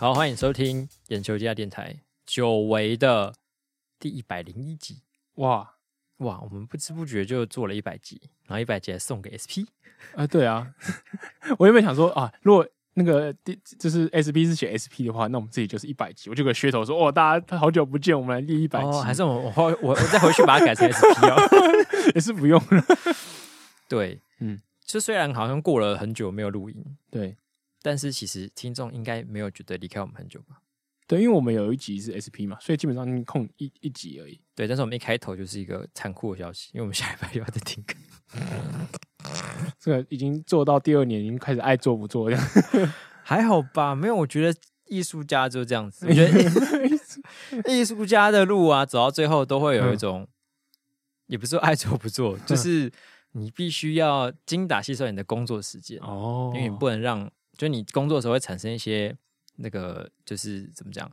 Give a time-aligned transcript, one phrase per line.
[0.00, 1.94] 好，欢迎收听眼球家电台
[2.24, 3.34] 久违的
[3.98, 5.02] 第一百零一集。
[5.34, 5.74] 哇
[6.20, 9.68] 哇，我们不知不觉就做了一百集，然后一百集还送给 SP。
[10.14, 10.72] 啊，对啊，
[11.60, 18.86] 我原本想说啊，如果那个第就是 SP 是写 SP 的话，那我们自己就是一百集，我就给噱头说，哦，大家好久不见，我们来立一百集。
[18.86, 21.36] 哦，还是我我我我再回去把它改成 SP 哦，
[22.16, 22.82] 也是不用了。
[23.86, 27.36] 对，嗯，就虽然好像过了很久没有录音，对，
[27.82, 30.60] 但是其实听众应该没有觉得离开我们很久吧？
[31.06, 34.40] 对，因为我们有一集是 SP 嘛，所以基本上空一一集而已。
[34.54, 37.96] 对，但是我们一开头就是一个残酷的消息，因为我们下礼拜又要再停更。
[39.78, 42.46] 这个已经做到第二年，已经开始爱做不做 这样，
[43.24, 43.92] 还好吧？
[43.94, 44.56] 没有，我觉得
[44.86, 46.06] 艺术家就这样子。
[46.06, 46.40] 我觉得
[47.66, 50.28] 艺术家的路啊，走到最后都会有一种，嗯、
[51.26, 52.88] 也不是说爱做不做，就是
[53.32, 59.16] 你必须要精打细算你的工作时间哦，因为你不能让，就你工作的时候会产生一些
[59.56, 61.08] 那个，就是怎么讲，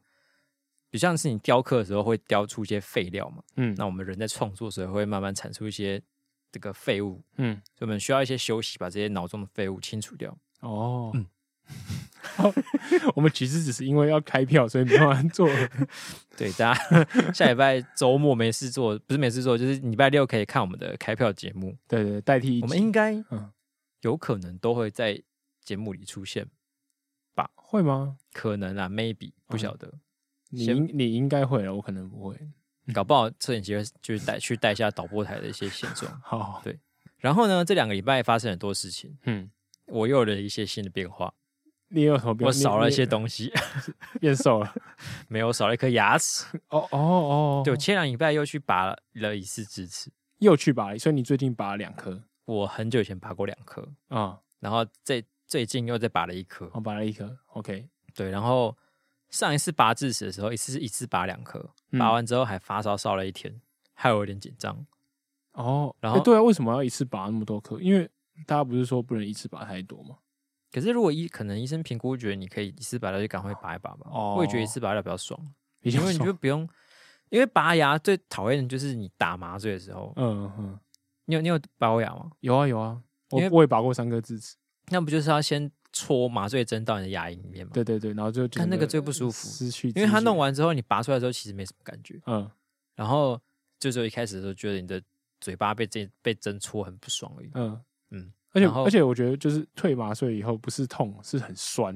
[0.90, 6.02] 比如像是你雕刻的时候会雕出一些废料嘛，嗯，那我们人在创作的时候会慢慢产出一些。
[6.50, 10.36] 这个废物，嗯，所以我们需要一些休息，把这些脑中的废物清除掉。
[10.62, 11.26] 哦，嗯，
[13.16, 15.46] 我们其实只是因为要开票，所以没办法做。
[16.38, 17.04] 对，大家
[17.36, 21.78] 下礼拜周末没事做，不是没事做，就是礼拜六可以看我们的开票节目。
[21.86, 23.52] 对，对对，代替我们应该，嗯，
[24.02, 25.22] 有可能都会在
[25.68, 26.48] 节目里出现
[27.36, 27.52] 吧？
[27.56, 28.18] 会吗？
[28.32, 29.94] 可能啊，maybe 不晓得。
[30.50, 32.40] 你应你应该会了，我可能不会。
[32.94, 36.10] 搞不好摄影机会就是带去带一下导播台的一些现状。
[36.24, 36.80] 好，对。
[37.18, 39.18] 然后呢，这两个礼拜发生很多事情。
[39.26, 39.52] 嗯，
[39.88, 41.34] 我又有了一些新的变化。
[41.90, 42.48] 你有什么变化？
[42.48, 43.52] 我少了一些东西，
[44.22, 44.74] 变瘦了。
[45.28, 46.46] 没有，少了一颗牙齿。
[46.70, 47.62] 哦哦哦。
[47.66, 52.24] 对，我前两礼拜又去拔了一次智齿，又去拔了，所以你最近拔了两颗。
[52.46, 56.70] 我很久以前拔过两颗啊，然后最最近又再拔了一颗。
[56.74, 57.36] 我拔了一颗。
[57.54, 57.88] OK。
[58.14, 58.78] 对，然后。
[59.30, 61.60] 上一次拔智齿的时候，一次是一次拔两颗，
[61.92, 63.60] 嗯、拔完之后还发烧烧了一天，
[63.94, 64.86] 害我有点紧张。
[65.52, 67.78] 哦，然后、欸、对啊，为什么要一次拔那么多颗？
[67.82, 68.10] 因为
[68.46, 70.20] 大家不是说不能一次拔太多吗？
[70.72, 74.08] 可是如果医可能医生评估觉得你可以一次拔掉，就赶快拔一拔吧。
[74.10, 75.38] 哦，我也觉得一次拔掉比较爽，
[75.84, 76.62] 因为你就不用，
[77.28, 80.14] 因为拔牙最讨厌的就是你打麻醉的时候。
[80.16, 80.80] 嗯嗯，
[81.26, 82.32] 你有你有拔过牙吗？
[82.40, 83.02] 有啊有啊，
[83.32, 84.56] 我我也拔过三颗智齿。
[84.90, 85.72] 那不就是要先？
[85.94, 87.72] 戳麻醉针到你的牙龈里面吗？
[87.74, 92.22] 对对对，然后就看那个最不舒服，失去，因为它弄完之后，你拔出来之后其实没什么感觉。
[92.28, 92.48] 嗯，
[92.94, 93.42] 然后
[93.80, 95.02] 就就一开始的时候觉得你的
[95.42, 97.50] 嘴巴被针被针戳很不爽而已。
[97.56, 97.82] 嗯
[98.12, 101.96] 嗯，而且而且我觉得就是退麻醉以后不是痛，是很酸。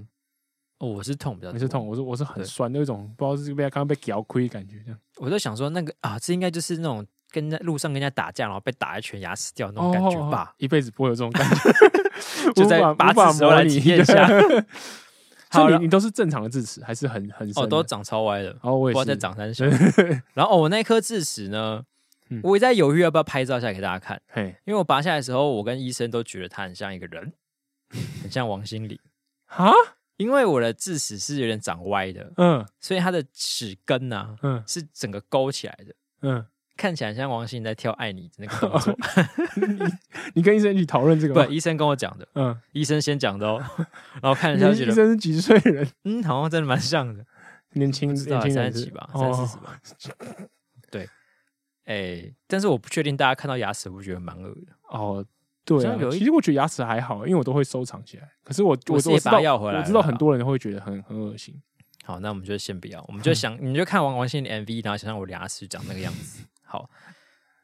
[0.80, 5.00] 哦，我是痛比较，你是痛，我是我是很酸那种，不知道是被刚刚被咬亏感觉这样。
[5.18, 10.56] 我在想说那个啊，这应该就是那种跟在路上跟人家打架，然后被打一拳牙齿掉那种感觉吧？
[10.58, 11.56] 一辈子不会有这种感觉。
[12.56, 14.28] 就在拔智时候来体验一下。
[15.54, 18.48] 好，你你都是正常的智齿，还是很很哦，都长超歪的。
[18.50, 19.66] 然后我也是在长三小。
[20.34, 21.84] 然后哦，我那颗智齿呢，
[22.42, 24.22] 我也在犹豫要不要拍照下来给大家看。
[24.30, 27.34] 嘿，因为我拔下来的时候，我跟医生都觉得他很像一个人，
[28.24, 28.98] 很像王心凌。
[29.46, 29.74] 哈，
[30.16, 36.46] 因为我的智齿是有点长歪的，嗯，所以它的齿根呢，嗯，是整个勾起来的，嗯。
[36.82, 38.98] 看起来像王心凌在跳《爱你》那个动作。
[39.56, 39.94] 你
[40.34, 41.46] 你跟医生一起讨论这个吗？
[41.46, 42.28] 不，医生跟我讲的。
[42.34, 43.64] 嗯，医生先讲的哦。
[44.20, 45.88] 然后看一下，医生是几岁人？
[46.06, 47.24] 嗯，好像真的蛮像的，
[47.74, 49.80] 年轻，年轻三十几吧，三四十吧。
[50.90, 51.08] 对，
[51.86, 54.74] 哎，但是我不确定大家看到牙齿会不会觉得蛮恶的。
[54.90, 55.24] 哦，
[55.64, 58.28] 对，其实我觉得牙齿还好，因为我都会收藏起来。
[58.44, 61.62] 可是我我我知道，我知道很多人会觉得很很恶心。
[62.04, 66.44] 好，那我们就先不要，我们就想，你就看王王心凌的 MV，然后想象我的牙齿长那个样子。
[66.72, 66.90] 好，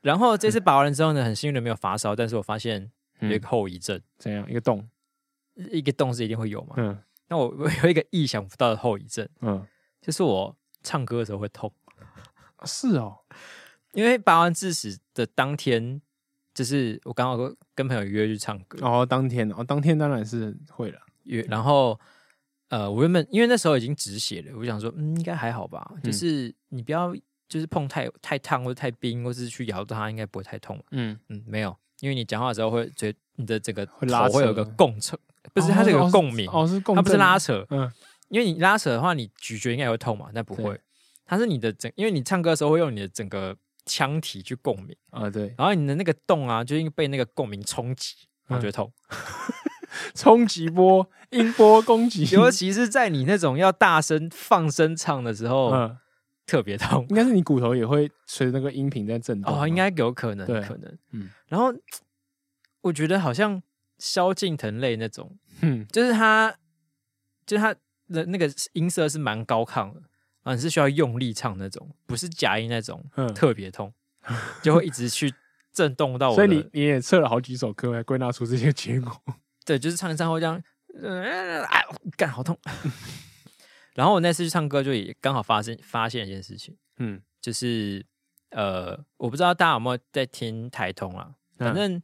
[0.01, 2.91] 然后这次拔完之后呢，很幸运的没有发烧，但是我发现
[3.22, 4.45] 有一个后遗症，怎样？
[4.50, 4.85] 一个洞，
[5.72, 6.75] 一个洞是一定会有嘛？
[6.75, 9.66] 嗯，那我我有一个意想不到的后遗症，嗯，
[10.01, 10.53] 就是我
[10.84, 11.72] 唱歌的时候会痛。
[12.66, 13.19] 是哦，
[13.94, 16.01] 因为拔完智齿的当天，
[16.54, 17.38] 就是我刚好
[17.74, 21.98] 跟朋友约去唱歌，哦，当天哦，当天当然是会了约，然后
[22.68, 27.15] 呃，我原本因为那时候已经止血了，我想说，嗯，应该还好吧，就是你不要。
[27.47, 30.81] 就是碰太太烫或者太冰，或是去咬到它，应该不会太痛。
[30.91, 35.01] 嗯嗯，没有，因为你讲话的时候会觉得你的整个头会有个共鸣，
[35.53, 37.65] 不是它这个共鸣哦，是共，它不是拉扯。
[37.69, 37.89] 嗯，
[38.29, 40.79] 因为你拉扯的话，你咀嚼应该也会痛嘛，但不会。
[41.25, 43.55] 它是你的整，因为你唱歌的时候会用你的整个
[43.85, 45.53] 腔体去共鸣啊，对。
[45.57, 48.15] 然后你的那个洞啊，就因为被那个共鸣冲击，
[48.47, 48.91] 然后就会痛。
[50.13, 55.71] 冲击波，音波攻击，尤其是在你那种要大声放声唱的时候。
[55.71, 55.97] 嗯。
[56.47, 61.29] 特别痛，应该是你骨头也会随着那个音频在震动哦，应该有可能，对可能，嗯。
[61.47, 61.73] 然后
[62.81, 63.61] 我觉得好像
[63.99, 66.55] 萧敬腾类那种，嗯，就是他，
[67.45, 67.75] 就是他
[68.07, 70.01] 的那个音色是蛮高亢的，
[70.44, 73.94] 啊，你是需要用力唱那种，不是假音那种，嗯特别痛，
[74.63, 75.33] 就会一直去
[75.73, 76.35] 震动到我。
[76.39, 79.11] 所以你你也测了好几首歌来归纳出这些结果。
[79.65, 80.63] 对，就是唱一唱会这样，
[81.03, 81.81] 呃、啊，
[82.15, 82.57] 干好痛。
[83.97, 88.05] 然后我那次去唱歌，就也刚好发生发现一件事情，嗯，就是
[88.51, 91.99] 呃，我不知道大家有没有在听台通啊，反正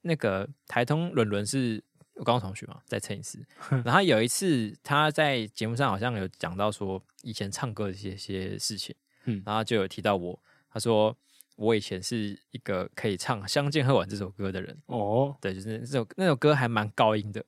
[0.00, 3.44] 那个台通伦伦是我高中同学嘛，在陈思，
[3.84, 8.96] 然后有一次他在节目上好像有讲到说以前唱歌的一些些事情，
[9.26, 10.40] 嗯，然后就有提到我，
[10.72, 11.14] 他说
[11.56, 17.44] 我以前是一个可以唱《相见恨晚》这首歌的人，哦，对，就是那首那首歌还蛮高音的。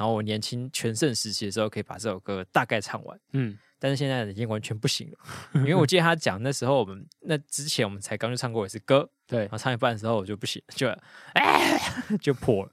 [0.00, 5.18] 然后我年轻全盛时期的时候，可以把这首歌大概唱完，嗯，但是现在已经完全不行了，
[5.60, 10.88] 因为我记得他讲那时候我们那之前我们才刚去唱过一次歌， 对，然后唱一半的时候我就不行，就
[11.34, 11.78] 哎
[12.18, 12.72] 就破了，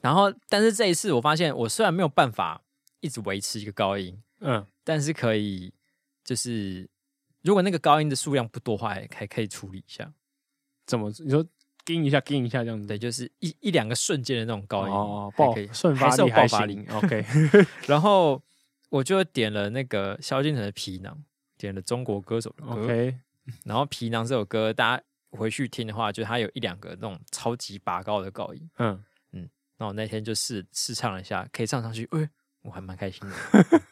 [0.00, 2.62] 然后但是这一次我发现我虽然没有办法
[3.00, 5.70] 一直维持一个高音，嗯，但是可以
[6.24, 6.88] 就是
[7.42, 10.10] 如果那个高音的数量不多的话，还可以处理一下，
[10.86, 11.46] 怎么你说？
[11.84, 17.24] 叮一下，叮一下，这样子，对，就是一一两个瞬间的那种高音，哦，爆瞬发力爆发力，OK。
[17.86, 18.42] 然后
[18.88, 21.14] 我就点了那个萧敬腾的《皮囊》，
[21.56, 23.16] 点了中国歌手的歌，OK。
[23.64, 29.48] 然后《皮囊》这首歌，大家回去听的话，就它有一两个那种超级拔高的高音，嗯嗯。
[29.78, 32.30] 那我那天就试试唱了一下，可以唱上去，哎，
[32.62, 33.82] 我还蛮开心的。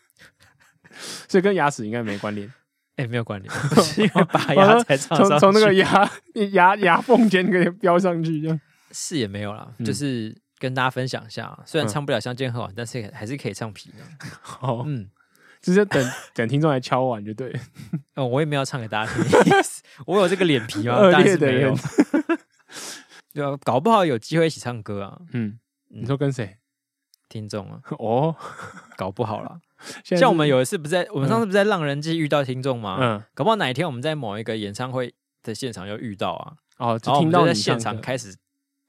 [1.28, 2.52] 所以跟牙齿应该没关联。
[3.00, 3.50] 哎、欸，没有关联，
[3.82, 6.11] 是因为拔牙才唱上去，从从那个牙
[6.52, 8.61] 牙牙缝间给飙上去，这样
[8.93, 14.05] 是也没有啦，嗯、就是跟大家分享一下，虽然唱不了《相见恨晚》，但是还是可以唱皮的。
[14.43, 15.08] 好，嗯，
[15.62, 17.50] 就是等等听众来敲碗就对。
[18.17, 19.25] 哦，我也没有唱给大家听，
[20.05, 20.97] 我有这个脸皮吗？
[20.97, 21.75] 恶劣的人，
[23.32, 25.19] 对啊，搞不好有机会一起唱歌啊。
[25.32, 25.58] 嗯，
[25.88, 26.58] 你说跟谁？
[27.31, 27.81] 听众啊？
[27.99, 28.37] 哦，
[28.99, 29.59] 搞不好了。
[30.05, 32.99] 像我们有一次不在，我们上次不是在浪人记遇到听众吗？
[33.00, 36.53] 嗯，搞不好哪一天我们在某一个演唱会的现场又遇到啊。
[36.77, 38.35] 哦，就听到在现场开始，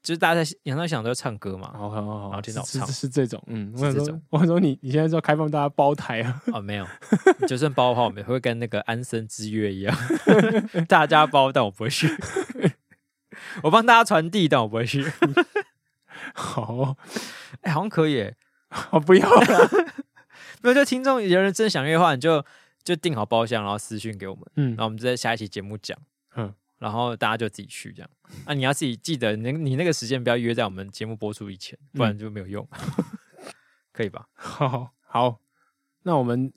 [0.02, 1.70] 就是大家在演唱会现场都唱歌嘛。
[1.72, 6.42] 好好好，然后听到唱是这种，嗯，我说我说你你现在是要开放大家包台啊？
[6.52, 6.86] 哦，没有，
[7.48, 9.96] 就算包的话，我们也会跟那个安生之约一样，
[10.88, 12.08] 大家包，但我不会去。
[13.62, 15.04] 我帮大家传递，但我不会去。
[16.36, 16.96] 好，
[17.60, 18.32] 哎，好像可以，
[18.90, 19.68] 我 不要了。
[20.62, 22.44] 没有，就听众有人真的想约的话，你就
[22.82, 25.98] 就订好包厢，然后私讯给我们，嗯，然后我们就在下一期节目讲，
[26.36, 28.10] 嗯，然后大家就自己去这样。
[28.44, 33.04] 啊，你要自己记得，你你那个时间不要约在我们节目播出以前，不然就没有用，嗯、
[33.92, 34.28] 可以吧？
[34.34, 35.40] 好，好，
[36.04, 36.52] 那我们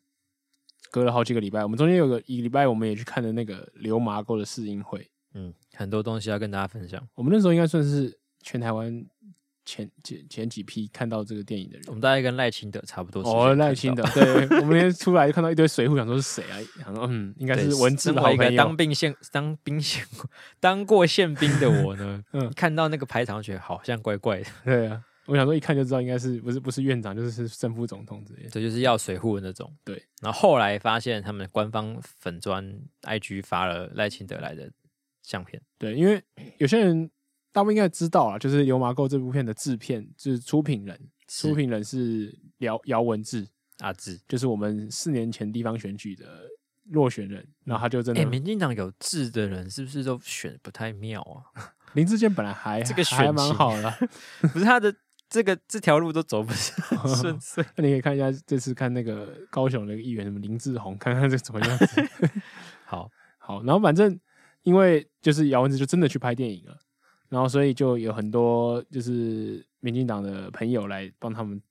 [0.91, 7.05] 隔了好几个礼拜，我们中间有个一个礼拜，我们也去看了那个刘麻沟的试音会，嗯，很多东西要跟大家分享。
[7.15, 9.05] 我们那时候应该算是全台湾。
[9.65, 13.23] 前前前几批看到这个电影的人，我们大概跟赖清德差不多。
[13.23, 16.55] 哦，赖清德，对， 我们那天出来就看到一堆水户，想说是谁啊？
[16.83, 18.55] 想说嗯，应该是文字的好朋友。
[18.55, 20.05] 当兵宪当兵宪
[20.59, 24.45] 当过宪兵的我呢， 嗯，看到那个排场，觉得好像怪怪的。
[24.63, 28.49] 对啊，我想说一看就知道，应该是不是不是院长，就是是正副总统之类的。
[28.49, 29.75] 这就是要水户的那种。
[29.83, 34.71] 对，然后后来发现他们官方粉砖 IG 发了赖清德来的
[35.23, 35.59] 相片。
[35.79, 36.21] 对，因为
[36.59, 37.09] 有些人。
[37.55, 43.47] 大部分应该知道啊，就是《油麻沟》这部片的制片，就是出品人，出品人是姚姚文智
[43.79, 46.25] 阿智，就是我们四年前地方选举的
[46.89, 51.71] 落选人，然后他就真的，哎、欸，民进党有志的人是不是都选不太妙啊？
[51.95, 53.89] 林志坚本来还这个选还蛮好的，
[54.51, 54.93] 不是他的
[55.29, 56.51] 这个这条路都走不
[57.15, 57.63] 顺遂。
[57.77, 61.85] 那你可以看一下这次看那个高雄那个议员什么林志宏，看看这怎么样子。
[62.83, 63.09] 好
[63.39, 64.19] 好，然后反正
[64.63, 66.77] 因为就是姚文志就真的去拍电影了。
[67.29, 71.61] 然后，所以就有很多就是民进党的朋友来帮他们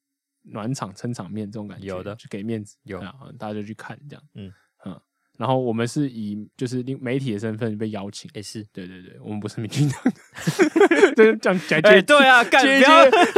[0.42, 3.00] 暖场、撑场面，这种感觉有的，就给面子，有，
[3.38, 4.52] 大家就去看这样，嗯
[4.84, 5.00] 嗯。
[5.36, 10.12] 然后我们是以就是媒体的身份被邀请，也是，对对对，我们不是民进党的，
[11.42, 12.84] 这样讲接对啊，接接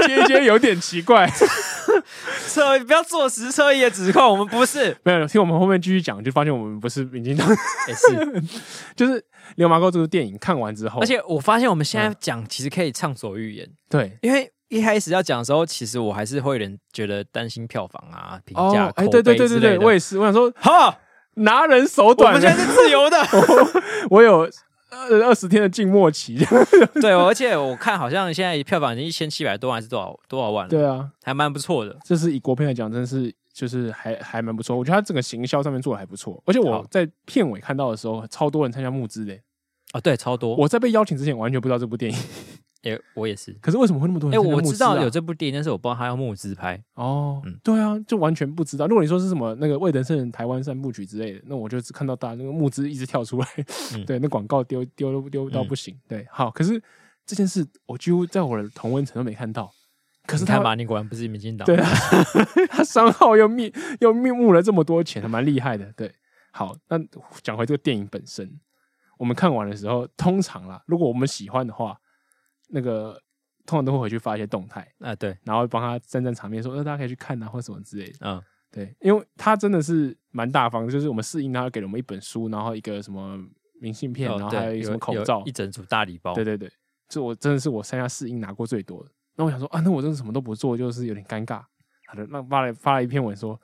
[0.07, 1.27] 接接有点奇怪，
[2.49, 7.49] 侧不要坐实车也指控，我们不是， 没有听我们后面继续讲，就发现我们不是民进党，
[7.89, 8.43] 也是，
[8.95, 9.25] 就是。
[9.55, 13.67] 《流氓沟》这部电影看完之后，而且我发现我们现在讲其实可以畅所欲言。
[13.89, 20.19] 对，因为一开始要讲的时候，其实我还是会有点觉得担心票房啊、评价、哎，对对对对对，我也是。
[20.19, 20.99] 我想说，哈，
[21.35, 23.17] 拿人手短，我们现在是自由的。
[24.11, 24.51] 我有
[24.97, 26.37] 二十天的静默期。
[27.01, 30.71] 对，而且我看好像现在票房已经一千七百多万，还是多少多少万了？
[30.71, 31.97] 对啊，还蛮不错的。
[32.05, 34.77] 这是以国片来讲，真是就是还还蛮不错。
[34.77, 36.43] 我觉得它整个行销上面做的还不错。
[36.47, 39.35] 而且我在片尾看到的时候，超多人参加募资的。
[39.93, 40.57] 啊、哦，对，超多！
[40.57, 42.19] 我在被邀请之前完全不知道这部电影，
[42.91, 43.53] 哎，我也是。
[43.61, 44.41] 可是为什么会那么多人？
[44.41, 46.83] 哎，我知道有这部电影，但是我不知道他要募资拍。
[46.95, 48.87] 哦，嗯，对啊，就完全不知道。
[48.87, 53.47] 如果你说是什么那个魏德圣台湾三部曲之类的，那我就只看到大那个募资一直跳出来，
[54.07, 55.99] 对，那广告丢丢丢到不行。
[56.09, 56.81] 对，好，可是
[57.25, 59.71] 这件事我几乎在我的同温层都没看到。
[60.27, 61.65] 可是他马你果然不是民进党。
[61.65, 61.89] 对啊，
[62.69, 65.93] 他商号又密又密募了这么多钱，还蛮厉害的。
[65.97, 66.13] 对，
[66.51, 66.99] 好，那
[67.43, 68.59] 讲回这个电影本身。
[69.19, 71.97] 我们看完的时候，通常啦，如果我们喜欢的话，
[72.69, 73.21] 那个
[73.65, 78.19] 通常都会回去发一些动态啊，对，然后帮他站站场面，说，那大家可以去看啊，或什么之类的。
[78.21, 83.39] 嗯，对，因为他真的是蛮大方的，就是我们试映他给了我们一本书，然后一个什么
[83.81, 86.35] 明信片，然后还有一个什么口罩，一整组大礼包。
[86.35, 86.71] 对对对，
[87.09, 89.11] 这我真的是我参加试映拿过最多的。
[89.37, 91.63] 那我想说啊，那我真的什么都不做，就是有点尴尬。
[92.07, 93.61] 好的，那发了发了一篇文说。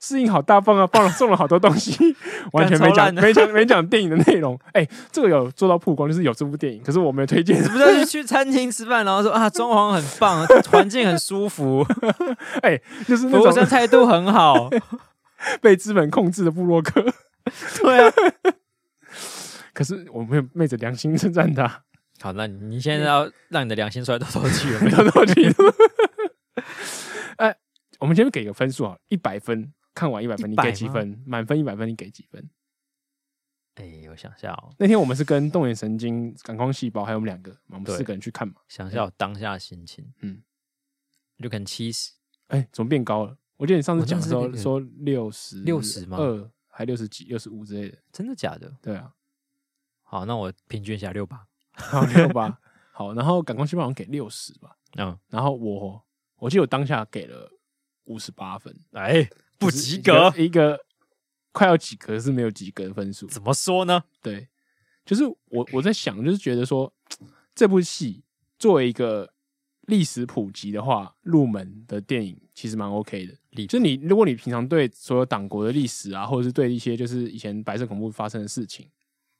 [0.00, 2.16] 适应好大方啊，放了送了好多东西，
[2.52, 4.58] 完全没讲没讲没讲电影的内容。
[4.72, 7.56] 哎、欸，这个有做到曝光，就是有这部电影，可是我没有推荐。
[7.62, 11.84] 是不是去餐厅吃饭，然后说啊，装潢很棒，环境很舒服，
[12.62, 14.70] 哎、欸，就是服务生态度很好，
[15.60, 17.04] 被资本控制的布洛克。
[17.80, 18.12] 对啊，
[19.72, 21.82] 可是我没有昧着良心称赞他。
[22.20, 25.48] 好，那你现在要让你的良心出来透透气了，透透气。
[27.36, 27.54] 哎，
[28.00, 29.72] 我们先给个分数啊，一百分。
[29.98, 31.20] 看完一百分，你给几分？
[31.26, 32.48] 满分一百分，你给几分？
[33.74, 34.72] 哎、欸，我想一下哦。
[34.78, 38.54] 那天我们是跟动眼神经、感光细胞还有我们两个，我们四个人去看嘛。
[38.68, 40.40] 想一下我当下的心情，嗯，
[41.42, 42.12] 就可能七十。
[42.46, 43.36] 哎、欸，怎么变高了？
[43.56, 46.16] 我记得你上次讲的时候说六十，六十吗？
[46.16, 47.98] 二还六十几、六十五之类的。
[48.12, 48.72] 真的假的？
[48.80, 49.12] 对啊。
[50.02, 51.44] 好，那我平均一下六八。
[51.74, 52.56] 好，六八。
[52.92, 54.76] 好，然后感光细胞好像给六十吧。
[54.96, 55.18] 嗯。
[55.28, 56.04] 然后我，
[56.36, 57.50] 我记得我当下给了
[58.04, 58.72] 五十八分。
[58.92, 59.30] 哎、欸。
[59.58, 60.78] 不及格，一个
[61.50, 63.26] 快要及格是没有及格的分数。
[63.26, 64.04] 怎么说呢？
[64.22, 64.48] 对，
[65.04, 66.92] 就是我我在想，就是觉得说
[67.54, 68.22] 这部戏
[68.58, 69.32] 作为一个
[69.82, 73.66] 历史普及的话，入门的电影其实蛮 OK 的。
[73.66, 78.88] 就你如果你平常对所有党国的历史啊，或者是对一些就是以前白色恐怖发生的事情，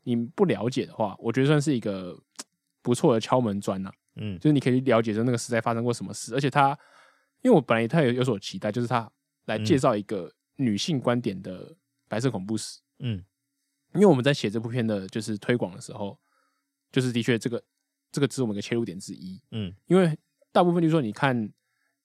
[0.03, 2.21] 你不了解的话，我觉得算是一个
[2.83, 3.93] 不错的敲门砖呐。
[4.17, 6.77] 嗯，就是你可以了解说那个时代发生过什么事，而且他，
[7.43, 9.09] 因为我本来他有有所期待，就是他。
[9.49, 11.75] 来介绍一个女性观点的
[12.07, 12.81] 白色恐怖史。
[13.01, 13.25] 嗯，
[13.95, 16.19] 因为我们在写这部片的，就是推广的时候，
[16.93, 17.63] 就是的确这个
[18.13, 19.41] 这个只是我们的切入点之一。
[19.51, 20.17] 嗯，因为
[20.53, 21.51] 大部分就是说，你看，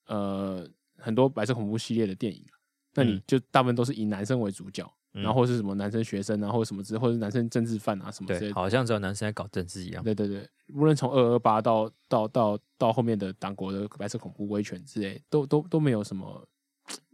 [0.05, 2.45] 呃，很多白色恐怖系列的电影，
[2.93, 8.53] 那你就大部分都是以男生为主角，然后或是什么男生学生啊，或者什么之，或者是男生政治犯啊什么之类的。
[8.53, 10.03] 好像只有男生在搞政治一样。
[10.03, 16.47] 对对对，无论从二二八到到到到后面的党国的白色恐怖威权之类，都都都没有什么。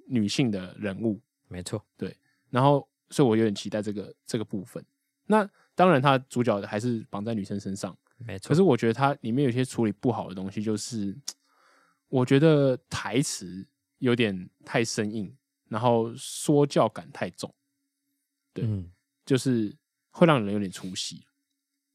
[0.09, 2.17] 女性的人物，没错，对，
[2.49, 4.83] 然后，所以我有点期待这个这个部分。
[5.27, 8.49] 那当然，他主角还是绑在女生身上，没错。
[8.49, 11.15] 可是我觉得它里面有些处理不好的东西，就是
[12.09, 13.63] 我觉得台词
[13.99, 15.31] 有点太生硬，
[15.67, 17.53] 然后说教感太重，
[18.51, 18.91] 对，嗯、
[19.23, 19.75] 就是
[20.09, 21.23] 会让人有点出戏。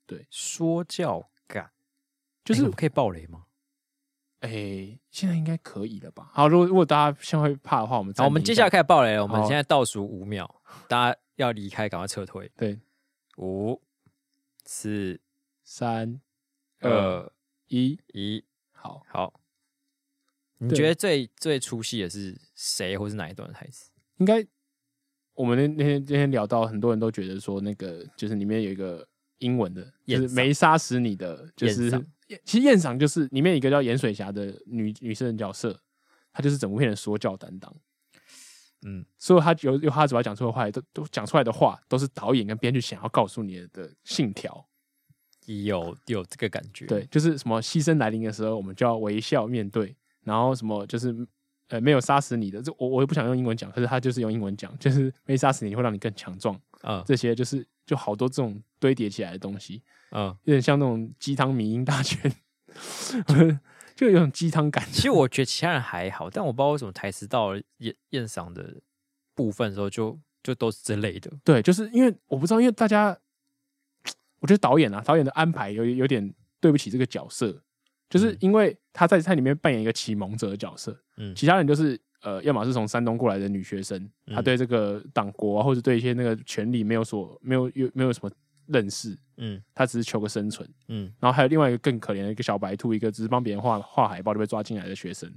[0.07, 1.73] 对，说教感，
[2.45, 3.47] 就是、欸、可以爆雷吗？
[4.45, 6.29] 哎、欸，现在应该可以了吧？
[6.31, 9.23] 好，如果如果大家现在会怕的话，我们好，我们接下来开始爆雷了。
[9.23, 10.47] 我们现在倒数五秒，
[10.87, 12.53] 大家要离开，赶快撤退。
[12.55, 12.79] 对，
[13.39, 13.81] 五、
[14.67, 15.19] 四、
[15.63, 16.21] 三、
[16.81, 17.33] 二、
[17.69, 18.45] 一、一。
[18.73, 19.41] 好，好。
[20.59, 23.91] 你觉得最最出戏的是谁，或是哪一段台词？
[24.19, 24.47] 应该
[25.33, 29.09] 我们那那天那天聊到，很多人都觉得说，那个就是里面有一个
[29.39, 31.91] 英文的，就是没杀死你的，就是。
[32.45, 35.79] 其实燕赏就是里面一个叫盐水侠的女女生的角色，
[36.33, 37.75] 她就是整部片的说教担当。
[38.87, 44.67] 嗯，所以她有有她嘴巴讲出的话，都都讲出来的话，都是导演跟编剧想要告诉你的信条。
[45.47, 49.95] 有有这个感觉，对，就是什么牺牲来临的时候，我们就要微笑面对。
[50.23, 51.15] 然后什么就是
[51.69, 57.03] 呃没有杀死你的，这我我也不想用英文讲，可是他就是用英文讲，就是 没杀死你会让你更强壮啊。
[57.07, 59.83] 这些就是就好多这种堆叠起来的东西。
[60.11, 62.33] 嗯，有点像那种鸡汤迷音大全，
[63.97, 64.85] 就有种鸡汤感。
[64.93, 68.81] 其实我觉得其他人还好，但我不知道为什么台词到了燕燕赏的
[69.35, 71.33] 部分的时候就，就就都是这类的。
[71.43, 73.19] 对，就是因为我不知道，因为大家，
[74.39, 77.64] 我觉得导演啊，导演的安排有有点对不起这个角色，
[78.19, 88.31] 就是因为他在他里面扮演一个启蒙者的角色，嗯，其他人就是呃，要么是从山东过来的女学生，她对这个党国啊，或者对一些那个权力没有所没有有没有什么。
[88.67, 95.31] 认识，嗯，她只是求个生存，嗯，然后还有另外一个更可怜的一个小白兔，一个只是帮别人画画海报就被抓进来的学生，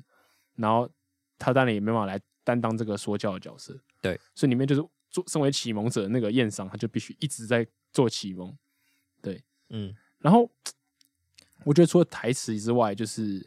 [0.55, 0.89] 然后
[1.37, 8.57] 他当然也没办法来担当这个说教的角色，对，所以里面就是做身为启蒙者的那个燕赏，他就必须一直在做启蒙，
[9.21, 10.49] 对，嗯，然后
[11.67, 13.45] 我觉得除了台词之外，就是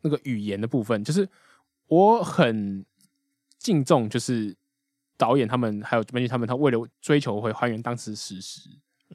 [0.00, 1.28] 那个语言的部分，就是
[1.86, 2.84] 我很
[3.58, 4.56] 敬重，就是
[5.18, 8.70] 导演他们还有编剧他们，他为了追求会还原当时史实。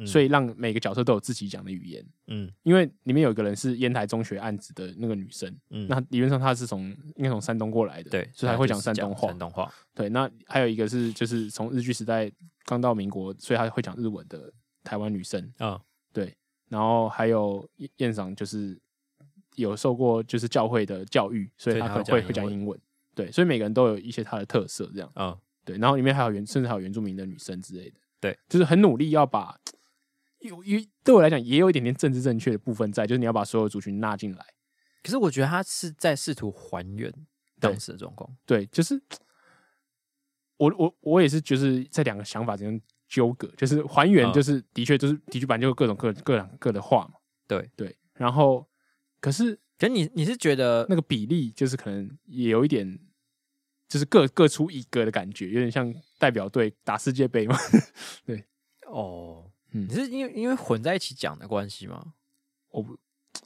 [0.06, 10.10] 所以让每个角色都有自己讲的语言，嗯，因为里面有一个人是烟台中学案子的那个女生，嗯，那理论上她是从应该从山东过来的，对，所以她会讲山东话，山东话，对。
[10.10, 12.30] 那还有一个是就是从日据时代
[12.66, 14.52] 刚到民国，所以她会讲日文的
[14.84, 16.36] 台湾女生，啊、哦，对。
[16.70, 17.68] 然后还有
[17.98, 18.78] 燕长就是
[19.56, 22.80] 有受过就是教会的教育，所以他可能会会讲英文，
[23.14, 23.32] 对。
[23.32, 25.78] 所以每个人都有一些他的特色，这样，啊、哦，对。
[25.78, 29.58] 然后里面还有原甚至还有原住民的女生之类的，对，就是很努力要把。
[30.40, 34.46] 有，有对我来讲也有一点点政治正确的部分在，就是你要把所有族群纳进来。
[35.02, 37.12] 可是我觉得他是在试图还原
[37.60, 38.30] 当时的状况。
[38.46, 39.02] 对，就是
[40.58, 43.48] 我我我也是，就是在两个想法之间纠葛。
[43.58, 47.16] 就是还原，就是的确就是的确版就各种各各两各的话嘛。
[47.48, 47.96] 对对。
[48.14, 48.68] 然后，
[49.20, 53.00] 可是，可是你你是觉得那个比例就是可能也有一点，
[53.88, 57.58] 就是各各出一个的感觉，有点像代表队打世界杯嘛？
[58.26, 58.44] 对，
[58.88, 59.52] 哦。
[59.78, 62.14] 你是因为因为混在一起讲的关系吗？
[62.70, 62.98] 我不，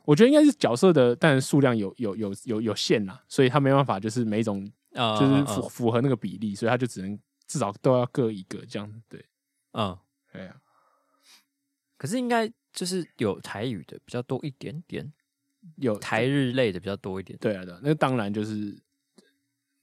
[0.05, 4.63] 我觉得应该是角色的，但是数量有有有有有限呐，所以他没办法就是每一种
[4.93, 9.01] 就是符符合那个比例，所以他就只能至少都要各一个这样子。
[9.09, 9.25] 对，
[9.73, 9.97] 嗯，
[10.31, 10.61] 对啊。
[11.97, 15.11] 可是应该就是有台语的比较多一点点，
[15.77, 17.37] 有台日类的比较多一点。
[17.39, 18.81] 对啊，对，那当然就是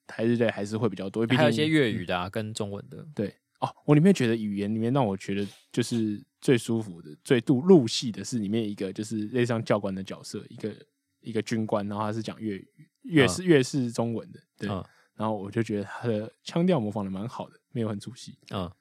[0.07, 3.07] 台日类还是会比较多，还有一些粤语的啊，跟中文的。
[3.14, 6.25] 对哦，我里面觉得语言里面让我觉得就是。
[6.38, 10.73] 最舒服的、最入入戏的是里面一个，就是类似像教官的角色，一个
[11.21, 14.69] 一个军官，然后他是讲粤语，粤是粤是中文的，对。
[14.69, 14.85] 嗯、
[15.16, 18.38] 然后我就觉得他的腔调模仿的蛮好的，没有很出戏。
[18.50, 18.73] 嗯嗯。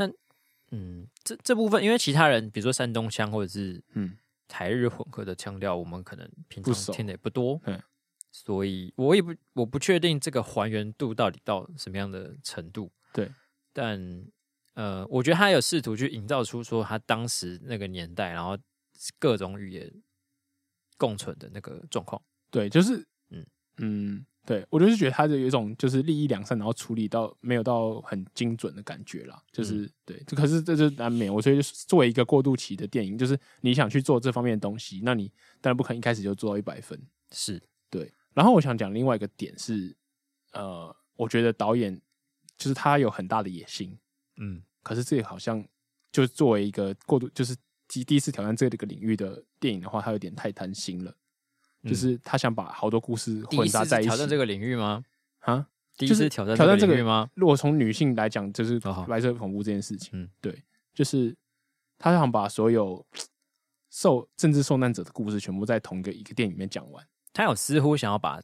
[0.00, 0.10] 但
[0.70, 4.16] 嗯，这这部分，因为其他人，比如说山东腔或者是嗯
[4.48, 7.78] 台日混合的腔调，我们可能平常听的也不多，嗯。
[8.32, 12.90] 所以我也不我不确定这个还原度到底到什么样的程度。
[13.12, 13.30] 对，
[13.74, 14.24] 但。
[14.74, 18.56] 呃，我觉得他有试图去营造出说他当时那个年代，然后
[19.18, 19.92] 各种语言
[20.96, 22.22] 共存的那个状况。
[22.50, 23.44] 对，就是嗯
[23.78, 29.40] 嗯，对我就是觉得他的有一种就是利益两善，然后处理到没有到很精准的感觉啦。
[29.52, 31.32] 就是、嗯、对，可是这就难免。
[31.32, 37.00] 我觉得作为一个过渡期的电影，就是你想去做这方面的东西，那你当然不可能一开始就做到一百分。
[37.30, 38.12] 是对。
[38.32, 39.94] 然后我想讲另外一个点是，
[40.52, 42.00] 呃，我觉得导演
[42.56, 43.96] 就是他有很大的野心。
[44.38, 45.64] 嗯，可是这个好像
[46.10, 47.54] 就作为一个过渡，就是
[47.86, 51.14] 第第一次挑战这个领域的电影的话，他有点太贪心了。
[51.82, 54.08] 嗯、就是他想把好多故事混杂在一起。
[54.08, 55.04] 挑战这个领域吗？
[55.40, 55.66] 啊，
[55.96, 57.30] 第一次挑战挑战这个领域吗？
[57.34, 60.10] 如果从女性来讲，就是白色恐怖这件事情。
[60.12, 60.62] 嗯，对，
[60.94, 61.36] 就是
[61.98, 63.04] 他想把所有
[63.90, 67.06] 受政治受难者的故事全部在同一个一个电影里面讲完。
[67.32, 68.42] 他有似乎想要把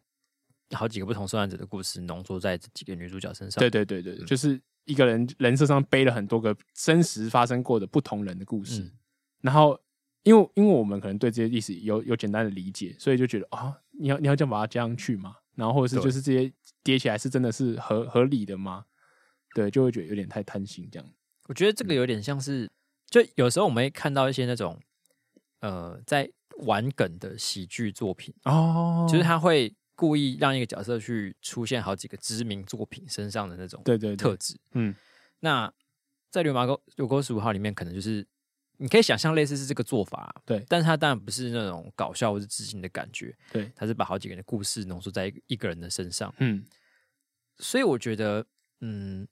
[0.71, 3.61] 好几个不同受难者的故事浓缩在这几个女主角身上。
[3.61, 4.61] 对对对对，嗯、就是。
[4.87, 8.93] 一个人人设上背了很多个真实发生过的不同人的故事，嗯、
[9.41, 9.77] 然后
[10.27, 18.85] 因为因为我们可能对这些历史有有简单的理解，所以就觉得啊、哦，你要你要这样把它加上去嘛，然后或者是就是这些叠起来是真的是合合理的吗？
[19.55, 21.09] 对，就会觉得有点太贪心这样。
[21.49, 22.69] 我觉得这个有点像是，
[23.09, 24.81] 就有时候我们会看到一些那种
[25.61, 26.29] 呃在
[26.67, 29.75] 玩梗的喜剧作品哦，就是他会。
[29.99, 34.95] 故意让一个角色去出现好几个知名作品身上的那种对对特质，嗯，
[35.41, 35.73] 那
[36.31, 38.27] 在《流氓沟有沟十五号》里面，可能就是
[38.79, 46.65] 你可以想象类似是这个做法，对，但是他当然不是那种搞笑或是自信的感觉，对，它是把好几个人的故事浓缩在一个人的身上，嗯，
[47.59, 48.47] 所以我觉得，
[48.81, 49.27] 嗯，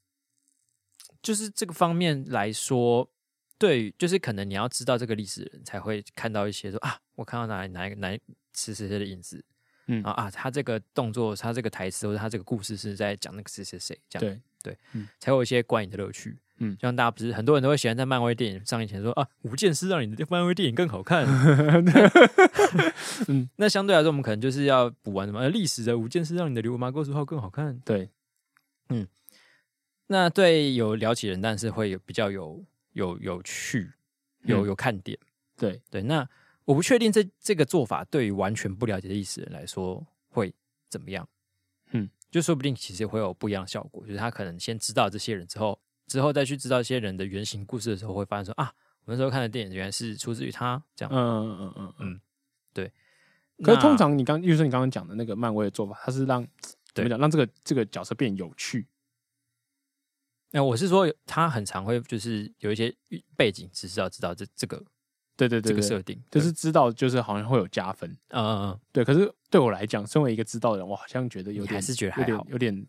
[1.23, 3.11] 就是这个方面来说，
[3.59, 8.09] 对，就是可能你要知道这个历史人才会看到一些说啊，我看到哪里哪一个哪
[8.55, 9.45] 谁谁谁的影子。
[9.87, 16.39] 嗯啊啊，他这个动作，他这个台词，或者他这个故事是在讲那个谁谁谁这样，对对，嗯，才有一些观影的乐趣。
[16.59, 21.27] 嗯，就像大家不是很多人都会喜欢在漫威电影上映前说啊，五件事让你的漫威电影更好看。
[23.29, 27.79] 嗯， 那相对来说，我们可能就是要补完什么历史的五件事让你的流麻沟十号更好看。
[27.85, 28.09] 对，
[28.89, 29.07] 嗯，
[30.07, 33.93] 那对有聊起人，但是会有比较有有有趣，
[34.45, 35.19] 有有看点。
[35.57, 36.29] 对对，那。
[36.67, 40.51] 我不确定这这个做法对于完全不了解历史的人来说会
[40.89, 41.29] 怎么样，
[41.91, 44.03] 嗯，就说不定其实会有不一样的效果。
[44.07, 48.73] 就是他可能先知道这些人之后，之后再去知道一些人的原型故事的时候，会发现说啊，
[49.05, 51.13] 我那时候看的电影原来是出自于他这样。
[51.15, 52.21] 嗯嗯嗯嗯嗯，
[52.73, 52.93] 对。
[53.63, 56.47] 可是通常你刚，就是你刚刚讲的那个漫威的做法，它是让
[56.93, 58.87] 怎么讲，让这个这个角色变有趣。
[60.51, 62.95] 那我是说，他很常会就是有一些
[63.37, 64.83] 背景知识要知道这这个。
[65.37, 68.09] 对对对，这个设定就是知道，就是好像会有加分。
[68.29, 69.05] 嗯嗯嗯，对。
[69.05, 72.87] 可是对我来讲，身为一个知道的人，我好像觉得有点，还是觉得有点有点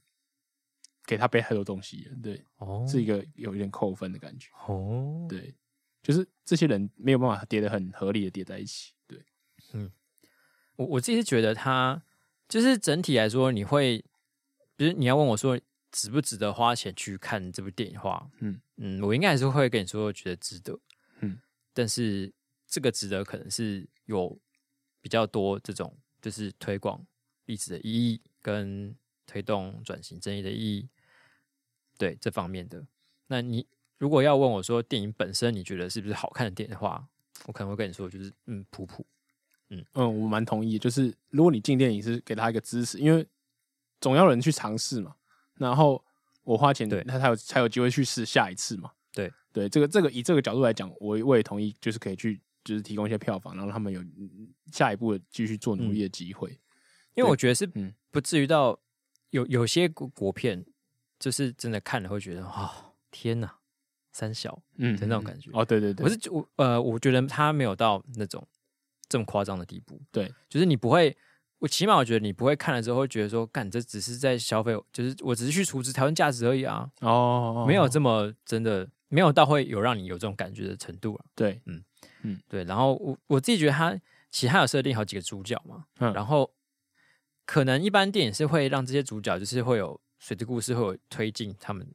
[1.05, 2.09] 给他背太多东西。
[2.21, 4.49] 对，哦，是一个有一点扣分的感觉。
[4.67, 5.53] 哦，对，
[6.01, 8.93] 就是这些人没有办法叠得很合理的叠在一起。
[9.07, 9.23] 对，
[9.73, 9.91] 嗯，
[10.75, 12.03] 我我自己是觉得他
[12.47, 14.03] 就是整体来说，你会，
[14.75, 15.59] 比如你要问我说
[15.91, 20.79] 值不值得花钱去看这部电影的话，嗯嗯，我应该还是会跟你说，觉得值得。
[21.21, 21.39] 嗯，
[21.73, 22.33] 但是
[22.67, 24.37] 这个值得可能是有
[25.01, 27.05] 比较多这种，就是推广
[27.45, 30.89] 历史的意义跟推动转型正义的意义，
[31.97, 32.85] 对这方面的。
[33.27, 33.65] 那你
[33.97, 37.07] 如果要问我说电影本身你觉得是不是好看的电影的话，
[37.45, 39.05] 我可能会跟你说就是嗯普普，
[39.69, 43.25] 嗯嗯，我蛮同意，就是如果你进电影是给他一个支持，因为
[43.99, 45.15] 总要有人去尝试嘛，
[45.55, 46.03] 然后
[46.43, 48.91] 我花钱，对，他才有才有机会去试下一次嘛。
[49.11, 54.03] 对对，这个这个以这个角度来讲，我我也同意，就是可以去就是提供一些票房，然后他们有
[54.71, 56.49] 下一步的继续做努力的机会。
[56.51, 56.59] 嗯、
[57.15, 57.65] 因为我觉得是
[58.11, 58.77] 不至于到
[59.29, 60.65] 有有些国国片，
[61.25, 63.51] 就是真的看了会觉得啊、哦、天哪，
[64.11, 65.49] 三小嗯的那种感觉。
[65.53, 68.47] 哦，对对对，我是我呃，我觉得他没有到那种
[69.09, 69.99] 这么夸张的地步。
[70.11, 71.17] 对，就是你不会，
[71.57, 76.87] 我起码我觉得你不会看了之后会觉得说，干这只是在消费，就是我只是去储值台湾价值而已啊。
[77.01, 78.87] 哦，没有这么真的。
[79.07, 81.25] 没有到会有让你有这种感觉的程度了。
[81.33, 81.83] 对，嗯
[82.21, 82.63] 嗯，对。
[82.65, 83.93] 然后我我自己觉得他
[84.29, 86.51] 其实他有设定好几个主角嘛，嗯，然后
[87.45, 91.87] 可能一般电影是会让这些主角就是会有随着故事会有推进他们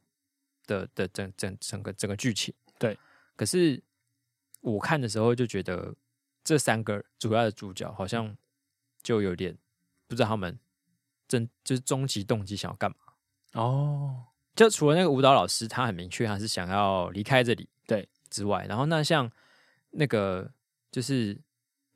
[0.65, 2.53] 的的整整整个整个剧情。
[2.79, 2.97] 对。
[3.35, 3.83] 可是
[4.61, 5.93] 我看的时候就觉得
[6.41, 8.37] 这三个主要的主角好像
[9.03, 9.57] 就有点
[10.07, 10.57] 不知道他们
[11.27, 12.97] 真就是终极动机想要干嘛。
[13.61, 14.27] 哦。
[14.55, 19.29] 就除了那个舞蹈老师，他很明确，他是想要离开这里，对之外，然后那像
[19.89, 20.49] 那个
[20.89, 21.37] 就是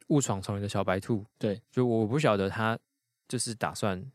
[0.07, 2.77] 误闯丛林的小白兔，对，就我不晓得他
[3.27, 4.11] 就是打算，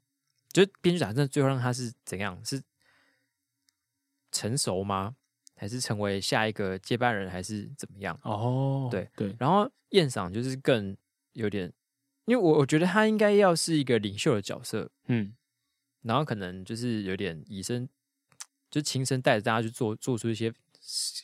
[0.53, 2.63] 就编剧打算最后让他是怎样，是
[4.31, 5.17] 成熟吗？
[5.57, 8.19] 还是成为下一个接班人，还是怎么样？
[8.23, 10.97] 哦，对对，然后燕赏就是更
[11.33, 11.73] 有点，
[12.25, 15.35] 因为我我觉得他应该要是一个领袖的角色，嗯，
[16.03, 17.89] 然后可能就是有点以身。
[18.71, 20.55] 就亲身带着大家去做做出一些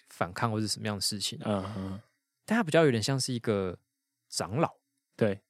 [0.09, 2.01] 反抗或者什么样的事情，嗯嗯，
[2.45, 3.79] 但他比较有点像是一个
[4.29, 4.69] 长老，
[5.15, 5.41] 对，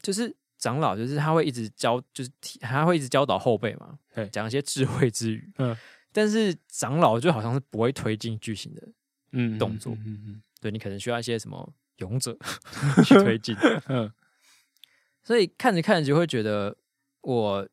[0.00, 5.76] 就是长老，就是他会一直教，就是他会一直教导后辈嘛，对，讲一些智慧之语，嗯，
[6.12, 8.88] 但是长老就好像是不会推进剧情的，
[9.32, 12.38] 嗯，动作，嗯嗯，嗯，对，你可能需要一些什么勇者
[13.04, 13.56] 去推进，
[13.88, 14.12] 嗯，
[15.24, 16.76] 所以看着看着就会觉得
[17.22, 17.68] 我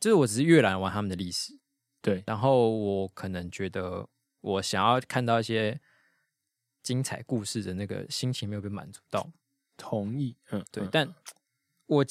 [0.00, 1.56] 就是我只是阅览完他们的历史。
[2.02, 4.08] 对，然后我可能觉得
[4.40, 5.80] 我想要看到一些
[6.82, 9.30] 精彩故事的那个心情没有被满足到。
[9.76, 11.14] 同意，嗯，对，嗯、但
[11.88, 12.06] 我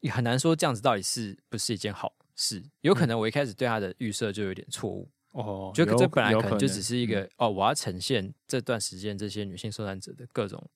[0.00, 2.62] 也很难说这样子到底是不是一件好事。
[2.82, 10.70] 有可能我一开始对他的预设就有点错误哦，就这本来可能就只是一个、嗯、哦，我要呈现这段时间这些女性受难者的各种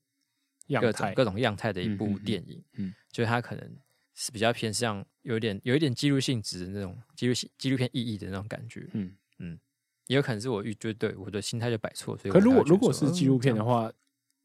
[0.81, 3.76] 各种各种样态的一部电影，嗯，就是他可能。
[4.18, 9.61] 是比较偏向有点有一点记录性质的那种记录性纪录片意义的那种感觉，嗯嗯，
[10.07, 13.92] 也有可能是我预就对我的心态就摆错，所以可如果如果是纪录片的话，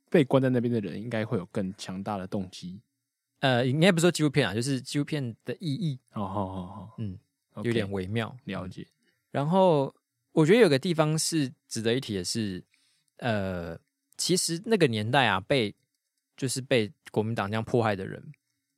[0.09, 2.81] 被关在那边的人应该会有更强大的动机。
[3.41, 5.99] 呃，应该不是说纪录片啊，就是纪录片的意义。
[6.13, 7.19] 哦，好好好，嗯，
[7.63, 8.87] 有点微妙，了解。
[9.29, 9.93] 然后
[10.31, 12.63] 我觉得有个地方是值得一提的是，
[13.17, 13.77] 呃，
[14.17, 15.75] 其实那个年代啊，被
[16.35, 18.31] 就是被国民党这样迫害的人。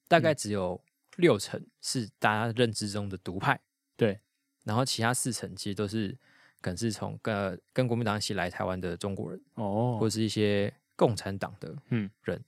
[0.05, 0.79] 大概只有
[1.15, 3.59] 六成是大家认知中的独派，
[3.95, 4.19] 对，
[4.63, 6.15] 然后其他四成其实都是
[6.61, 12.39] 可能是从跟跟国民党一起来台湾的中国人哦，或是一些共产党的嗯人，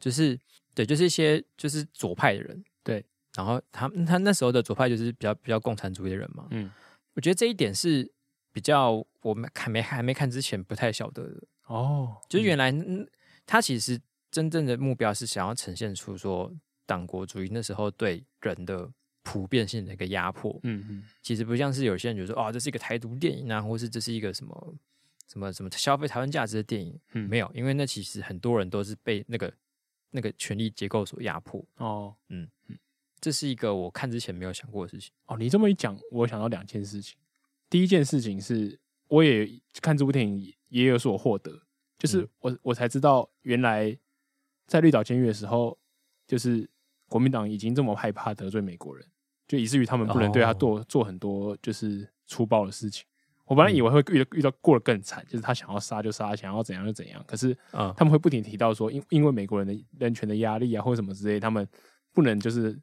[0.00, 0.38] 就是
[0.78, 6.70] 对，就是一些就是左派的人，对，然后他他那时候的左派就是比较比较共产主义的人嘛，嗯，
[7.14, 8.08] 我觉得这一点是
[8.52, 11.42] 比较我们还没还没看之前不太晓得的。
[11.66, 12.72] 哦，就是原来
[13.44, 16.54] 他其实真正的目标是想要呈现出说。
[16.88, 18.90] 党国主义那时候对人的
[19.22, 24.74] 普遍性的一个压迫，嗯嗯，其实不像是有些人觉得说，哦，这是一个台独电影啊，或是这是一个什么
[25.30, 29.52] 什么什么消费台湾价值的电影，嗯，没有，因为那其实很多人都是被那个
[30.10, 32.78] 那个权力结构所压迫，哦，嗯嗯，
[33.20, 35.12] 这是一个我看之前没有想过的事情。
[35.26, 37.18] 哦，你这么一讲，我想到两件事情。
[37.70, 39.48] 第一件事情是，我也
[39.80, 41.62] 看这部电影也有所获得，
[41.98, 43.98] 就是我、嗯、我才知道，原来
[44.66, 45.78] 在绿岛监狱的时候，
[46.26, 46.68] 就是。
[47.10, 49.02] 国民党已经这么害怕得罪美国人，
[49.46, 53.06] 就以至于他们不能对他做做很多就是粗暴的事情。
[53.48, 57.24] 我本来以为会遇到遇到过得更惨，就是他想要杀就杀，想要怎样就怎样。
[57.26, 61.66] 可是，嗯，他们会不停提到说，因因为美国人的人权的压力啊，或者什么之类，他们
[62.12, 62.78] 不能就是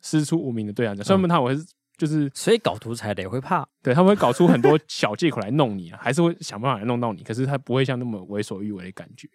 [0.00, 0.96] 师出无名的对象。
[0.96, 1.54] 所以他们他会
[1.98, 7.22] 就是，所以搞独裁的也会怕，对他们会搞出很多 小借口来弄你啊，还是会想办法来弄到你。
[7.22, 9.28] 可是他不会像那么为所欲为的感觉。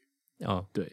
[0.43, 0.91] 啊，对。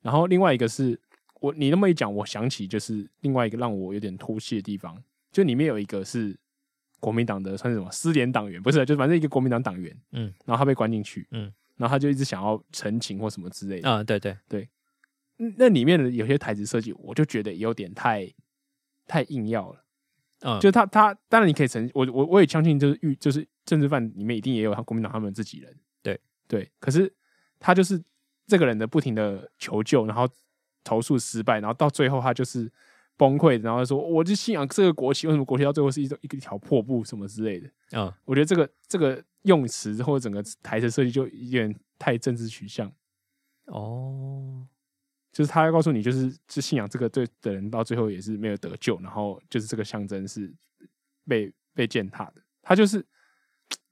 [0.00, 1.00] 然后另外一个是
[1.40, 4.96] 我你那么一讲，我想起就是另外一个让我有点脱戏的地方，
[5.32, 6.38] 就里面有一个是。
[7.04, 8.62] 国民党的算是什么失联党员？
[8.62, 14.34] 不是，就反正一个国民党党员，嗯，然后他被关进去，嗯，然后他就一直想要澄清或什么之类的，啊，对对。
[14.48, 14.66] 对，
[15.58, 18.32] 那里面的有些台词设计，我就觉得有点太
[19.06, 19.84] 太硬要了，
[20.40, 26.18] 嗯，就他他当然你可以陈，我我我也相信，就是遇就是政治犯里面一定也有他国民党他们自己人，对。
[26.48, 27.12] 对，可是
[27.60, 28.02] 他就是
[28.46, 30.26] 这个人的不停的求救，然后
[30.82, 32.72] 投诉失败，然后到最后他就是。
[33.16, 42.92] 崩溃，然后说：“我就信仰这个国旗，为什么国旗到最后是一一条破布什么之类的？”啊、嗯，我觉得这个这个用词或者整个台词设计就有点太政治取向。
[43.66, 44.66] 哦，
[45.32, 50.52] 就是他要告诉你，就是是信仰这个对的人，到最后也是没有得救，然后就是这个象征是
[51.26, 52.42] 被被践踏的。
[52.62, 53.04] 他就是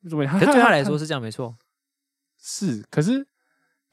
[0.08, 0.26] 怎么？
[0.26, 1.56] 可是对他来说是这样，没错。
[2.38, 3.26] 是，可是。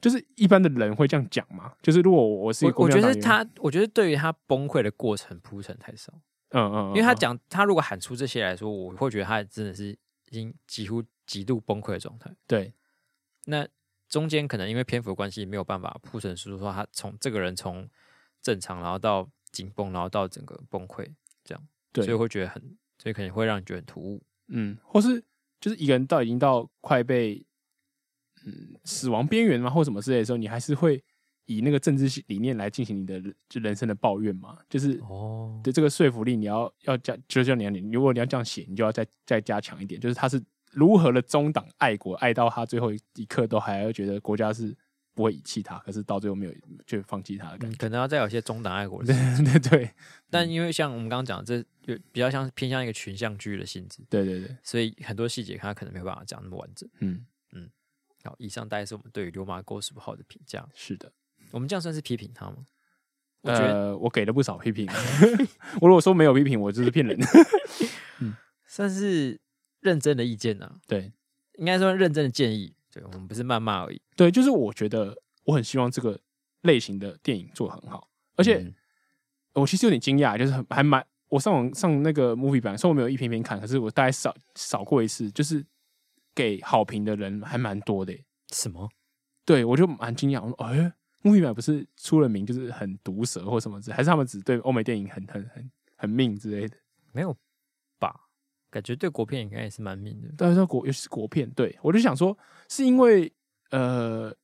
[0.00, 1.74] 就是一般的人会这样讲嘛？
[1.82, 6.12] 就是如果我是一个，我觉得他，我觉得对于他崩溃的过程铺陈太少。
[6.50, 12.34] 嗯嗯，因为他讲他如果喊出这些来说，我会觉得他真的是已经几乎极度崩溃的状态。
[12.46, 12.72] 对，
[13.44, 13.68] 那
[14.08, 17.88] 中间可能因为篇幅的关系，没有办法铺陈出说他从这个人从
[18.40, 21.06] 正常，然后到紧绷，然后到整个崩溃
[21.44, 21.68] 这样。
[21.92, 22.60] 对，所以会觉得很，
[22.98, 24.22] 所以可能会让你觉得很突兀。
[24.48, 25.22] 嗯，或是
[25.60, 27.46] 就是一个人到已经到快被。
[28.46, 31.02] 嗯，死亡边缘嘛，或什么之类的时候，你还是会
[31.46, 34.56] 以那个政治理念来进行你的就人生的抱怨嘛？
[34.68, 40.40] 就是哦，对这个说服力，你要要加，就叫你要你，如果你要这样写，你就要再再加强一点，就是他是
[40.72, 44.72] 如何的中党爱国，爱到他最后一刻都还要觉得国家是
[45.12, 46.52] 不会遗弃他，可是到最后没有
[46.86, 49.90] 就放弃他的感觉，可能要再有些中党爱国的对对 对。
[50.30, 57.26] 但因为像我们刚刚讲，这就比较像偏向一个群像剧的性质，对对对，所以很多细节他可能没有办法讲那么完整，嗯。
[58.22, 60.68] 好，以上大概是我们对于流麻沟十五号的评价。
[60.74, 61.10] 是的，
[61.50, 62.66] 我们这样算是批评他吗？
[63.42, 64.86] 我觉得我给了不少批评。
[65.80, 67.18] 我如果说没有批评，我就是骗人。
[68.18, 68.36] 嗯，
[68.68, 69.40] 算是
[69.80, 70.76] 认真的意见呢、啊。
[70.86, 71.10] 对，
[71.54, 72.74] 应该说认真的建议。
[72.92, 74.02] 对，我们不是谩骂而已。
[74.14, 76.20] 对，就是我觉得我很希望这个
[76.60, 78.10] 类型的电影做得很好。
[78.36, 78.74] 而且、嗯、
[79.54, 85.64] 我其实有点惊讶，就是很还蛮我上网上那个 movie 版，虽然我没有一篇篇看，可是我大概扫扫过一次，就是。
[86.34, 88.12] 给好评的人还蛮多的。
[88.52, 88.88] 什么？
[89.44, 90.42] 对，我就蛮惊讶。
[90.42, 96.76] 我说：“哎、欸，木易买不是出了名就是很毒舌或什么之类，还是他们只对欧美电影很很很很命之类的？
[97.12, 97.36] 没有
[97.98, 98.14] 吧？
[98.70, 100.28] 感觉对国片应该也是蛮命的。
[100.36, 102.36] 但是国尤其是国片，对我就想说，
[102.68, 103.32] 是因为
[103.70, 104.34] 呃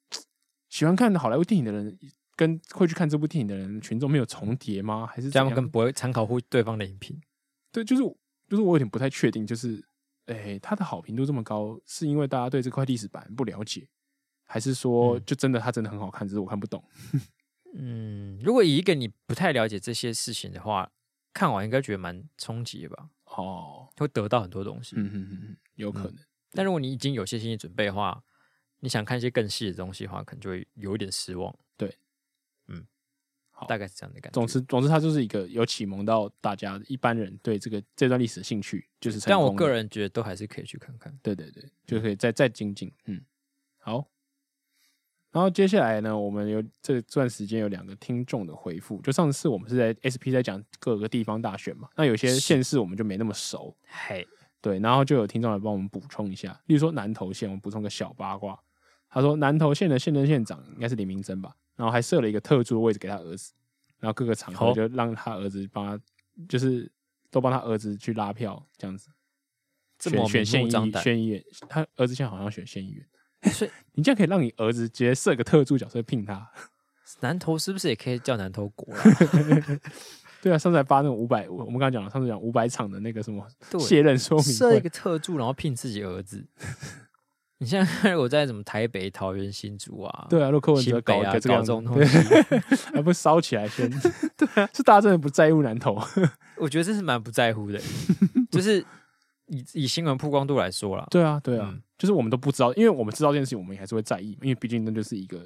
[0.69, 1.99] 喜欢看好莱坞电影的人
[2.37, 5.07] 跟会去看这部电影的人群众没有重叠吗？
[5.07, 7.21] 还是这样跟不会参考互对方的影评？
[7.73, 8.03] 对，就是
[8.49, 9.85] 就是我有点不太确定，就是。”
[10.27, 13.89] 哎、欸，他的好评度这么高，是因为大家对这块历史版不了解，
[14.45, 16.83] 还是说就真的它真的很好看，只是我看不懂？
[17.79, 20.91] 嗯，如果以一个你不太了解这些事情的话，
[21.33, 23.11] 看完应该觉得蛮冲击的吧？
[23.27, 24.97] 哦，会得到很多东西。
[24.97, 26.19] 嗯哼哼哼，有可能、嗯。
[26.53, 28.23] 但如果你已经有些心理准备的话，
[28.81, 31.55] 你想看一些更细的东西的话，可能就会有一点失望。
[31.77, 31.95] 对。
[33.59, 34.35] 好，大概是这样的感觉。
[34.35, 39.19] 总之，总之，它就是一个有启蒙到大家一般人对这个这段历史的兴趣，就是。
[39.27, 41.19] 但我个人觉得都还是可以去看看。
[41.23, 42.93] 对对对，就可以再再精进。
[43.07, 43.23] 嗯，
[43.79, 44.07] 好。
[45.33, 49.01] 然后接下来呢，我们有这段时间有两个听众的回复。
[49.01, 53.75] 就上次我们是在 SP 在讲各个地方大选嘛，那有些县市我们就没那么熟。
[53.87, 54.27] 嘿，
[54.61, 58.59] 对，然后就有听众来帮我们补充一下，例如说南投县，我们补充个小八卦。
[59.09, 61.55] 他说南投县的县任县长应该是李明珍吧。
[61.77, 63.53] 然后还设了一个特助的位置给他儿子，
[64.01, 66.03] 然后各个场合就让他儿子帮他，
[66.49, 66.91] 就是
[67.31, 69.11] 都帮他儿子去拉票这样子。
[70.01, 70.71] 选选县议
[71.03, 73.07] 选议员，他儿子现在好像选县议员。
[73.53, 76.51] 所以你这样可以让你儿子直接设个特助角色聘他。
[77.21, 78.95] 南投是不是也可以叫南投国？
[80.43, 83.47] 对啊，上次还发那种五百，我们刚刚讲了，上次讲五百场的那个什么
[83.79, 86.47] 卸任说明会，设一个特助，然后聘自己儿子。
[87.59, 90.27] 你现在看我在什么台北、桃园、新竹啊？
[90.29, 92.19] 对啊，陆柯文哲搞一个这种东西，
[92.93, 93.91] 还不烧起来先？
[94.37, 95.99] 对啊，是大家真的不在乎南投？
[96.59, 97.81] 我觉得这是蛮不在乎的，
[98.51, 98.85] 就是
[99.47, 101.07] 以以新闻曝光度来说啦。
[101.11, 105.39] 对啊，对啊，嗯、就是我们都不知道，因为我们知道这件事情，我们也还是会在意，因为毕竟那就是一个，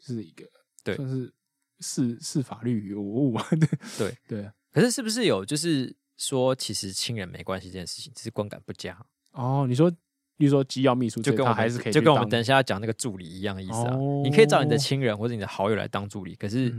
[0.00, 0.44] 就是一个，
[0.82, 1.32] 对，算是
[1.78, 3.44] 视视法律于无物嘛。
[3.54, 4.52] 对对对啊。
[4.72, 8.98] 可是是不是有就是说，其实亲人没关系这件事情，只是观感不佳？
[9.30, 9.92] 哦，你说。
[10.36, 13.94] 例如说机要秘书，就跟我还是可以，就跟我们等一下要讲那个助理一样的意思啊。
[13.94, 16.74] 哦、你可以找你的亲人或者你的好友来当助理，可是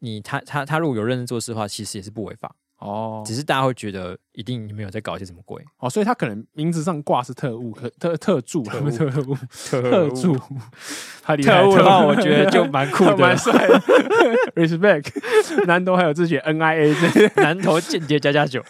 [0.00, 2.54] 你他他他如果有认真做事的话，其实也是不违法。
[2.78, 9.34] 哦，只是大家会觉得一定你们有在搞一些什么鬼哦，所以他可能名字上挂是特务、特特特助、特务、特务、
[9.70, 10.36] 特助，
[11.22, 13.52] 他特务的话，我觉得就 蛮酷的，蛮帅。
[14.56, 18.62] Respect，南投还有自己 NIA 这些南投间谍加加酒。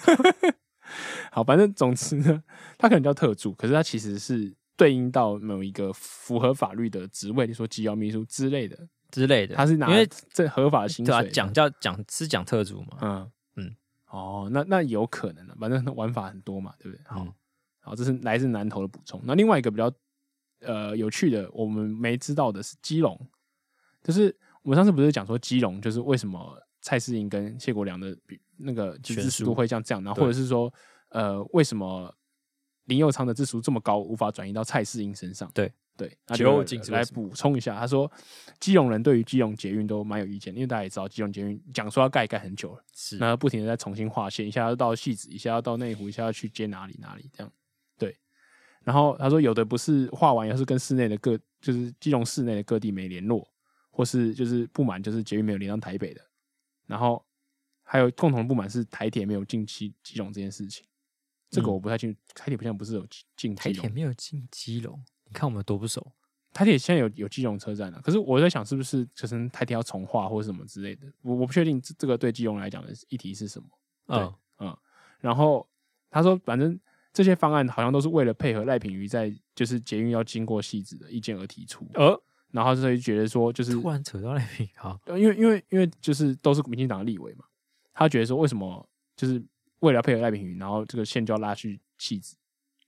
[1.34, 2.40] 好，反正总之呢，
[2.78, 8.78] 他可能叫特助，可是他其实是对应到某一个符合法律的职位，你说机要秘书之类的
[9.10, 13.76] 之类的，他是拿因为这合法的薪水讲叫讲是讲特助嘛，嗯嗯。
[14.06, 17.04] 哦，那那有可能的，反正玩法很多嘛，对不对？
[17.04, 17.34] 好，嗯、
[17.80, 19.20] 好，这是来自南投的补充。
[19.24, 19.92] 那另外一个比较
[20.60, 23.18] 呃有趣的，我们没知道的是基隆，
[24.04, 28.16] 就是我们上次不是讲说基隆，就是为什么蔡适应跟谢国良的
[28.56, 30.72] 那个支持度会像这样，然后或者是说
[31.14, 32.14] 呃为什么
[32.84, 35.50] 林佑昌的支持度这么高，无法转移到蔡世英身上？
[35.54, 35.72] 对。
[35.96, 37.78] 对，那就来补充一下。
[37.78, 38.10] 他说，
[38.58, 47.52] 基隆人对于基隆捷运都蛮有意见，因为大家也知道，基隆捷运讲说要盖盖很久了，是，那不停的在重新划线，一下要到汐止，一下要到内湖，一下要去接哪里哪里这样。
[47.96, 48.18] 对，
[48.82, 53.48] 然后他说，有的不是画完，而是跟市内的各，就是基隆市内的各地没联络，
[53.92, 56.20] 或是就是不满，就是捷运没有连到台北的。
[56.86, 57.24] 然后
[57.84, 60.84] 还有共同的不满是台铁没有进基基隆这件事情，
[61.50, 65.02] 这个我不太清楚，台铁不像不是有进台铁没有进基隆。
[65.26, 66.12] 你看我们多不熟，
[66.52, 73.68] 台铁现在有有基隆车站了，可是我在想是不是就是台铁要重划或者什么之类的，我我不确定这这个对基隆来讲的议题是什么。
[74.08, 74.76] 嗯嗯，
[75.20, 75.66] 然后
[76.10, 76.78] 他说，反正
[77.12, 81.88] 这些方案好像都是为了配合赖品瑜在就是捷运要经过汐止的意见而提出。
[81.94, 87.44] 呃，然后所以觉得说就是突然扯到赖品妤，因为因为因为就是都是民进党的立委嘛，
[87.92, 89.42] 他觉得说为什么就是
[89.84, 92.36] 为了配合赖品妤，然后这个线就要拉去戏子，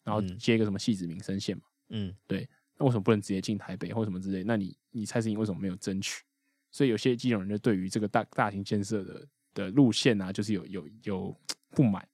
[0.03, 1.63] 然后接一个什么戏子民生线嘛。
[1.91, 4.43] 嗯，对，那为什么不能直接进台北或什么之类？
[4.43, 6.25] 那你你蔡适应为什么没有争取？
[6.71, 12.09] 所以有些基隆人就对于这个大大型建设的的路线啊，就是有有有不满。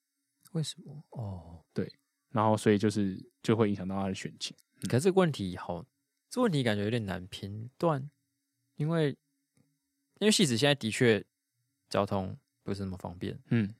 [0.52, 1.04] 为什么？
[1.10, 1.90] 哦，对，
[2.30, 4.56] 然后所以就是就会影响到他的选情。
[4.82, 5.84] 嗯、可是这个问题好，
[6.28, 8.10] 这个问题感觉有点难评断，
[8.76, 9.16] 因为
[10.18, 11.24] 因为戏子现在的确
[11.88, 13.74] 交通不是那么方便，嗯，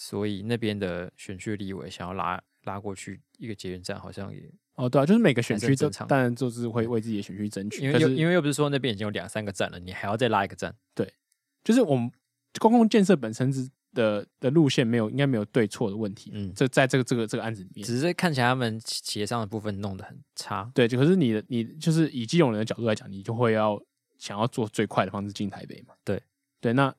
[0.00, 4.50] 所以那边的选区立委想要拉拉过去一个捷运站，好像也。
[4.76, 10.74] 哦，对啊，就是每个选区都当然就是会为自己的选区争取，因为因为又不是说那边已经有两三个站了，你还要再拉一个站。
[10.94, 11.12] 对，
[11.62, 12.10] 就是我们
[12.58, 16.30] 公共建设本身是的的路线没有应该没有对错的问题。
[16.32, 20.70] 嗯，这在这个这个这个案子里面，只是看起来他们协商的部分弄得很差。
[20.74, 23.78] 对，就可是你的你就是以基隆人的角度来讲，你就会要
[24.16, 25.92] 想要做最快的方式进台北嘛。
[26.02, 26.22] 对
[26.58, 26.94] 对，那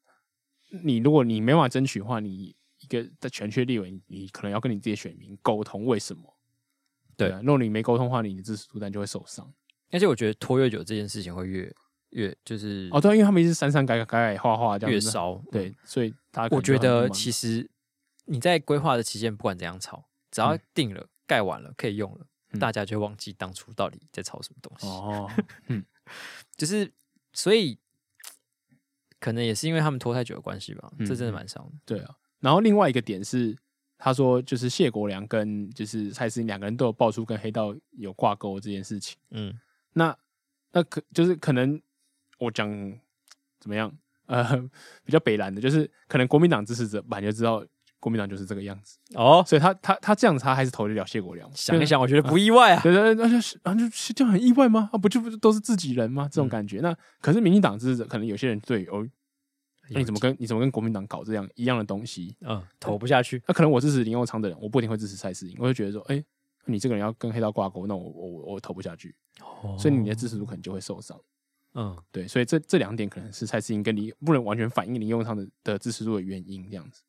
[0.83, 6.37] 你如果你没办法争取的话，你一个在全区立委，你可能要跟你自己选民沟通为什么。
[7.15, 9.51] 对，如果你没沟通的话，你的支持度就会受伤。
[9.91, 11.73] 而且我觉得拖越久，这件事情会越
[12.11, 15.41] 越就是哦，对，因为他们一直删删改改改改画画，这样越烧。
[15.51, 17.69] 对，所以大家我觉得其实
[18.25, 22.25] 你在规划的期间，不管怎样吵，只要定了、盖完了、可以用了，
[22.59, 24.87] 大家就会忘记当初到底在吵什么东西。
[24.87, 25.29] 哦，
[25.67, 25.85] 嗯，
[26.55, 26.91] 就是
[27.33, 27.77] 所以
[29.19, 31.73] 可能也是因为他们拖太久的关系吧，这真的蛮伤的。
[31.85, 33.57] 对啊，然后另外一个点是。
[34.03, 39.15] 他说，就是谢国良跟就是蔡思颖两个人都有爆出跟黑道有挂钩这件事情。
[39.29, 39.53] 嗯，
[39.93, 40.17] 那
[40.71, 41.79] 那可就是可能
[42.39, 42.67] 我讲
[43.59, 43.93] 怎么样？
[44.25, 44.43] 呃，
[45.05, 47.63] 比较北蓝的，就是可能国民党支持者本来就知道
[47.99, 51.47] 国民党就是这个样子哦，所以他他他这样子他还是投得了谢国良。
[51.53, 52.81] 想一想，我觉得不意外啊。
[52.81, 54.89] 对对对，那就是啊，就是这样很意外吗？
[54.91, 56.27] 啊，不就不都是自己人吗？
[56.31, 56.79] 这种感觉。
[56.79, 59.07] 嗯、那可是民进党支持者，可能有些人对哦。
[59.89, 62.35] 那你怎么跟你怎么跟国民党搞这样一样的东西？
[62.41, 63.41] 嗯，投不下去。
[63.47, 65.55] 那可能我支持林右昌的人，我不一定会支持蔡世英。
[65.59, 66.25] 我就觉得说，哎、欸，
[66.65, 69.13] 你这个人要跟黑道挂钩，那我我我我投不下去。
[69.41, 71.19] 哦，所以你的支持度可能就会受伤。
[71.73, 77.01] 嗯，对，所以这这两点可能是蔡世英跟你不能完全反映林右昌的的支持度的原因，这样子。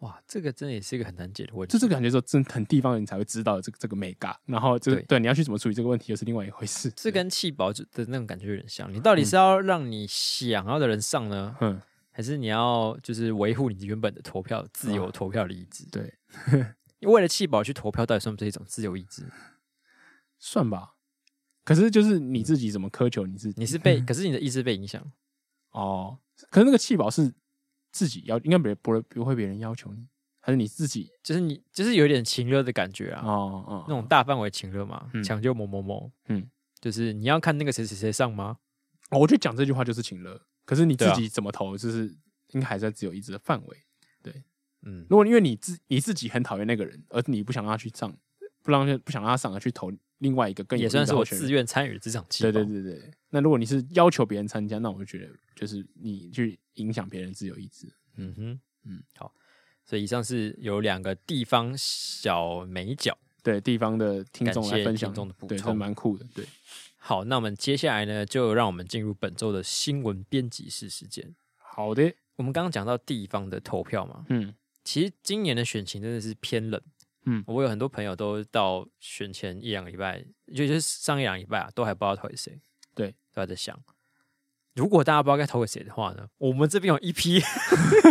[0.00, 1.72] 哇，这个真的也是一个很难解的问题。
[1.72, 4.38] 就这个感觉说，真很地方人才会知道这个这个眉角。
[4.44, 6.92] 然后这个对，对你要去怎么处理这个问题，又是另外一回事。
[6.94, 8.92] 这跟弃保的那种感觉有点像。
[8.92, 11.56] 你到底是要让你想要的人上呢？
[11.60, 11.80] 嗯。
[12.16, 15.84] 还是你要就是维护你原本的投票自由投票的意志？
[15.90, 16.14] 对，
[17.06, 19.30] 为了弃保去投票，到底算不算一种自由意志？
[20.38, 20.94] 算吧。
[21.62, 23.60] 可是就是你自己怎么苛求你自己？
[23.60, 25.12] 你是被， 可是你的意志被影响
[25.72, 26.18] 哦。
[26.48, 27.34] 可是那个弃保是
[27.92, 30.08] 自己要，应该不会不会别人要求你，
[30.40, 31.10] 还是你自己？
[31.22, 33.20] 就是你就是有点情热的感觉啊。
[33.26, 36.10] 哦哦，那种大范围情热嘛，抢救某某某。
[36.28, 36.48] 嗯，
[36.80, 38.56] 就是你要看那个谁谁谁上吗？
[39.10, 40.40] 哦，我觉得讲这句话就是情勒。
[40.66, 42.14] 可是你自己怎么投，就是
[42.48, 43.78] 应该还在自由意志的范围。
[44.22, 44.44] 对，
[44.82, 48.14] 嗯，如果因为你自你自己很讨厌那个人，而你不想让他去上，
[48.62, 52.26] 不让不想让他上而去投另外一个更也算是我自愿参与这场。
[52.38, 53.10] 对对对对。
[53.30, 57.86] 那如果你是要求别人参加，那我就觉得就是你去影响别人自由意志。
[58.16, 59.32] 嗯哼，嗯，好。
[59.84, 66.26] 所以以上是有两个地方小美角，对地方的听众来分享中的补充，蛮酷的。
[66.34, 66.44] 对，
[67.08, 71.36] 好，那我们接下来呢，就让我们进入本周的新闻编辑室时间。
[71.56, 74.52] 好的，我们刚刚讲到地方的投票嘛，嗯，
[74.82, 76.82] 其实今年的选情真的是偏冷。
[77.26, 80.20] 嗯，我有很多朋友都到选前一两个礼拜，
[80.52, 82.60] 就就是上一两个礼拜啊，都还不知道投给谁。
[82.92, 83.80] 对，都还在想，
[84.76, 87.40] 如果大家不知道该投给谁的话呢，我们这边有一批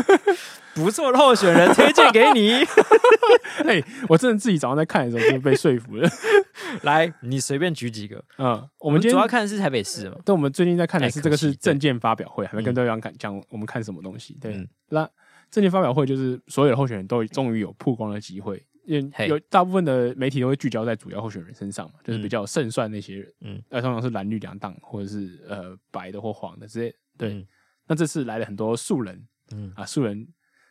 [0.76, 2.56] 不错的候选人推荐给你。
[3.64, 6.10] 哎、欸，我真的自己早上在看的时候就被说服了。
[6.84, 8.22] 来，你随便举几个。
[8.38, 10.18] 嗯，我们今天主要看的是台北市嘛。
[10.26, 14.38] 但我们最近在看的是这个是证件发表会，还没跟对方讲讲我们看什么东西。
[14.42, 15.10] 对，嗯、那
[15.50, 18.62] 证件发表会就是所有的候选人都终于有曝光的机会。
[18.86, 26.96] 因为有大部分的媒体都会聚焦在主要候选人身上嘛，就是比较胜算那些人，嗯，那通常是蓝绿两党或者是呃白的或黄的之类。
[27.18, 27.48] 对，嗯、
[27.88, 30.28] 那这次来了很多素人，嗯啊，素人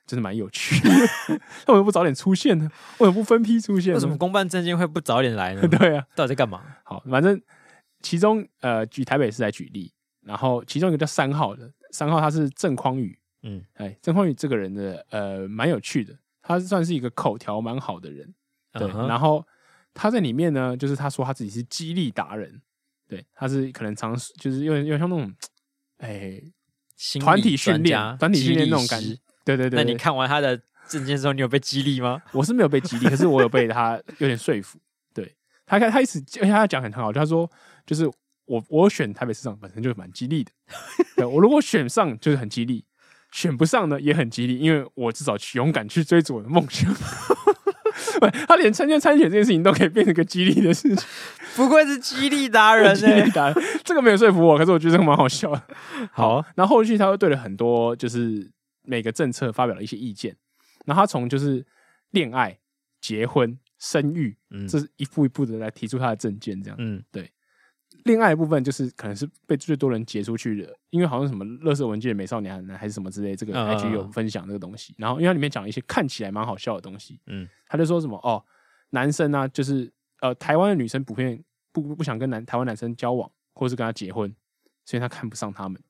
[0.06, 0.90] 真的蛮有趣的。
[0.90, 2.70] 为什么不早点出现呢？
[2.98, 3.94] 为什么不分批出现？
[3.94, 5.66] 为什么公办政见会不早点来呢？
[5.68, 6.62] 对啊，到底在干嘛？
[6.84, 7.40] 好，反正
[8.00, 9.92] 其中呃举台北市来举例，
[10.22, 16.14] 然后其中一个叫三号的，三号他是郑匡宇，嗯，哎，郑匡宇这个人的呃蛮有趣的。
[16.46, 18.34] 他算是一个口条蛮好的人，
[18.74, 18.86] 对。
[18.86, 19.08] Uh huh.
[19.08, 19.44] 然后
[19.94, 22.60] 他在里面呢，就是他说他自己是激励达人，
[23.08, 25.34] 对，他是可能常就是有点有点像那种，
[25.98, 26.42] 哎，
[27.18, 29.16] 团体训练、团体训练那种感觉。
[29.42, 29.82] 对对对。
[29.82, 32.20] 那你看完他的证件之后，你有被激励吗？
[32.32, 34.78] 我是没有被激励，可是我有被他有点说服。
[35.14, 35.34] 对，
[35.64, 37.50] 他开他一直而且他讲很很好，他说
[37.86, 38.06] 就是
[38.44, 40.52] 我我选台北市长本身就是蛮激励的，
[41.16, 42.84] 对，我如果选上就是很激励。
[43.34, 46.94] 选不上呢，也很激励，因为我至少去勇敢去追逐我的梦想。
[48.46, 51.08] 他连参加参选这件事情都可以变成个激励的事情，
[51.56, 53.28] 不愧是激励达人呢、欸。
[53.30, 55.60] 达人，这个没有说服我，可是我觉得这个蛮好笑的。
[56.12, 58.48] 好，好，然后后续他又对了很多，就是
[58.82, 60.36] 每个政策发表了一些意见。
[60.86, 61.66] 然后他从就是
[62.12, 62.56] 恋爱、
[63.00, 67.28] 结婚、生育，嗯，这是一步一步的来提出他的政见，这样，嗯，对。
[68.04, 74.94] 恋爱的部分就是可能是被最多人截出去的，因为好像什么乐色文件美少年还是什么之类，这个 IG 有分享这个东西。
[74.98, 78.44] 然后因为它里面讲了一些看起来蛮好笑的东西，嗯，他就说什么哦，
[78.90, 79.90] 男生啊，就是
[80.20, 81.42] 呃，台湾的女生普遍
[81.72, 84.34] 不不想跟男台湾男生交往，或是跟他结婚，
[84.84, 85.80] 所以他看不上他们。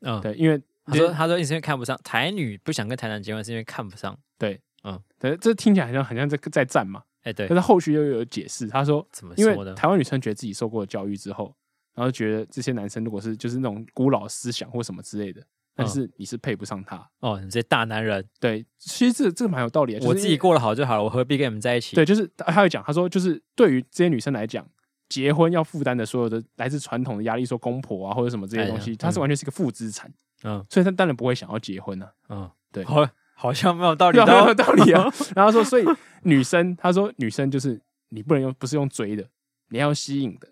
[0.00, 4.18] 嗯，对，因为他说他说因为看不上台女不想跟台男结婚，是因为看不上。
[4.36, 7.04] 对，嗯，对，这听起来好像很像在在战嘛。
[7.22, 9.52] 哎，欸、对，但是后续又有解释，他说，怎么说呢？
[9.52, 11.54] 因为台湾女生觉得自己受过教育之后，
[11.94, 15.42] 然后觉得这些男生如果是就是那种古老思想或什么之类的，
[15.74, 18.24] 但是你是配不上他哦，你这些大男人。
[18.40, 20.00] 对，其实这这个蛮有道理的。
[20.00, 21.94] 就是、我自己过得好就好了，我何必跟你们在一起？
[21.94, 24.66] 对，就是他会讲，他说就是对于这些女生来讲，
[25.08, 30.12] 结婚要负担的所有的来自传统的压力，说公婆啊或者什么这些东西，他、哎、是完全是一个负资产。
[30.44, 32.30] 嗯，所以他当然不会想要结婚呢、啊。
[32.30, 32.84] 嗯，对。
[32.84, 32.96] 好，
[33.42, 35.12] 好像没有道理， 没有道理啊。
[35.34, 35.84] 然后说，所以
[36.22, 37.80] 女生，他说女生就是。
[38.14, 39.24] 你不能用，不是用追的，
[39.70, 40.46] 你要吸引的。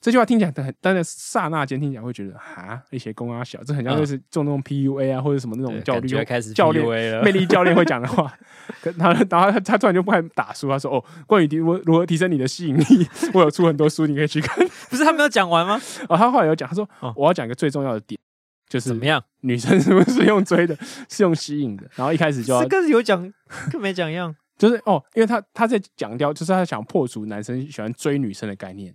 [0.00, 6.84] 这句话听起来很，但是刹那间听起来会觉得啊，一些公啊小，这很像就是做那种 PUA 啊，或者什么那种教练开始教练
[7.22, 8.36] 魅力教练会讲的话。
[8.98, 12.84] 他然后他他突然就不敢打书，他说：“哦，关于提如如何提升你的吸引力，
[13.32, 15.80] 我有出很多书，你可以去看。”不是他没有讲完吗？
[16.08, 18.20] 哦，他后来有讲，他说：“我要讲一个最重要的点，
[18.68, 20.76] 就是怎么样，女生是不是用追的，
[21.08, 23.32] 是用吸引的。”然后一开始就要这个有讲，
[23.70, 24.34] 跟没讲一样。
[24.58, 28.94] 就是哦，因为他他在讲掉，就是他想破除男生喜欢追女生的概念，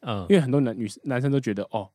[0.00, 1.86] 嗯，因为很多男女男生都觉得哦，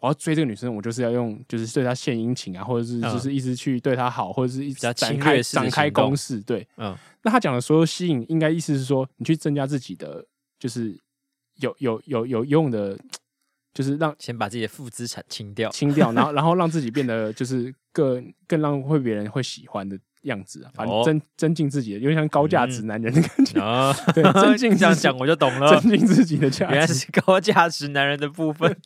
[0.00, 10.26] 我要追这个女生，我就是要用，就是对她献殷勤啊，或者是就是一直去对她好，或者是一直展开展开攻势，对，嗯，那他讲的所有吸引，应该意思是说，你去增加自己的，
[10.58, 10.94] 就是
[11.56, 12.98] 有有有有用的，
[13.72, 19.98] 就是让先把自己的负资产清掉，清掉，然后 然后让自己变得就是更更让会别人会喜欢的。
[20.22, 23.94] 样子啊，反正增增进自己的，有点像高价值男人的感觉啊。
[24.12, 28.76] 对，增进 这样讲我就懂了，增进自己的价值，原来是高价值男人的部分。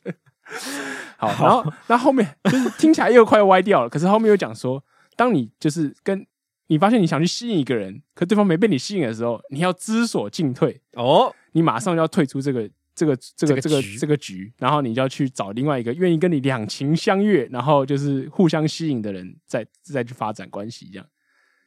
[1.17, 4.81] 好，然后那后面就是听起来又快歪掉了，可是后面又讲说，
[5.17, 6.23] 当你就是跟
[6.67, 12.69] 你发现你想去吸引一个人，可对方没被你吸引的时候，你要知所进退哦，你马上就要退出这个。
[12.95, 21.07] 这个这个这个这个局，然后你就要去找另外一个愿意跟你两情相悦，然后就是互相吸引的人，再再去发展关系，这样。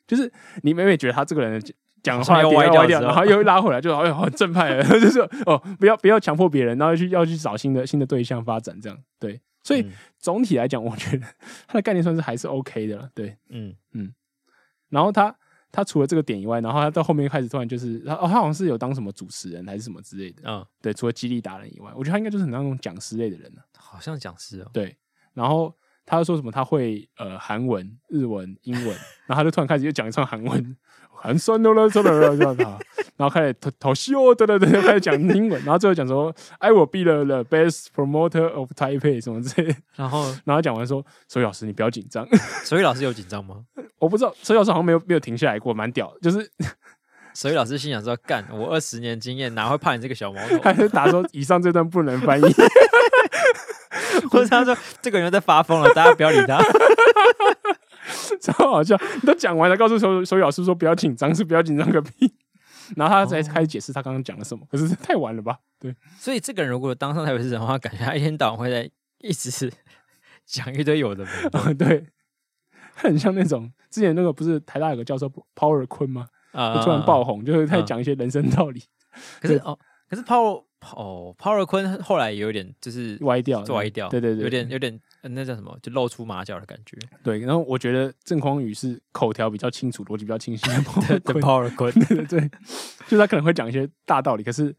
[0.07, 1.61] 就是你每每觉得他这个人
[2.03, 9.41] 讲话又歪掉，然后又拉回来，就哎呦很正派， 就是哦不要不要强迫别人，然后去要去找新的新的对象发展，这样对。
[9.62, 9.85] 所以
[10.18, 11.27] 总体来讲，我觉得
[11.66, 14.14] 他的概念算是还是 OK 的了，对，嗯嗯。
[14.89, 15.37] 然后他。
[15.77, 20.43] 他除了这个点以外，然后他到后面开始突然就是他哦，他好像是有当什么主持人还是什么之类的。
[20.47, 23.53] 嗯，对，除了激励达人以外，我觉得他应该就是很那种讲师类的人。
[23.77, 24.70] 好像讲师哦。
[24.72, 24.97] 对，
[25.35, 28.97] 然后他又说什么他会呃韩文、日文、英文，
[29.29, 30.77] 然后他就突然开始又讲一串韩文。
[31.17, 32.62] 很酸的了，算了，这样子，
[33.17, 42.27] 然后开始讨讨喜哦，对对对，开始讲英文，然后最后讲说，I will be the the best promoter of Taipei 什么之类，然后然后讲完说，所以老师你不要紧张，
[42.64, 43.57] 所以老师有紧张吗？
[43.99, 46.51] 我不知道，所以老师好像没有没有停下来过，蛮屌，就是，
[47.33, 50.59] 所以老师心想说，干我二十年经验，哪会怕你这个小毛头？
[50.61, 52.45] 还是打说以上这段不能翻译，
[54.31, 56.59] 或者他说这个人在发疯了，大家不要理他。
[58.40, 58.96] 超好笑！
[59.20, 62.32] 你都讲完了，告诉手手语老师说不要紧张，是不要紧张个屁。
[62.94, 65.59] 然后他才开始解释他刚刚讲了什么，可是太晚了吧？
[65.80, 68.88] 对，所以这个人如果当上台北市长的话，感觉他一天到晚会在
[69.18, 69.72] 一直
[70.44, 71.74] 讲一堆有的没的。
[71.74, 72.07] 对，
[72.94, 76.28] 他很像那种之前那个不是台大有个教授 Power 坤吗？
[76.52, 78.80] 啊，突然爆红，就是在讲一些人生道理。
[79.40, 79.76] 可是哦，
[80.09, 80.62] 可是 Power
[80.94, 85.00] 哦，Power 坤后来也有点就是歪掉，歪掉，对对对，有点有点。
[85.29, 85.79] 那叫什么？
[85.83, 86.97] 就露出马脚的感觉。
[87.22, 90.74] 对，然后我觉得郑匡宇是口条比较清楚、逻辑比较清晰的
[91.41, 91.93] Power 坤。
[91.93, 92.51] 对对 对，
[93.09, 94.74] 就他可能会讲一些大道理，可是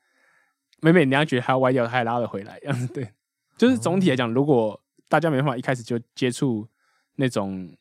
[0.82, 2.60] 每每人家觉得他要歪掉，他还拉得回来。
[2.64, 3.12] 样对，
[3.58, 6.68] 就是总体来讲，如果大家没办法一开始就接触
[7.16, 7.76] 那种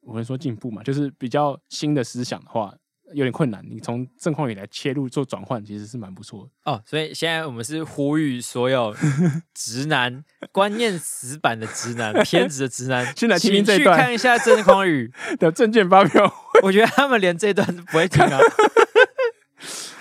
[0.00, 2.74] 我们说进步嘛，就是比较新的思想的话。
[3.14, 6.82] 有点困难，你从郑匡宇来切入做转换，其实是蛮不错的哦。
[6.86, 8.94] 所以现在我们是呼吁所有
[9.54, 16.32] 直男、观念死板的直男、偏执的直男， 先来听听这段，去看一下郑匡宇的证件发表。
[16.62, 18.38] 我觉得他们连这一段都不会听啊。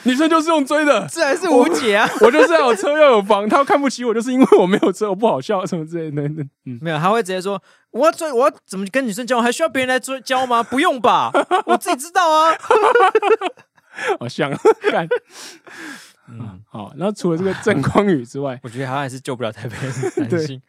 [0.07, 2.09] 女生就是用追的，自然是无解啊！
[2.21, 6.23] 我，我就是要有车要有房，他看不起我，就是因为我没有车，我不好笑什么之类的。
[6.65, 9.43] 嗯，没有，他会直接说：“我要追，我要怎么跟女生交往？
[9.43, 10.63] 还需要别人来追教吗？
[10.63, 11.29] 不用吧，
[11.67, 12.55] 我自己知道啊。
[14.19, 14.49] ”好像
[14.91, 15.07] 干，
[16.29, 16.93] 嗯，好。
[16.97, 20.61] 然后除了这个郑匡宇之外， 我觉得他还是救不了台北的男性。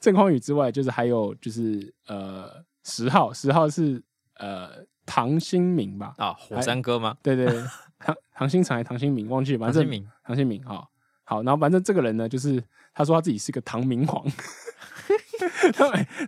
[0.00, 2.50] 郑匡宇之外，就是还有就是呃
[2.84, 4.02] 十号，十号是
[4.36, 4.86] 呃。
[5.10, 6.12] 唐新明吧？
[6.18, 7.16] 啊，火山哥吗？
[7.22, 7.64] 对对，对，
[7.98, 10.88] 唐唐新才、唐新明忘记了，反正唐新明，唐新明，好，
[11.24, 12.62] 好，然后反正这个人呢，就是
[12.94, 14.24] 他说他自己是个唐明皇，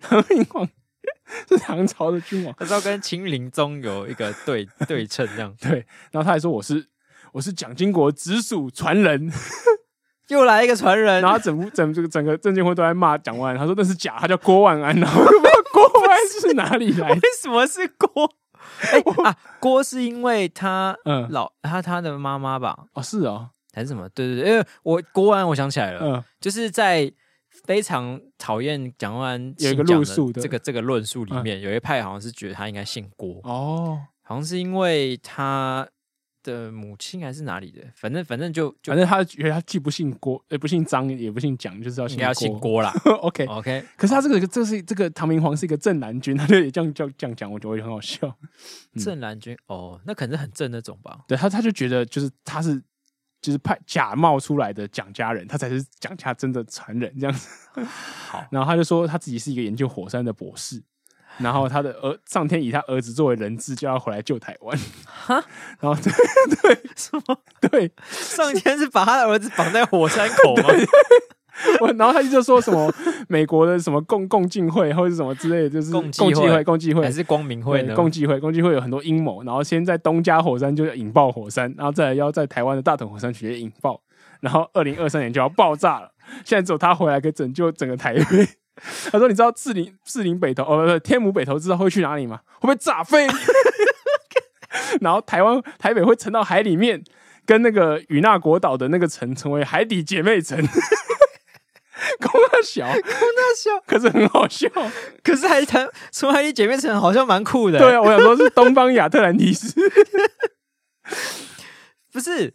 [0.02, 0.68] 唐明皇
[1.48, 6.84] 是唐朝的君王，他说跟秦灵宗有一个对对称这样， 对，然后他还说我是
[7.32, 9.30] 我是蒋经国直属传人，
[10.28, 18.34] 又来一个传人，然后整部整这个整个政见会都在骂蒋万安，他说那是假，他叫郭万安，然后不知道郭万安是哪里来， 为什么是郭？
[18.80, 20.96] 哎、 欸、啊，郭是因为他
[21.30, 22.86] 老、嗯、他他的妈妈吧？
[22.94, 24.08] 哦，是哦，还是什么？
[24.10, 27.12] 对对对，因为我郭安，我想起来了，嗯，就是在
[27.64, 30.40] 非常讨厌蒋万安有一个论述的。
[30.40, 33.40] 这个这个论述里面，嗯、有一派好像是觉得他应该姓郭。
[33.44, 35.86] 哦，好像是因为他。
[36.42, 37.82] 的母亲还是哪里的？
[37.94, 42.92] 反正反正就，就反正他觉得他既不姓郭，也不姓张，也不姓蒋，就是要姓要姓郭啦。
[43.22, 48.26] OK OK，可是他这个这是这个唐明皇是一个正蓝军，他就也这样叫这样讲，我觉得很好笑。
[48.94, 51.20] 嗯、正蓝军哦，那可能是很正那种吧。
[51.28, 52.80] 对他，他就觉得就是他是
[53.40, 57.48] 就是派假冒出来的蒋家人，他才是蒋家真的传人这样子。
[58.28, 60.82] 好， 然后他就说他自己是一个研究火山的博士。
[61.42, 64.78] 然后他的儿上天以他儿子作为人质，就要回来救台湾。
[65.04, 65.42] 哈，
[65.80, 66.12] 然后 对
[66.62, 67.36] 对什么？
[67.70, 70.68] 对，上天是把他的儿子绑在火山口吗？
[71.78, 72.90] 我然后他就说什么
[73.28, 77.94] 美国的什么共共进会或者是什么之类的，就是共济会、共济会还是光明会呢？
[77.94, 79.42] 共济会、共济会有很多阴谋。
[79.42, 84.00] 然后先在东加火山就要引爆火山，然后再来要在台湾的大屯火山直接引爆，
[84.40, 86.10] 然后二零二三年就要爆炸了。
[86.46, 88.24] 现在只有他回来可以拯救整个台北。
[89.12, 92.40] 他说：“你知道士林士林北投哦，不是天母北投知道会去哪里吗？
[92.60, 93.26] 会被炸飞。
[95.00, 97.02] 然后台湾台北会沉到海里面，
[97.44, 100.58] 跟那个与那国岛的那个城成为海底姐妹城。
[102.20, 104.68] 空大大小，可是很好笑。
[105.22, 107.78] 可是还谈成为海底姐妹城，好像蛮酷的。
[107.78, 109.74] 对啊，我想说是东方亚特兰蒂斯，
[112.12, 112.54] 不是？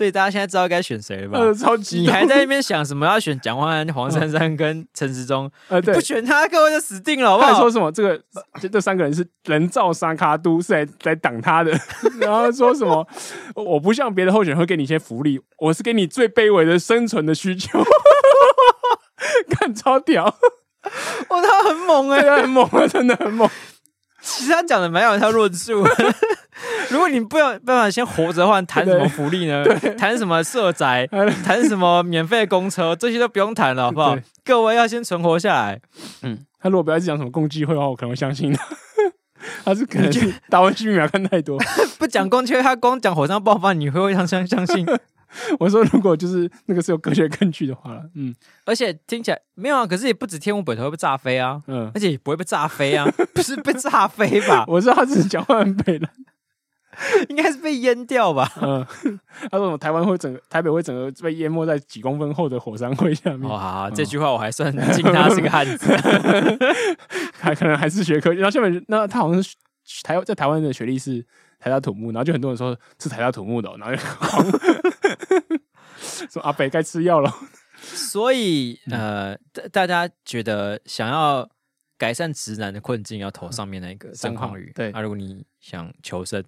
[0.00, 1.38] 所以大家现在知道该选谁了吧？
[1.38, 3.04] 呃、超级，你还在那边想什么？
[3.04, 5.52] 要选蒋万安、黄珊珊跟陈时中？
[5.68, 7.52] 呃，对，不选他，各位就死定了，好不好？
[7.52, 7.92] 他说什么？
[7.92, 8.18] 这个
[8.58, 11.78] 这这三个人是人造沙卡都，是来来挡他的。
[12.18, 13.06] 然后说什么？
[13.54, 17.84] 我不像别的候选人会给你一些福利，我是给你最卑微的生存的需求。
[19.60, 20.24] 看超屌！
[21.28, 23.46] 哇，他很猛哎、欸，很猛啊，真的很猛。
[24.22, 25.86] 其实他讲的蛮有一套论述。
[26.90, 29.64] 如果你不有办法先活着的话，谈什么福利呢？
[29.96, 31.06] 谈什么社宅？
[31.44, 32.94] 谈什么免费公车？
[32.96, 34.16] 这些都不用谈了，好不好？
[34.44, 35.80] 各位要先存活下来。
[36.22, 38.64] 嗯，他如果不要讲什么共济会的话，我可能会相信他。
[39.64, 41.58] 他是可能是打完疫苗看太多，
[41.98, 44.86] 不讲共济会，他光讲火山爆发，你会不会相相相信？
[45.60, 48.34] 我说如果就是那个是有科学根据的话了，嗯，
[48.66, 54.64] 而且听起来没有啊，可是也不止天吴北头会被炸飞啊，嗯，而且也不会被炸飞啊，不是被炸飞吧？
[54.66, 56.08] 我知道他只是讲话很北了。
[57.28, 58.50] 应该是被淹掉吧？
[58.60, 58.86] 嗯，
[59.50, 65.86] 他说：“台湾会整个台北会整个被淹没在几公分厚的火山灰下面。”哇，这句话我还算敬他是个汉子，
[67.40, 68.32] 他可能还是学科。
[68.32, 69.54] 然后下面那他好像是
[70.02, 71.24] 台在台湾的学历是
[71.58, 74.02] 台大土木，然后就很多人说是台大土木的，然后就
[76.30, 77.32] 说阿北该吃药了。
[77.82, 79.36] 所以呃，
[79.72, 81.48] 大家觉得想要
[82.00, 84.72] 改善直男的困境，要投上面那个张炜宇。
[84.74, 86.42] 对，啊，如果你想求生，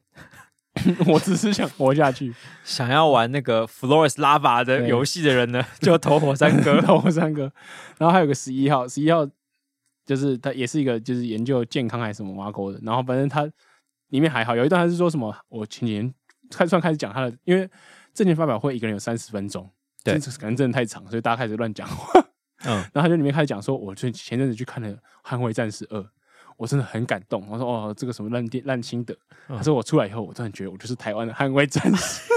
[1.07, 2.35] 我只是想活下去。
[2.65, 7.53] 想要玩那个 Floor is Lava 的游戏的人呢， 就投火山哥，投火山哥。
[7.99, 9.29] 然后还有个十一号，十一号
[10.07, 12.81] 就是他也是一个就是研究健康还是什么挖沟的。
[12.83, 13.45] 然后反正他
[14.09, 16.15] 里面还好，有一段他是说什么，我前几年
[16.51, 17.69] 开算开始讲他的，因为
[18.15, 19.71] 证件发表会一个人有三十分钟，
[20.03, 22.25] 对，可能真的太长，所以大家开始乱讲话。
[22.65, 24.89] 嗯，然后他就里面开始讲说，我最前阵子去看了
[25.25, 25.99] 《捍卫战士二》，
[26.57, 27.47] 我真的很感动。
[27.49, 29.13] 我说哦，这个什么烂电烂心得。
[29.49, 32.23] 嗯、他说我出来以后，我真的觉得我就是台湾的捍卫战士。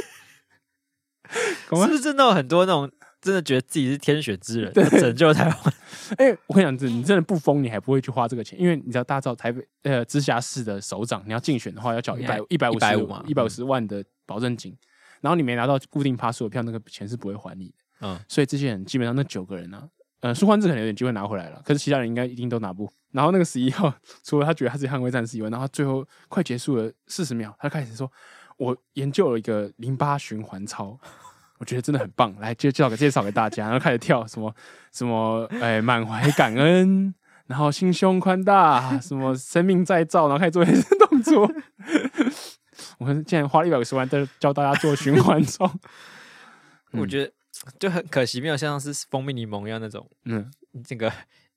[1.28, 5.74] 是不是真的有很多那种真的觉得自己是天选之人，对拯救台湾？
[6.18, 14.78] 哎、欸，我跟你讲，你真的不疯，你还不会去花这个钱，因为你知道，大家知道台北呃直辖市的首长，你要竞选的话，要缴一百一百五十万一百五十万的保证金，嗯、
[15.22, 17.74] 然后你没拿到固定趴数的票，那个钱是不会还你的。
[18.02, 19.90] 嗯，所以这些人基本上那九个人呢、啊。
[20.22, 22.92] 呃，舒欢志可能有点机会拿回来了，可是其他人应该一定都拿不。
[23.12, 23.94] 然后那个十一号，
[24.24, 28.12] 除了他觉得他是捍卫战士以外，然后最后快结束了四十秒，他开始说
[28.58, 31.00] ：“我研究了一个淋巴循环操，
[31.60, 34.54] 我觉得真的很棒，来介绍给介绍给大家。”然后开始跳什么
[34.92, 37.14] 什么，哎，满怀感恩，
[37.46, 41.50] 然后心胸宽大，什么生命再造，然后开始做一些动作。
[42.98, 45.72] 我们竟然花了一百五十万在教大家做循环操，
[46.92, 47.32] 我觉得。
[47.80, 50.52] 就很可惜，没有像是蜂蜜柠檬一样那种，嗯，
[50.84, 51.12] 这个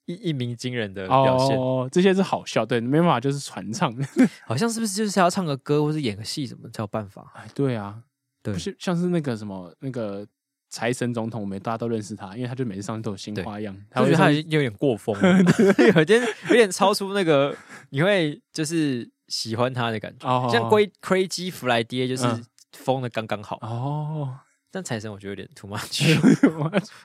[0.06, 1.56] 一一鸣惊人的表现。
[1.56, 3.94] 哦，这些是好笑，对，没办法，就是传唱。
[4.46, 7.32] 好像是不是就是要唱个歌，或者演个戏，什么才有办法？
[7.34, 8.02] 哎，对啊，
[8.42, 10.26] 对，不是像是那个什么那个
[10.70, 13.76] 财神总统，我们大家都认识他，因为他就每次上去都有新花样。
[13.94, 15.14] 我觉得他有点过 风，
[15.96, 17.56] 有点有点超出那个
[17.90, 22.26] 你会就是喜欢他的感觉，像龟 Crazy 弗莱爹就是
[22.72, 24.38] 疯的刚刚好哦。
[24.70, 26.04] 但财神我觉得有点 too much，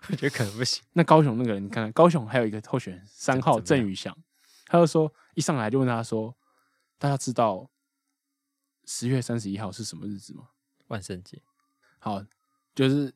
[0.09, 0.83] 我觉得可能不行。
[0.91, 4.15] 那高雄那个人，你看看高雄还有一个候选人三号郑宇翔，
[4.65, 6.35] 他就说一上来就问他说
[6.99, 7.69] ：“大家知道
[8.83, 10.49] 十月三十一号是什么日子吗？”
[10.87, 11.41] 万圣节。
[11.99, 12.21] 好，
[12.75, 13.13] 就是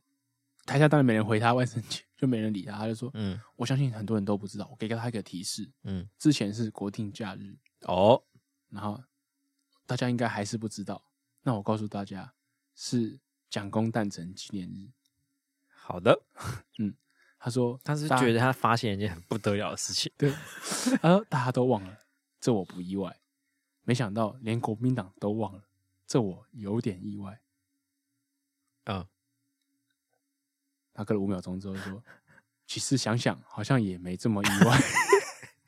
[0.65, 2.77] 台下当然没人回他万圣节，就没人理他。
[2.77, 8.23] 他就说：“嗯，我相信很多人都不知道，我给他一个提示，嗯，之前是国定假日哦，
[8.69, 9.03] 然后
[9.85, 11.03] 大家应该还是不知道。
[11.43, 12.33] 那我告诉大家
[12.73, 13.19] 是。”
[13.49, 14.89] 蒋公诞辰纪念日，
[15.69, 16.21] 好的，
[16.79, 16.93] 嗯，
[17.39, 20.31] 他说他是觉得他发现一件很不得了的事情，对，
[21.01, 21.97] 他说大家都忘了，
[22.41, 23.19] 这我不意外，
[23.83, 25.63] 没想到连国民党都忘了，
[26.05, 27.39] 这我有点意外，
[28.85, 29.07] 嗯，
[30.93, 32.03] 他隔了五秒钟之后说，
[32.65, 34.81] 其实想想好像也没这么意外，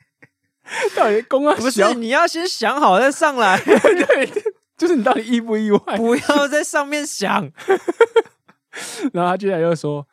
[0.94, 4.49] 到底公安不是你要先想好再上来， 对。
[4.80, 5.96] 就是你到底意不意外？
[5.98, 7.52] 不要在上面想。
[9.12, 10.08] 然后他接下来又说：“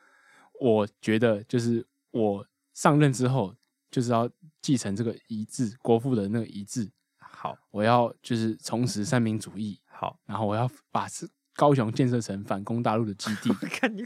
[0.59, 3.55] 我觉得就是我上任之后，
[3.89, 4.29] 就是要
[4.61, 6.91] 继承这个遗志，国父的那个遗志。
[7.17, 9.79] 好，我要就是重拾三民主义。
[9.85, 11.07] 好，然后我要把
[11.55, 13.49] 高雄建设成反攻大陆的基地。
[13.71, 14.05] 看你，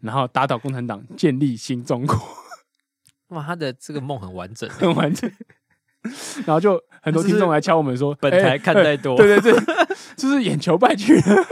[0.00, 2.16] 然后打倒共产党，建立新中国。
[3.28, 5.30] 哇，他的这个梦很完整， 很完整。”
[6.46, 11.46] 然后就很多听众来敲我们说：“本台看太多。”对对对，就是眼球败去了。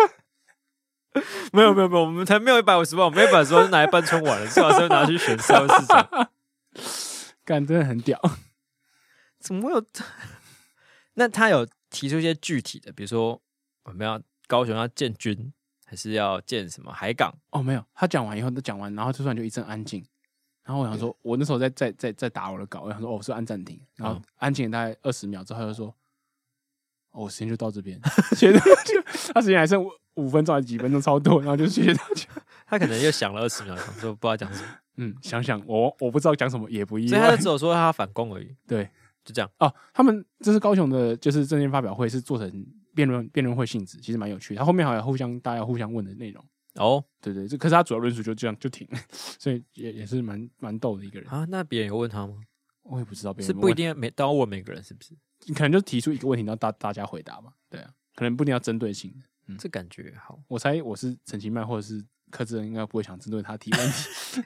[1.53, 4.79] 没有没有没有，我们才没有一百五十万，我们一百五十万是拿来办春晚了，是吧？
[4.79, 6.31] 是拿去选社会市长。
[7.45, 8.19] 干，真的很屌。
[9.39, 9.85] 怎么会有？
[11.15, 13.41] 那他有提出一些具体的，比如说
[13.85, 15.53] 我们要高雄要建军，
[15.85, 17.35] 还是要建什么海港？
[17.51, 17.85] 哦，没有。
[17.95, 20.03] 他讲完以后都讲完，然后突然就一阵安静。
[20.65, 25.95] 然后我想说，我那时候在在在在打我的稿，我想说，哦，我是按暂停，然后安静大概二十秒之后，他就说，
[27.11, 28.01] 哦，时间就到这边，
[28.37, 29.33] 谢谢大家。
[29.35, 29.85] 他时间还剩
[30.15, 32.27] 五分钟还是几分钟，超多，然后就谢谢大家。
[32.67, 34.69] 他可能又想了二十秒，想说不知道讲什么。
[34.99, 37.09] 嗯，想想我我不知道讲什么，也不意外。
[37.09, 38.55] 所以他就只有说他要反攻而已。
[38.69, 38.85] 对，
[39.25, 39.51] 就这样。
[39.59, 44.59] 哦，他们这是高雄的，就是政见发表会是做成辩论辩论会性质，其实蛮有趣的。
[44.59, 46.45] 他后面还有互相大家互相问的内容。
[46.75, 51.45] 哦，对对，这可是他主要论述就这样就停， 所以也也是蛮蛮逗的一个人啊。
[51.49, 52.35] 那别人有问他吗？
[52.83, 55.15] 我也不知道别人，是不一定每都要问每个人是不是？
[55.47, 57.53] 你可能就提出一个问题，让大大家回答嘛。
[57.69, 59.27] 对啊，可能不一定要针对性的。
[59.49, 60.41] 嗯，这感觉好。
[60.49, 64.43] 我猜我是陈其迈或者是柯志恩，应该不会想针对他提问题。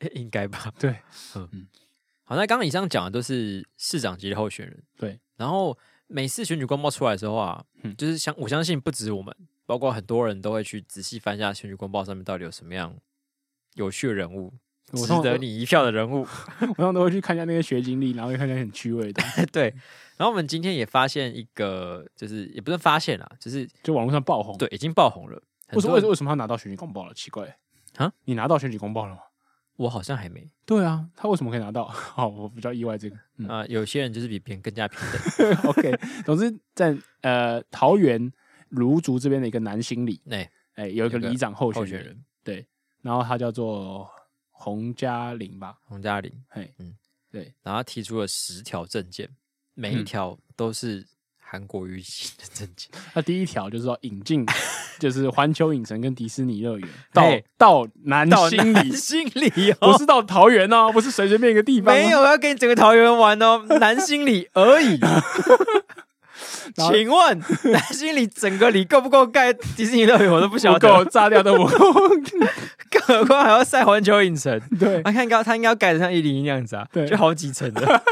[0.14, 0.72] 应该吧？
[0.78, 0.90] 对，
[1.36, 1.68] 嗯嗯。
[2.24, 4.82] 好，那刚刚以上讲的都是市长级的候选人。
[4.96, 9.36] 对，然后每次选举公报出来的时候啊，嗯，就是相我相信不止我们，
[9.66, 12.94] 包括很多人都会去仔细翻一下选举公报上面到底有什么样
[13.74, 14.52] 有趣的人物。
[14.92, 16.20] 值得你一票的人物，
[16.60, 19.22] 我通常都会去看一下那些学经历，然后会看一下很趣味的。
[19.50, 19.64] 对，
[20.16, 25.42] 然后我们今天也发现一个，就是也不是发现啦，就是就网络上爆红，对，已经爆红了。
[25.72, 25.94] 为什么？
[25.94, 27.14] 为什么为什么他拿到选举公报了？
[27.14, 27.58] 奇怪
[27.96, 28.12] 啊！
[28.26, 29.20] 你拿到选举公报了吗？
[29.76, 30.48] 我好像还没。
[30.64, 31.86] 对啊，他为什么可以拿到？
[31.88, 33.16] 好，我比较意外这个。
[33.16, 35.00] 啊、嗯呃，有些人就是比别人更加平
[35.38, 35.56] 等。
[35.64, 38.30] OK，总之在呃桃园
[38.74, 42.24] 芦竹这边的一个南兴里，哎哎、欸，有一个里长候选人，人。
[42.42, 42.66] 对，
[43.02, 44.08] 然后他叫做。
[44.56, 46.94] 洪嘉玲吧，洪嘉玲，嘿，嗯，
[47.30, 49.28] 对，然后他提出了十条证件，
[49.74, 51.04] 每一条都是
[51.38, 52.88] 韩国瑜型的证件。
[53.12, 54.46] 那第一条就是说引进，
[54.98, 56.88] 就是环球影城跟迪士尼乐园。
[57.12, 64.98] 到到南兴里，兴里不是到桃园哦，不是随随便一个地方，没有要给你整个桃园玩哦，南兴里而已。
[66.76, 67.42] 请问
[67.72, 70.30] 南心里整个里够不够盖迪士尼乐园？
[70.30, 71.78] 我都不晓得，够炸掉都不够，
[72.90, 74.60] 更何况还要晒环球影城。
[74.78, 78.02] 对，他看高，他应该要盖的像一零一那样子啊，对，就好几层的。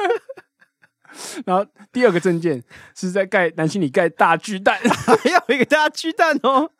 [1.44, 2.62] 然后第二个证件
[2.94, 6.70] 是在盖南心里盖大巨蛋， 还有一个大巨蛋哦。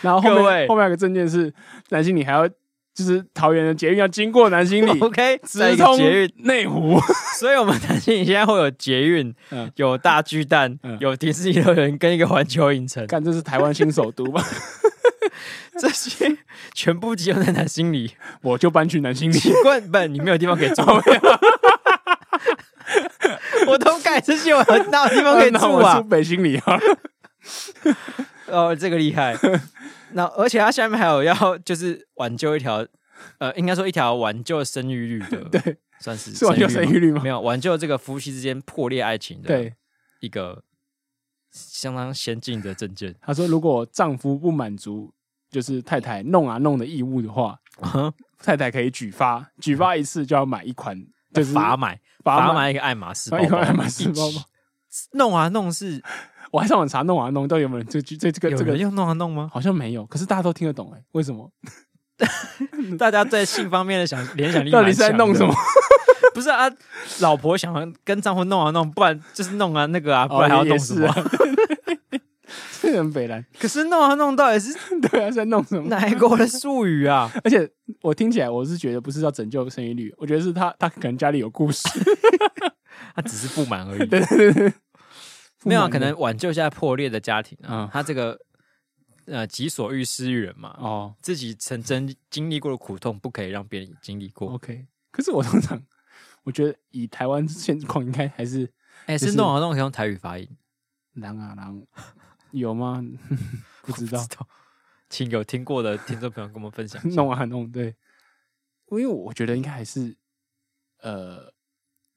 [0.00, 1.52] 然后后面后面有个证件是
[1.90, 2.48] 南心里还要。
[2.94, 7.00] 就是桃园的捷运要经过南新里， OK，直通捷运内湖，
[7.38, 9.34] 所以我们南新里现在会有捷运，
[9.76, 13.06] 有大巨蛋，有迪士尼乐园跟一个环球影城。
[13.06, 14.44] 看，这是台湾新首都吧？
[15.78, 16.36] 这些
[16.74, 18.12] 全部集中在南新里，
[18.42, 19.38] 我就搬去南新里。
[19.38, 20.82] 奇怪，不，你没有地方可以住。
[23.66, 25.96] 我都盖这些，我哪有地方可以住啊？
[25.96, 26.78] 住北新里啊？
[28.50, 29.36] 哦，这个厉害。
[30.12, 32.84] 那而且它下面还有要就是挽救一条，
[33.38, 37.22] 呃，应该说一条挽救生育率的，对，算是是挽救生育率吗？
[37.22, 39.74] 没有，挽救这个夫妻之间破裂爱情的，对，
[40.18, 40.64] 一个
[41.52, 43.14] 相当先进的证件。
[43.22, 45.14] 他说，如果丈夫不满足
[45.48, 47.60] 就是太太弄啊弄的义务的话，
[48.42, 51.00] 太太可以举发，举发一次就要买一款，
[51.32, 54.44] 就是罚买罚买一个爱马仕包包，一个爱马仕包包，
[55.12, 56.02] 弄啊弄是。
[56.50, 59.48] 我还上网查弄啊弄，到底有没有这这这这个这个用弄啊弄吗？
[59.52, 61.50] 好像没有，可是大家都听得懂哎、欸，为什么？
[62.98, 65.54] 大家在性方面的想 联想力到底是在弄什么？
[66.34, 66.70] 不是啊，
[67.20, 71.08] 老婆想跟丈夫弄啊弄，不然就是弄啊那个啊，不然还要弄什么？
[72.82, 73.44] 这很北兰。
[73.58, 74.74] 可是弄啊弄到底是
[75.10, 75.88] 对啊，在弄什么？
[75.88, 77.30] 哪一国的术语啊？
[77.44, 77.68] 而且
[78.02, 81.88] 我听起来，我是觉得不是要拯救生育率，我觉得是他他可能家里有故事，
[83.14, 84.06] 他只是不满而已。
[84.06, 84.72] 对对对。
[85.64, 87.84] 没有、啊，可能挽救一下破裂的家庭啊。
[87.84, 88.40] 嗯、他这个
[89.26, 90.76] 呃，己所欲施于人嘛。
[90.78, 94.52] 哦，自己曾经经历过的苦痛，不可以让别人经历过。
[94.52, 95.82] OK，可是我通常
[96.44, 98.64] 我觉得以台湾现况，应该还是
[99.06, 100.48] 哎、欸，是弄啊弄可以用台语发音。
[101.14, 101.84] 狼啊狼，
[102.52, 103.04] 有吗？
[103.82, 104.24] 不知道，
[105.10, 107.02] 请有听过的听众朋友跟我们分享。
[107.14, 107.94] 弄啊弄，对，
[108.92, 110.16] 因为我觉得应该还是
[111.00, 111.52] 呃，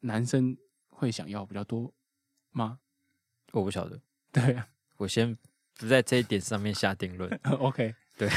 [0.02, 0.56] 男生
[0.90, 1.94] 会想要比较多
[2.52, 2.80] 吗？
[3.54, 4.00] 我不晓得，
[4.32, 5.38] 对啊，我先
[5.78, 7.40] 不在这一点上面下定论。
[7.60, 8.30] OK，对，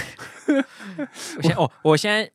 [1.36, 2.30] 我先哦，我现在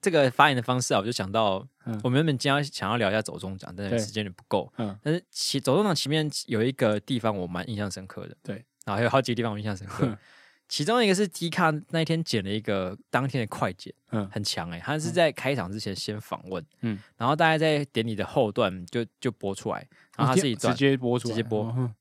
[0.00, 4.72] 这个发言的方式啊，我就想到，嗯、我们原本今天想要聊一下走中奖，但是时间也不够。
[4.78, 10.06] 嗯，但是其走中奖前面有一个地方我蛮印象深刻的，对，然后还有好几个地方我印象深刻。
[10.06, 10.16] 嗯、
[10.68, 19.86] 其中一个是 T 卡那一天剪了一个当天的快剪，嗯，很强哎、欸，他是在开场之前先访问，嗯，然后大概在典礼的后段就就播出来，
[20.16, 21.72] 然后他是一段直接播出来，直接播。
[21.76, 21.94] 嗯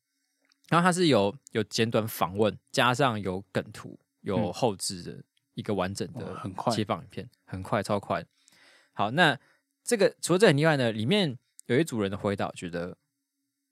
[0.70, 6.41] 然后它是有有简短访问，加上有梗图，有后置的一个完整的
[6.72, 8.26] 街访影片，很快超快。
[8.93, 9.39] 好，那
[9.84, 12.97] 这个除了这很厉害呢，里面有一组人的回答，觉得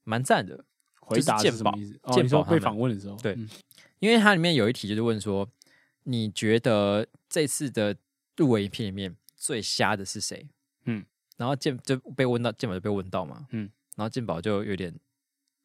[0.03, 0.65] 蛮赞的。
[1.03, 1.99] 回答是什么意思？
[2.13, 3.37] 健保被访问的时候，对，
[3.99, 5.49] 因为它里面有一题就是问说，
[6.03, 7.97] 你觉得这次的
[8.37, 10.47] 入围影片里面最瞎的是谁？
[10.85, 11.03] 嗯，
[11.35, 14.95] 然后健就被问到，健宝就被问到嘛，嗯，然后健宝就有点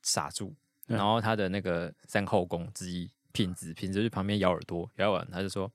[0.02, 0.52] 傻住。
[0.86, 5.70] 然后他的那个三后宫之一品子，品子就旁边咬耳朵，咬完他就说：“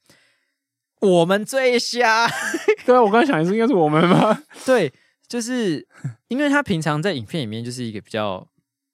[1.02, 2.28] 我们最瞎。
[2.86, 4.44] ”对啊，我刚想也是应该是我们吗？
[4.66, 4.92] 对，
[5.28, 5.88] 就是
[6.28, 8.48] 因为他平常在影片里面就是一个比较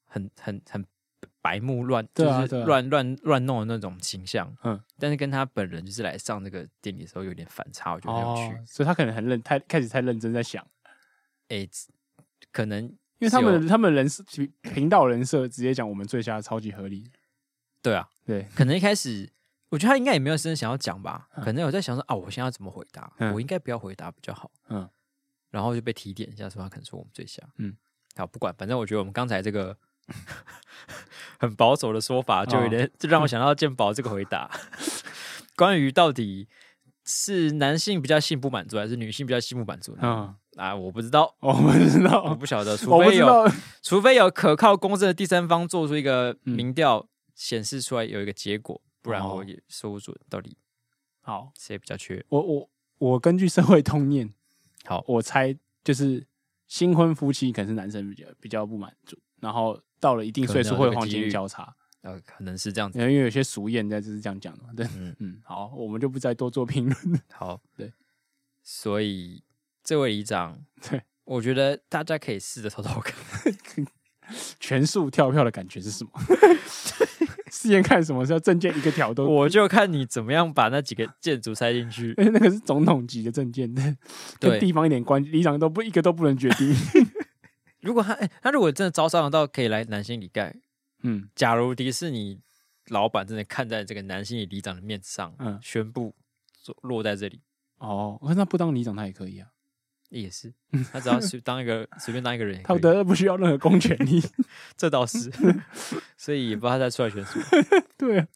[0.06, 0.86] 很很很
[1.42, 4.54] 白目乱，就是乱乱乱弄的那种形象。
[4.64, 8.66] 嗯，但是跟他本人就是来上这个典礼的时候有点反差，我觉得很有趣。
[8.66, 10.66] 所以他可能很认，太开始太认真在想。
[11.48, 11.66] 哎，
[12.52, 14.24] 可能因为他们他们人设
[14.62, 17.10] 频道人设直接讲我们最瞎超级合理。
[17.82, 19.30] 对啊，对，可能一开始
[19.70, 23.12] 我觉得他应该也没有真的想要讲吧，可能有在想说啊，我现在要怎么回答？
[23.34, 24.52] 我应该不要回答比较好。
[24.70, 24.90] 嗯，
[25.50, 27.42] 然后就被提点一下，说他可能说我们最瞎。
[27.58, 27.76] 嗯，
[28.16, 29.78] 好，不管，反正我觉得我们刚才这个
[31.40, 34.52] 很保守的说法，就有点就让我想到鉴宝这个回答，
[35.56, 36.48] 关于到底。
[37.10, 40.36] 是男性比较性不满足，还是女性比较性不满足呢？
[40.58, 43.52] 嗯啊，我不知道，我不知道，我不晓得，除非有，
[43.82, 50.58] 除非有可靠公正的第三方做出一个民调，显示出来有一个结果，不然我也说不准到底
[51.22, 52.26] 好谁比较缺。
[52.30, 54.34] 我我我根据社会通念，
[54.86, 56.26] 好，我猜就是
[56.68, 61.76] 新婚夫妻可能是男生比较比较不满足，然后到了一定岁数会黄金交叉。
[62.02, 64.70] 呃，可能是这样子，因为有些俗谚在就是这样讲的嘛。
[64.74, 67.22] 对，嗯嗯，好，我们就不再多做评论。
[67.34, 67.92] 好，对，
[68.64, 69.44] 所以
[69.88, 73.16] 这位里长，对，我觉得大家可以试着偷偷看，
[74.60, 76.12] 全数跳票的感觉是什么？
[77.50, 78.26] 试验看什么？
[78.28, 79.24] 是要证件一个条都？
[79.32, 82.14] 我就看你怎么样把那几个建筑塞进去。
[82.18, 83.74] 那个是总统级的证件，
[84.42, 86.76] 跟地方一点关系，里长都不一个都不能决定。
[87.80, 90.54] 如果他，哎，他如果真的招商到可以来南星里盖。
[91.04, 92.42] 嗯，假如迪士尼
[92.88, 96.14] 老板真的看在这个男性里长的面子上，嗯，宣布
[96.82, 97.40] 落在这里，
[97.78, 99.48] 哦，那不当里长他也可以啊，
[100.10, 100.54] 也是，
[100.92, 104.22] 他只要随当一个随便当一个人，他得不需要任何公权力，
[104.78, 105.32] 这倒是，
[106.18, 107.46] 所以也不知道他再出来选什么，
[107.98, 108.28] 对啊，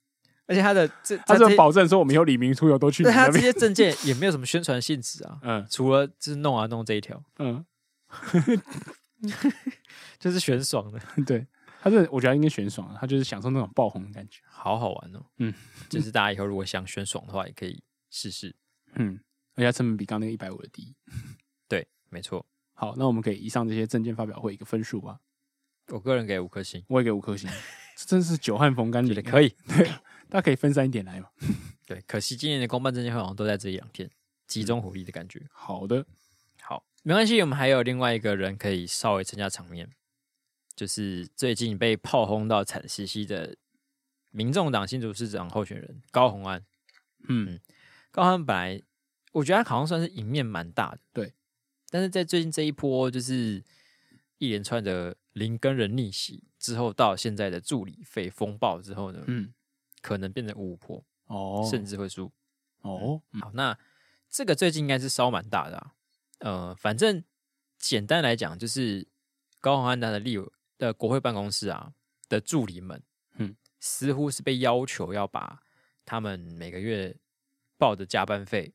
[0.48, 7.66] 而且他的这他这保证说我们以后李明出游都去，他这些证件也没有什么宣传性质啊，嗯，除了就是弄啊弄这一条，嗯，
[10.20, 11.48] 就是选爽的，对。
[11.84, 15.26] 他是我觉得应该选爽，他就是享受那种爆红的感觉，好好玩哦。
[15.40, 15.52] 嗯，
[15.90, 18.56] 就是大家以后如果想选爽的话，也可以试试。
[18.94, 19.20] 嗯，
[19.56, 20.96] 而且成本比刚那个一百五的低。
[22.12, 22.46] 对，没错。
[22.74, 25.20] 好，那我们给以上这些证件发表会一个分数吧。
[25.88, 27.50] 我个人给五颗星，我也给五颗星。
[28.08, 29.50] 真是久旱逢甘霖，可以。
[29.68, 29.86] 对，
[30.30, 31.30] 大家可以分散一点来嘛。
[31.86, 34.10] 对，可惜今年的公办证件会好像都在这一两天
[34.48, 35.46] 集中火力的感觉。
[35.52, 36.06] 好的，
[36.62, 39.90] 好，没关系，我们还有另外一个人可以稍微增加场面。
[40.74, 43.56] 就是最近被炮轰到惨兮兮的
[44.32, 46.66] 民众党新竹市长候选人高虹安，
[47.28, 47.60] 嗯，
[48.10, 48.82] 高虹安本来
[49.34, 51.34] 我觉得他好像算是赢面蛮大的，对，
[51.92, 53.64] 但是在最近这一波就是
[54.40, 59.54] 一连串的林耕仁逆袭之后，到现在的助理费风暴之后呢，嗯，
[60.02, 62.32] 可能变成五五波哦，甚至会输
[62.82, 63.42] 哦、嗯。
[63.42, 63.78] 好，那
[64.28, 65.94] 这个最近应该是烧蛮大的啊，
[66.40, 67.24] 呃，反正
[67.78, 69.08] 简单来讲就是
[69.60, 70.40] 高虹安他的立。
[70.82, 71.94] 的国会办公室啊
[72.28, 73.04] 的助理们，
[73.36, 75.62] 嗯，似乎是被要求要把
[76.04, 77.16] 他们每个月
[77.78, 78.74] 报的加班费，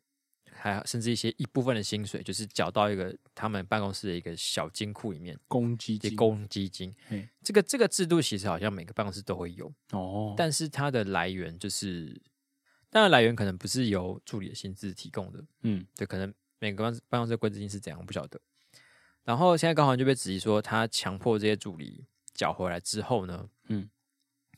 [0.59, 6.95] 还甚至一些一部分的薪水，就是缴到一个他们办公室的一个小金库里面，公积金，公积金。
[7.43, 12.21] 这个这个制度其实好像每个办公室都会有哦，但是它的来源就是，
[12.91, 18.41] 当然来源可能不是由助理的薪资提供的，嗯，对，可能每个办办公室的公积金是怎样，我不晓得。
[19.25, 23.91] 然后现在高虹安就被质疑说，他强迫这些助理缴回来之后呢，嗯，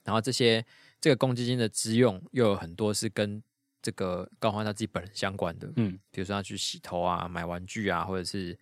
[0.04, 0.64] 然后这些
[1.00, 3.42] 这个公积金的支用又有很多是跟
[3.88, 8.54] 这个高虹安他自己本人相关的，嗯，比如说他去洗头啊、买玩具啊，或者是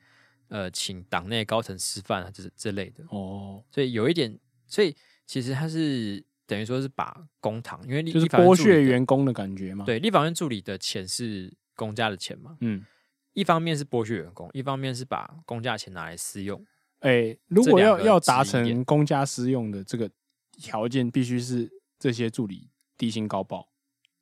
[0.47, 3.61] 呃请党内高层吃饭啊，这这类的哦。
[3.69, 4.95] 所以有一点，所以
[5.27, 9.85] 其实他是等于说是把公堂，因为就是剥削员工的感觉嘛。
[9.85, 12.87] 对，立法院助理的钱是公家的钱嘛，嗯。
[13.33, 16.65] 一方面是剥削员工，一方面是把公家钱拿来私用。
[17.01, 20.09] 哎、欸，如果要要达成公家私用的这个
[20.53, 21.69] 条件，必须是
[21.99, 23.69] 这些助理低薪高报。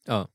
[0.06, 0.26] 嗯，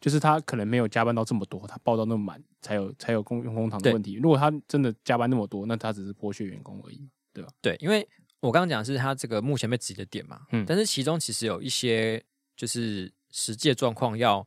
[0.00, 4.14] 就是他可能没有加班到这么多，他报到那么满，才有才有工用公堂的问题。
[4.14, 7.50] 如果他真的加班那么多，那他只是剥削员工而已，对吧？
[7.60, 8.06] 对，因为
[8.40, 12.22] 我刚刚讲的是他这个目前被挤的点嘛，嗯，但是其中其实有一些
[12.56, 14.46] 就是实际的状况要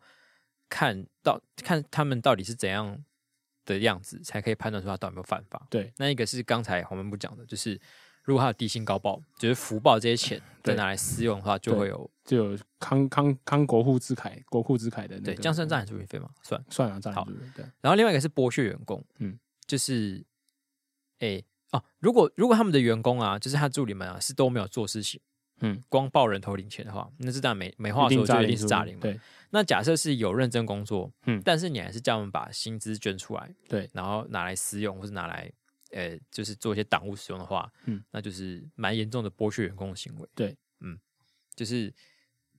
[0.70, 3.04] 看到看他们到底是怎样
[3.66, 5.68] 的样子才可以判断出他到底有没有犯法。
[5.70, 7.80] 对，那一个是刚才黄门部讲的，就是
[8.30, 15.26] 如果他有低薪高报，就是福报这些钱 再拿来私用的话，就会有就有康康康国库之凯国库之凯的那个。
[15.26, 16.30] 对，这样算账助理费吗？
[16.44, 17.26] 算算了，账好。
[17.56, 20.24] 对，然后另外一个是剥削员工，嗯，就是
[21.18, 25.20] 哎、欸、哦，如果如果他们的员工啊，就是他助理们啊，是都没有做事情。
[25.62, 29.02] 嗯，光报人头领钱的话，那是当然没没话说，就一定是诈领嘛。
[29.02, 29.20] 对，
[29.50, 35.52] 那假设是有认真工作，嗯，但是你还是叫他们把薪资捐出来，对，然后拿来私用或是拿来，
[35.92, 40.30] 呃，就是做一些党务使用的话，嗯，那就是蛮严重的剥削员工的行为。
[40.36, 41.00] 对，嗯，
[41.56, 41.94] 就是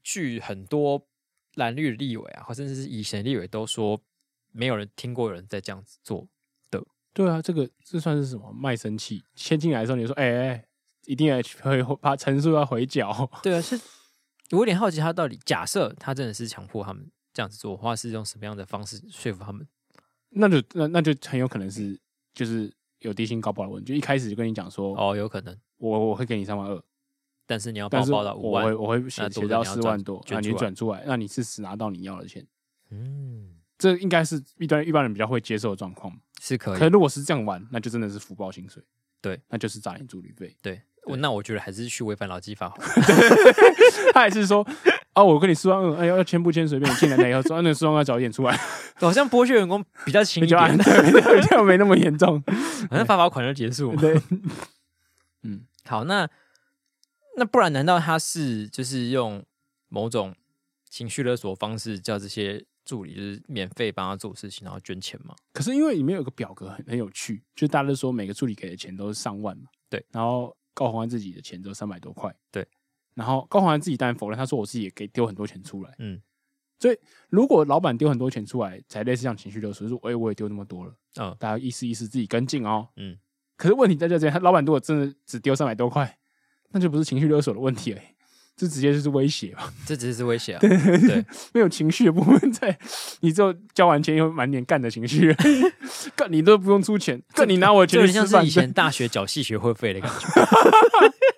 [0.03, 1.07] 据很多
[1.55, 4.01] 蓝绿的立委啊，或甚至是以前的立委都说，
[4.53, 6.27] 没有人听过有人在这样子做
[6.71, 9.23] 的，对啊，这个这算是什么卖身契？
[9.35, 10.65] 先进来的时候你说，哎、欸、哎，
[11.07, 13.31] 一定要回把陈述要回缴。
[13.43, 13.79] 对啊，是
[14.51, 19.67] 我有点好奇，他到底假设他真的是强迫他们这样子做的话，是用什么样的方式说服他们？
[20.31, 21.99] 那就那那就很有可能是
[22.33, 26.83] 就是有低薪高报的问题，就一开始就跟你讲说，哦，有可能我我会给你三万二，
[27.47, 32.47] 但是你要报报到五万，我会我会写写到四万多，那你转出来，那你是只拿到你要的钱。
[32.91, 36.79] 嗯，这应该是一般一般人比较会接受的状况，是可以。
[36.79, 38.83] 可如果是这样玩，那就真的是福报薪水，
[39.21, 40.57] 对，那就是诈领助理费。
[40.61, 42.77] 对，我那我觉得还是去违反劳基法好。
[44.13, 44.67] 他还是说。
[45.13, 46.91] 啊，我跟你四万二，哎，要要签不签随便。
[46.91, 48.57] 你进来了以后说，那四万二早一点出来，
[48.97, 52.41] 好像剥削员工比较轻一点，这样没那么严重，
[52.89, 53.95] 反正发罚款就结束。
[53.97, 54.21] 对，
[55.43, 56.29] 嗯，好，那
[57.37, 59.45] 那不然难道他是就是用
[59.89, 60.35] 某种
[60.89, 65.35] 情绪勒索方式叫这些助理就是免费帮他做事情，然后捐钱吗？
[65.53, 72.65] 可是因为里面有个表格很很有趣，就大家都说每个助理给的钱都是上万嘛，对，然后高虹安自己的钱只有三百多块，对。
[73.21, 75.95] 然后高虹安自己当然否认，他说我自己也给丢很多钱出来。
[75.99, 76.19] 嗯，
[76.79, 76.97] 所以
[77.29, 82.89] 如果老板丢很多钱出来，才类似像情绪勒索，说哎我也丢那么多了，嗯，大家意思意思自己跟进哦。
[82.97, 83.19] 嗯，
[83.59, 86.17] 可是问题在这边，他老板如果真的只丢三百多块，
[86.71, 88.01] 那就不是情绪勒索的问题了，
[88.57, 89.71] 这直接就是威胁吧。
[89.85, 92.79] 这直接是威胁啊，对对，没有情绪的部分在，
[93.21, 95.37] 你之后交完钱又满脸干的情绪，
[96.17, 100.27] 干你都不用出钱，干你拿我钱去吃饭，像是以前大学缴系学会费的感觉。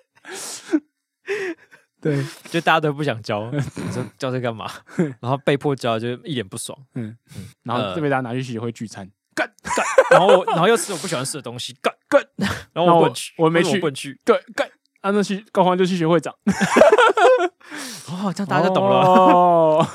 [2.03, 4.69] 对， 就大家都不想教，你说交这干嘛？
[5.21, 6.77] 然后被迫教，就一脸不爽。
[6.95, 7.17] 嗯。
[7.37, 12.21] 嗯，然后就被大家拿去系学会聚餐，干干，然后 然后又吃我不喜欢吃的东西，干干，
[12.73, 16.35] 然后我滚去，我没去，滚去，对干，啊那去高欢就去学会长。
[18.09, 18.97] 哦，这样大家就懂了。
[18.97, 19.87] 哦，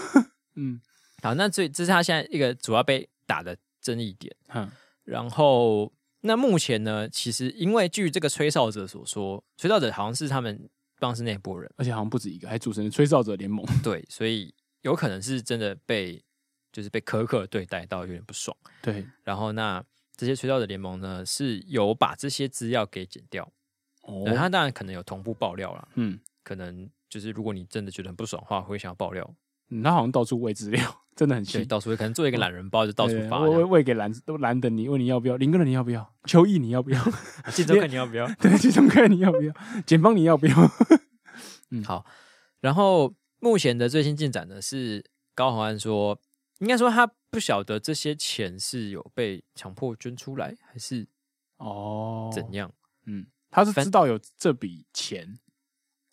[0.56, 0.80] 嗯，
[1.22, 4.34] 好，那这这是他现在一个主要被打的争议点。
[4.54, 4.70] 嗯，
[5.04, 5.92] 然后
[6.22, 10.70] 那目前呢，其实因为据这个吹哨者所说，吹哨者好像是他们。
[10.98, 13.64] 当时那波人，而且好像不止一个，还组成了吹哨者联盟。
[13.82, 16.22] 对，所以有可能是真的被，
[16.72, 18.56] 就是被苛刻对待到有点不爽。
[18.82, 19.84] 对，然后那
[20.16, 23.50] 这些吹哨者联盟呢，是有把这些资料给剪掉。
[24.02, 25.88] 哦，他当然可能有同步爆料了。
[25.94, 29.34] 嗯，可能就是如果你真的觉得很不爽的话，会想要爆料。
[29.70, 31.64] 嗯，他好像到处喂资料，真的很细。
[31.64, 33.40] 到处可能做一个懒人包，就到处发。
[33.40, 35.36] 喂喂给蓝都蓝的你，问你要不要？
[35.36, 36.14] 林哥你要不要？
[36.24, 37.02] 邱毅你要不要？
[37.52, 38.26] 季中看你要不要？
[38.40, 39.52] 对，季中看你要不要？
[39.86, 40.54] 简芳你要不要？
[41.70, 42.06] 嗯，好。
[42.60, 45.04] 然后目前的最新进展呢，是
[45.34, 46.18] 高虹安说，
[46.60, 51.06] 应该说他不晓得这些钱是有被强迫捐出来，还是
[51.58, 52.72] 哦怎样？
[53.04, 55.38] 嗯，他是知道有这笔钱。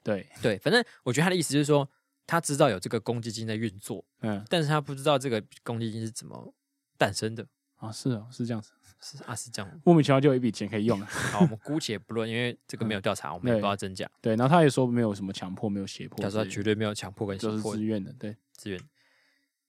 [0.04, 1.90] 对对，反正我觉得他的意思就是说。
[2.28, 6.54] 他知道有这个公积金在运作，嗯，但是他不知道这个公积金是怎么
[6.98, 7.92] 诞生的啊？
[7.92, 11.06] 是哦，是这样子， 是啊，是这样，莫名其妙就有一笔钱可以用了。
[11.06, 14.10] 好，我们 姑且不论，因为这个没有调查，嗯、我们也不知道真假。
[14.22, 18.80] 对，然后他也说没有什么强迫，没有胁迫，他说他绝对没有强迫跟胁迫，就是自愿的，对，自愿。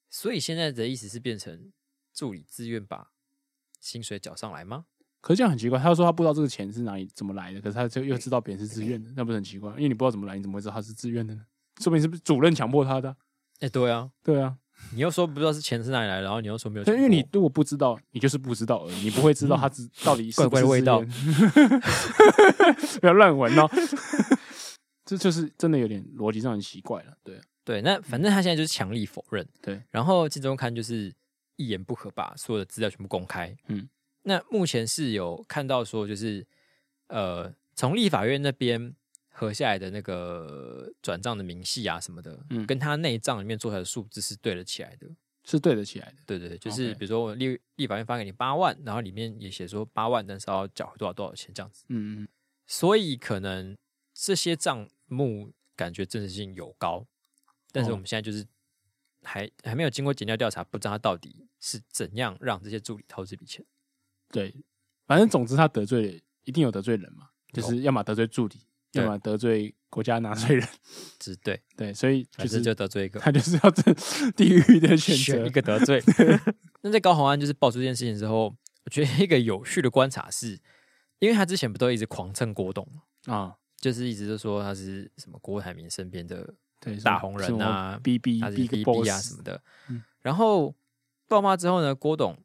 [0.08, 1.72] 所以现在的意思是变成
[2.14, 3.10] 助理自愿把
[3.80, 4.86] 薪水缴上来吗？
[5.20, 9.70] 可是这样很奇怪，他说他不知道这个钱是哪里怎么来的，可是他就又知道别人是自愿的，那不是很奇怪？
[9.72, 11.44] 因为你不知道怎么来，你怎么会知道他是自愿的呢？
[11.82, 13.14] 说明是不是主任强迫他的？
[13.60, 14.56] 哎，对啊，对啊，
[14.92, 21.00] 你又说不知道是钱是哪里来，然后你又说没有，因为你如果不知道，你就是不知道而已，你不会知道他知到底是 怪怪的味道，
[23.00, 23.68] 不要乱闻哦。
[25.06, 27.80] 这就是真的有点逻辑上很奇怪了，对对。
[27.80, 29.80] 那反正他现在就是强力否认，对。
[29.90, 31.14] 然后金周刊就是
[31.56, 33.88] 一言不合把所有的资料全部公开，嗯。
[34.24, 36.44] 那目前是有看到说，就是
[37.06, 38.94] 呃，从立法院那边。
[39.38, 45.06] 核下来的那个转账的明细啊什么的，嗯，跟他内账里面做出来的数字是对得起来的，
[45.44, 46.16] 是对得起来的。
[46.24, 51.84] 对对对，就是比如说我立立法院发给你八万，然后里面也写说八万，但是要缴回多少多少钱这样子。
[51.88, 52.28] 嗯嗯。
[52.66, 53.76] 所以可能
[54.14, 57.06] 这些账目感觉真实性有高，
[57.72, 58.46] 但是我们现在就是
[59.22, 63.62] 还还没有经过检调调查，不知道他到底是怎样让这些助理掏这笔钱。
[64.30, 64.64] 对，
[65.06, 68.62] 反正总之他得罪一定有得罪人嘛，就是要么得罪助理。
[69.02, 70.68] 要么得罪国家纳税人，
[71.18, 73.92] 只对 对，所以就是就得罪一个， 他就是要这
[74.32, 76.02] 地狱的选择一个得罪。
[76.82, 80.58] 那在高虹安就是爆出这件事情之后，我觉得一个有趣的观察是，
[81.18, 82.86] 因为他之前不都一直狂蹭郭董
[83.26, 89.62] 啊，就是一直都说他是什么郭台铭身边的对大红人啊，B B 他是 B B 啊什么的。
[90.22, 90.74] 然后
[91.26, 92.38] 爆发之后呢，郭董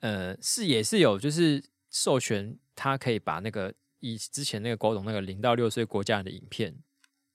[0.00, 3.74] 呃是也是有就是授权他可以把那个。
[4.00, 6.76] 以之前那个郭董那个零到六岁国家人的影片，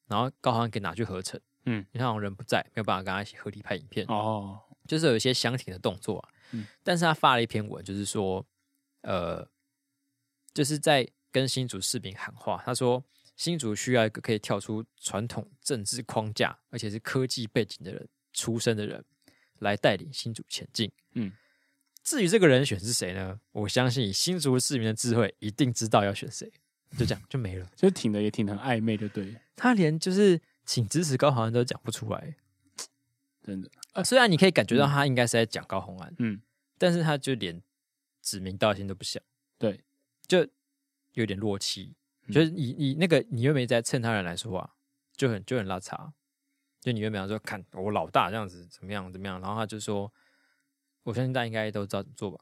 [0.07, 8.45] 然后高虹安给拿去合成，嗯，你看好像人不在，没有办法跟他一起合体拍影片，哦，就是有一些相挺的动作啊，嗯，但是他发了一篇文，就是说，
[9.01, 9.47] 呃，
[10.53, 13.03] 就是在跟新竹市民喊话，他说
[13.36, 19.03] 新竹需要一个可以跳出传统政治框架，而且是科技背景的人出身的人
[19.59, 20.91] 来带领新竹前进。
[21.14, 21.32] 嗯，
[22.03, 23.39] 至于这个人选是谁呢？
[23.51, 26.51] 我相信以新竹市民的智慧，一定知道要选谁。
[26.97, 29.35] 就这样就没了，就挺的也挺的很暧昧，就对。
[29.55, 32.35] 他连就是请支持高虹安都讲不出来，
[33.41, 33.69] 真的。
[33.93, 36.39] 呃，虽然你可以感觉到他应该是在讲高虹安，嗯，
[36.77, 37.59] 但是他就连
[38.21, 39.23] 指名道姓都不想，
[39.57, 39.83] 对，
[40.27, 40.47] 就
[41.13, 41.95] 有点弱气。
[42.27, 44.75] 嗯、就是你你那个你又没在蹭他人来说话，
[45.15, 46.13] 就很就很拉差。
[46.79, 50.13] 就你又没有说看我老大这样子怎么样怎么样，然后他就说，
[51.03, 52.39] 我相信大家应该都知道怎么做吧。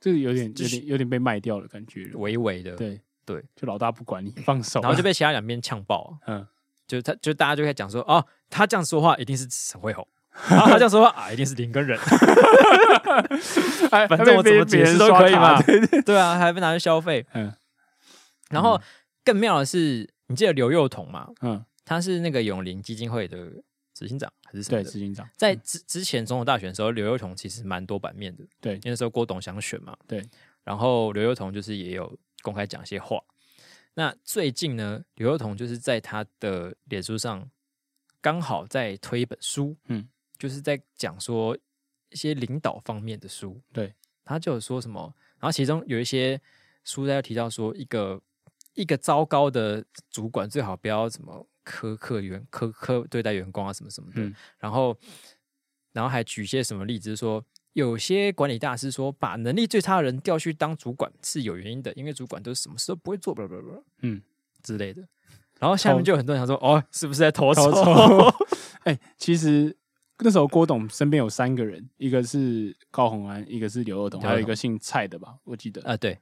[0.00, 3.00] 这个有点有点有点被卖掉的感觉，微微的，对。
[3.24, 6.16] 对，就老大不管你，放手，然后就被其他两边呛爆。
[6.26, 6.46] 嗯，
[6.86, 10.08] 就他，就大家就开始讲说，哦，他这样说话一定是陈慧宏，
[10.48, 11.98] 然后他这样说话啊，一定是林根仁。
[13.90, 15.60] 反正我怎么解释都可以嘛。
[16.06, 17.26] 对啊，还被拿去消费。
[17.34, 17.52] 嗯，
[18.48, 18.80] 然后
[19.22, 21.28] 更妙的是，你记得刘幼彤吗？
[21.42, 23.36] 嗯，他是那个永林基金会的
[23.92, 24.82] 执行长还是什么？
[24.82, 25.28] 对，执行长。
[25.36, 28.44] 在之之前总统大选的时候，刘幼彤其实蛮多版面的。
[28.60, 29.96] 对，因为那时候郭董想选嘛。
[30.06, 30.26] 对，
[30.64, 32.18] 然后刘幼彤就是也有。
[32.40, 33.20] 公开讲一些话。
[33.94, 37.50] 那最近呢，刘幼彤就是在他的脸书上
[38.20, 41.58] 刚好在推一本书，嗯，就是在讲说
[42.10, 43.60] 一些领导方面的书。
[43.72, 43.92] 对，
[44.24, 46.40] 他就有说什么，然后其中有一些
[46.84, 48.22] 书在提到说，一个
[48.74, 54.22] 一个糟糕的主管最好不要怎么苛刻员苛刻对待员工啊，什么什么的。
[54.22, 54.96] 嗯、然后，
[55.92, 57.44] 然后还举一些什么例子，说。
[57.74, 64.20] 有些管理大师说，把能力最差的人调去当主管是有原因的，因为主管都是什么事都不会做，blah blah blah 嗯
[64.64, 65.06] 之类的。
[65.60, 67.62] 然后下面就有很多人想说，哦，是不是在偷抽？
[68.82, 69.76] 哎、欸，其实
[70.18, 76.18] 那时候郭董身边有三个人，一个是高洪安，一个是刘宥彤，还有一个姓蔡的吧，我记得啊，对，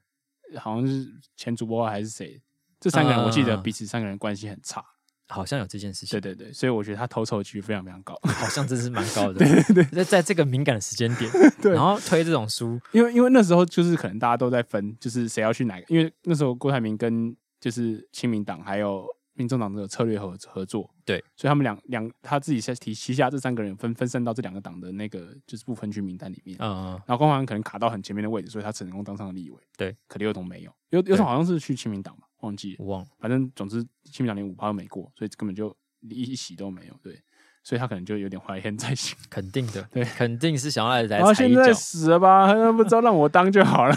[0.59, 2.39] 好像是前主播还是谁？
[2.79, 4.85] 这三个人我记得彼此三个人关系很差。
[5.29, 9.35] 好像有这件事情，对对对，所以我觉得他投错区非常非常高，好像真是蛮高的。
[9.45, 35.77] 对对对，在在这个敏感的时间点， 对，然后推这种书，因为因为那时候就是可能大家都在分，就是谁要去哪个，因为那时候郭台铭跟就是亲民党还有民众党的策略合合作，对，所以他们两两他自己在提旗下这三个人分分散到这两个党的那个就是不分区名单里面，嗯嗯，然后光环可能卡到很前面的位置，所以他成功当上了立委，对，可刘友彤没有，刘刘彤好像是去亲民党嘛，忘记忘了，反正总之亲民党连五趴都没过，所以根本就。
[36.09, 37.21] 一一席都没有，对，
[37.65, 41.19] 所以他可能就有点怀恨在心，肯定的，对，肯定是想要来来 踩一脚。
[41.19, 43.97] 然后现在死了吧，他不知道让我当就好了。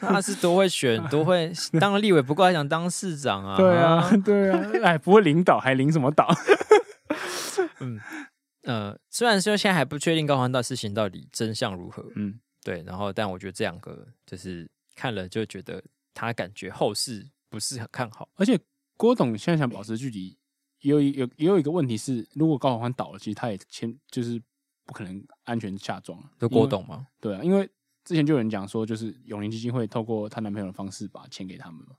[0.00, 3.58] 他是多会选，多会 当了立委，不过还想当市长啊？
[3.58, 6.26] 对啊，对啊，哎，不会领导还领什么导？
[7.80, 8.00] 嗯
[8.62, 15.82] 呃，虽然说现在还不确定高环道事情到底真相如何，嗯，对，然后但我觉得这两个就是看了就觉得
[16.14, 18.58] 他感觉后事不是很看好，而且
[18.96, 20.36] 郭董现在想保持距离。
[20.80, 24.40] 也有有也有一个问题是，如果高虹安倒了，其实他也签就是
[24.86, 26.30] 不可能安全下庄了。
[26.38, 27.04] 就郭董吗？
[27.20, 27.68] 对啊，因为
[28.04, 31.96] 之前就有人讲说，就是永宁基金会透过她男朋友的方式把钱给他们嘛。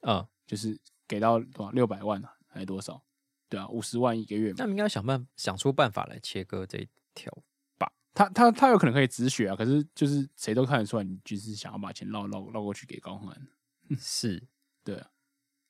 [0.00, 3.02] 嗯，就是给到多少六百万啊，还是多少？
[3.50, 4.56] 对啊，五十万一个月嘛。
[4.60, 7.30] 那应该想办想出办法来切割这一条
[7.76, 7.92] 吧。
[8.14, 13.48] 他他他有可能可以止血啊，可是就是谁都看得出来，你就是想要把钱绕绕绕过去给高虹安。
[14.00, 14.42] 是，
[14.84, 15.10] 对啊，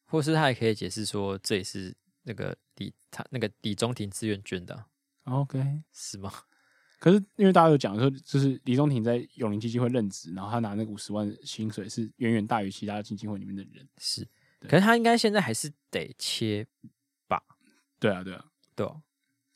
[0.07, 1.95] 或是他也可以解释说，这也是。
[2.25, 4.87] 那个李他那个李中庭自愿捐的、啊
[5.25, 6.33] ，OK 是吗？
[7.01, 14.25] 可是因为大家有讲说，就是李中庭在永林基金会任职，然后他拿那个五十万薪水是远远大于其他基金会里面的人，是。
[14.69, 16.65] 可是他应该现在还是得切
[17.27, 17.43] 吧？
[17.99, 18.45] 对啊，对啊，
[18.77, 19.03] 对啊，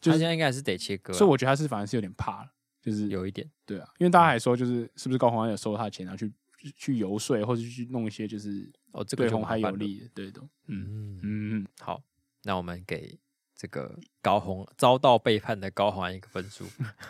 [0.00, 1.16] 就是他现在应该还是得切割、啊。
[1.16, 2.50] 所以我觉得他是反而是有点怕了，
[2.82, 3.48] 就是有一点。
[3.64, 6.32] 对啊，因为大家还说，就是是不是高虹安有收他的钱，然后去
[6.76, 10.40] 去游说，或者去弄一些就是哦，这个对红海有利的，对的。
[10.66, 12.02] 嗯嗯嗯，好。
[12.42, 13.18] 那我们给
[13.56, 16.64] 这个高红遭到背叛的高红安一个分数，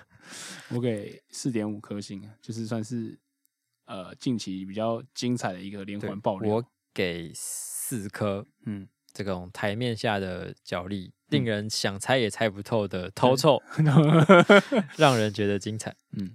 [0.70, 3.18] 我给四点五颗星，就是算是
[3.84, 6.54] 呃近期比较精彩的一个连环爆料。
[6.54, 6.64] 我
[6.94, 13.62] 给四颗，嗯，这种台面下的角力，令人想猜也猜不透的 偷臭，
[14.96, 15.94] 让人觉得精彩。
[16.12, 16.34] 嗯，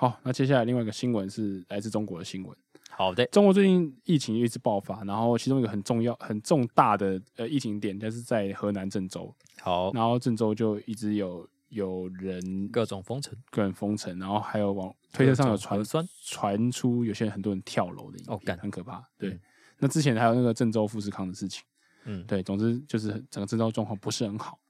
[0.00, 2.56] 好，那接下来另外一个新闻是来自中国的新闻。
[2.88, 9.34] 好的，中国最近疫情一直爆发，然后其中一个很重要、很重大的呃疫情点，就是在河南郑州。
[9.60, 15.84] 好，然后郑州就一直有有人各种封城，各种封城，然后还有往推特上有传
[16.22, 19.04] 传出有些人很多人跳楼的影片，哦、很可怕。
[19.18, 19.40] 对，嗯、
[19.78, 21.64] 那之前还有那个郑州富士康的事情，
[22.04, 24.60] 嗯，对，总之就是整个郑州状况不是很好。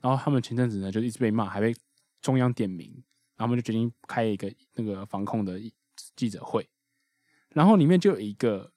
[0.00, 1.74] 然后他们前阵子呢就一直被骂，还被
[2.22, 3.02] 中央点名，
[3.38, 5.58] 然后我们就决定开一个那个防控的
[6.14, 6.68] 记者会。
[7.50, 8.70] 然后里面就有一个，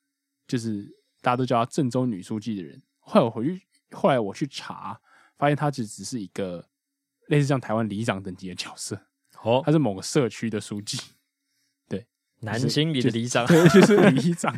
[0.47, 0.85] 就是
[1.19, 2.81] 大家都叫她郑州女书记的人。
[2.99, 5.01] 后来我回去，后来我去查，
[5.37, 6.69] 发现他只只是一个
[7.27, 9.07] 类似像台湾里长等级的角色。
[9.41, 10.97] 哦，他是某个社区的书记。
[11.89, 12.05] 对，
[12.41, 14.55] 南京里的里长，对，就是 里长。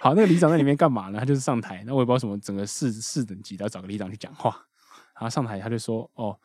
[0.00, 1.18] 好，那个里长在里面干嘛呢？
[1.20, 4.66] 他就是上台，那我也不知道什么，整个市市等级都要找个里长去讲话。
[5.14, 6.38] 然后上台，他就说：“哦，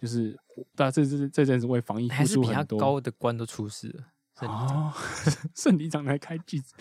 [0.00, 0.38] 就是
[0.74, 4.04] 大家这这这阵子为防疫付出很多，还是比他高的官都出事了。”
[4.42, 4.92] 哦，
[5.56, 6.76] 圣里长来开记者，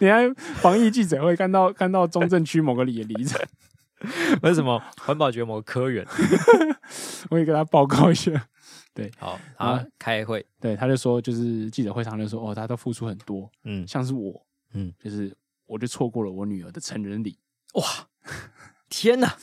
[0.00, 3.38] 你看防疫记者会看到看到中正区某个里的里长，
[4.40, 6.06] 为什么环保局某个科员，
[7.28, 8.48] 我也给他报告一下。
[8.94, 17.38] 对，好，他开会，对，他就说，就是记者会上就说，哦，他都付出很多，嗯，像是我，嗯，就是我就错过了我女儿的成人礼，
[17.74, 17.84] 哇，
[18.88, 19.36] 天哪，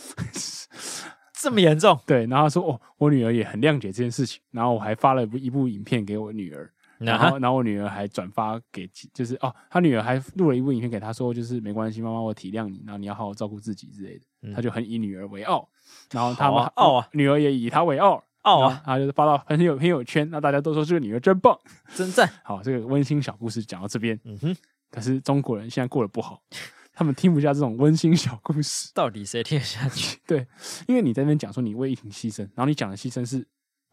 [1.44, 2.00] 这么严重？
[2.06, 6.72] 对，然后说，哦，我女儿也很谅解这件事情，然后我还发了一部一部影片给我女儿。
[7.00, 14.54] 然后，然后我女儿还转发给，就是哦，她女儿还录了一部影片给她说，就是没关系，妈妈我体谅你，然后你要好好照顾自己之类的。
[14.54, 15.68] 她就很以女儿为傲，
[16.14, 21.60] 然后她嘛傲啊，女儿也以她为傲，傲啊，然后就是发到很有朋友圈，那大家都说这个女儿真棒，
[21.94, 22.30] 真赞。
[22.46, 24.56] 好，这个温馨小故事讲到这边，嗯哼。
[24.90, 26.42] 可是中国人现在过得不好，
[26.94, 30.20] 他们听不下这种温馨小故事，到底谁听得下去？
[30.28, 30.48] 对，
[30.88, 33.46] 因为你在那边讲说你为疫情牺牲，然后你讲的牺牲是。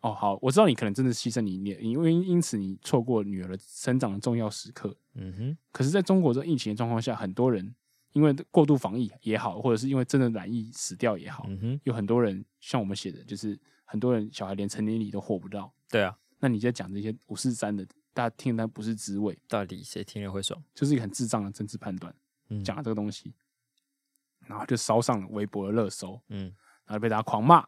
[0.02, 4.96] 哦，好，我知道你可能真的牺牲你，你因为因此你错过女儿的生长的重要时刻。
[5.12, 5.58] 嗯哼。
[5.70, 7.74] 可是，在中国这疫情的状况下，很多人
[8.12, 11.80] 因为过度防疫也好，或者是因为真的染疫死掉也好，嗯哼。
[11.84, 15.70] 有很多人像我们写的，就是很多人小孩连成年礼都活不到。
[15.90, 16.16] 对啊。
[16.38, 19.38] 那你在讲这些五四三的，大家听但不是滋味。
[19.46, 20.58] 到底谁听了会爽？
[20.74, 22.14] 就是一个很智障的政治判断。
[22.50, 22.62] 嗯。
[22.62, 23.32] 讲了这个东西，
[24.46, 26.20] 然后就烧上了微博的热搜。
[26.28, 26.52] 嗯。
[26.86, 27.64] 然后被大家狂骂。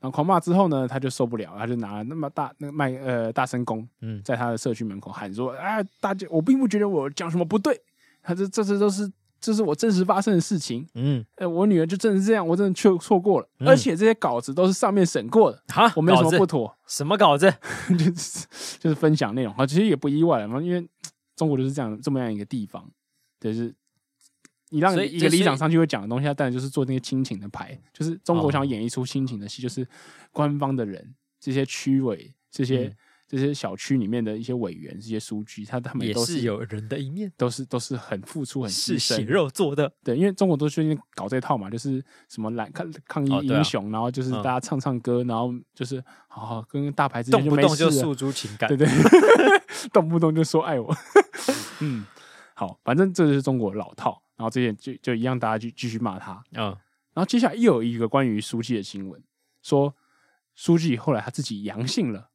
[0.00, 7.80] 然后狂骂之后呢，他就受不了，他就拿了那么大那个麦呃大声公，嗯，在他的社区门口喊说：“啊，大家，我并不觉得我讲什么不对，
[8.22, 9.10] 他这这这都是
[9.40, 17.52] 这是我真实发生的事情，嗯，呃，我女儿就真的是这样，我真的错错过了，嗯、而且这些稿子都是上面审过的，哈，我没有什么不妥，什么稿子，
[17.98, 18.46] 就是
[18.78, 20.88] 就是分享内容，啊，其实也不意外嘛，因为
[21.34, 22.88] 中国就是这样这么样一个地方，
[23.40, 23.74] 就是。”
[24.70, 29.86] 你让一个里长上去会讲的东西，他当然就是做那些亲情的牌，就是中国想演一出亲情的戏，就是
[30.32, 32.94] 官方的人，这些区委，这些
[33.26, 39.92] 这些小区里面的一些委员，这些书记，他他们都是有人的一面，都是都是很付出、很是血肉做的。
[40.02, 48.88] 对，因为中国都最近搞这套嘛，就是什么来抗抗疫英雄，然后就是大家唱唱歌，然后就是好好跟大牌之间就动不动就诉诸情感，对对，
[49.92, 50.94] 动不动就说爱我。
[51.80, 52.06] 嗯，
[52.54, 54.22] 好，反正这就是中国老套。
[54.38, 56.42] 然后这些就就一样，大家就继续骂他。
[56.52, 56.68] 嗯，
[57.12, 59.22] 然后接下来又有一个关于书记的新闻，
[59.60, 59.94] 说
[60.54, 62.30] 书记后来他自己阳性了，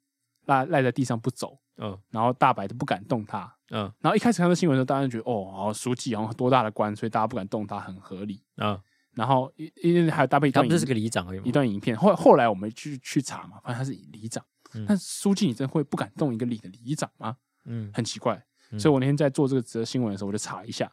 [0.46, 1.58] 赖赖在地上不走。
[1.78, 3.52] 嗯，然后大白都不敢动他。
[3.72, 8.44] 嗯，然后一开始看到新闻的时候，大家就觉得哦，好书记好像多大的官，所以大家不敢动他，很合理。
[8.58, 8.80] 嗯，
[9.14, 11.98] 然后因为还有搭配一段，他不是个里长而已，一段影片。
[11.98, 14.46] 后后来我们去去查嘛，发现他是里长。
[14.76, 17.38] 嗯，但书记你真的会不敢动一个里的里长吗？
[17.66, 18.44] 嗯，很奇怪。
[18.78, 20.92] 所以我那天在做这个则新闻的时候，我就查一下。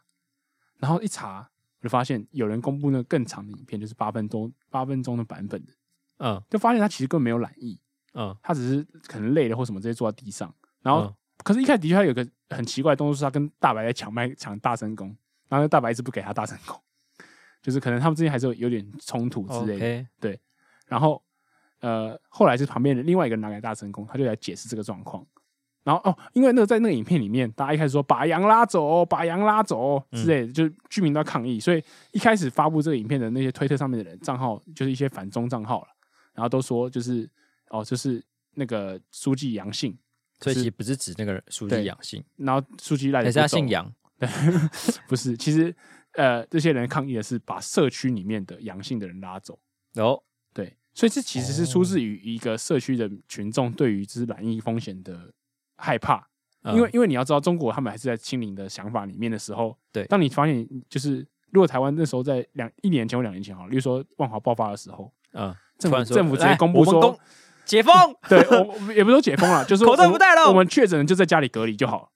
[0.81, 1.47] 然后一查，
[1.79, 5.71] 我就发现有人公布那个更长的影片，就是八分钟八分钟的版本的，
[6.17, 7.79] 嗯，就发现他其实根本没有懒意，
[8.15, 10.53] 嗯，他只是可能累了或什么，直接坐在地上。
[10.81, 11.13] 然后，嗯、
[11.43, 15.15] 可是，一开始的确他有个很奇怪的动作，是他跟大白在抢麦抢大声功，
[15.47, 16.81] 然后大白一直不给他大声功，
[17.61, 20.07] 就是可能他们之间还是有有点冲突之类的，Okay.
[20.19, 20.41] 对。
[20.87, 21.23] 然后，
[21.79, 25.23] 呃，后来是旁边的另外一个人拿给大声功，他就来解释这个状况。
[25.83, 35.87] 然后哦，因为那个在那个影片里面，大家一开始说把羊拉走，把羊拉走之类的，嗯、就是居民都要抗议，所以一开始发布这个影片的那些推特上面的人账号，就是一些反中账号了，
[36.35, 37.27] 然后都说就是
[37.69, 39.97] 哦，就是那个书记阳性，
[40.39, 44.29] 所以其实不是指那个书记阳性，然后书记赖着，他姓杨，对，
[45.09, 45.75] 不是，其实
[46.13, 49.57] 呃，这些人抗议的是把社区里面的阳性的人拉走，
[49.95, 50.21] 哦，
[50.53, 55.33] 对，所以这其实是出自于一个社区的群众对于就是染疫风险的。
[55.81, 56.23] 害怕，
[56.73, 60.05] 因为因为你要知道，中国他们还是在清零的想法里面的时候，对。
[60.05, 67.19] 当你发现就是，如果台湾那时候在两一年前或两年前哈，例如说万华爆发的时候，嗯，政府政府直接公布说
[67.65, 67.93] 解封，
[68.29, 72.07] 对，我也不是说解封了， 就是口罩不戴了，我们确诊就在家里隔离就好了。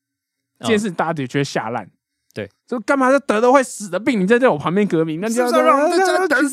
[0.59, 1.89] 这件事大家都觉得吓烂，
[2.33, 3.09] 对，就干嘛？
[3.09, 5.97] 这得了会死的病，你在在我旁边革命，那就要让全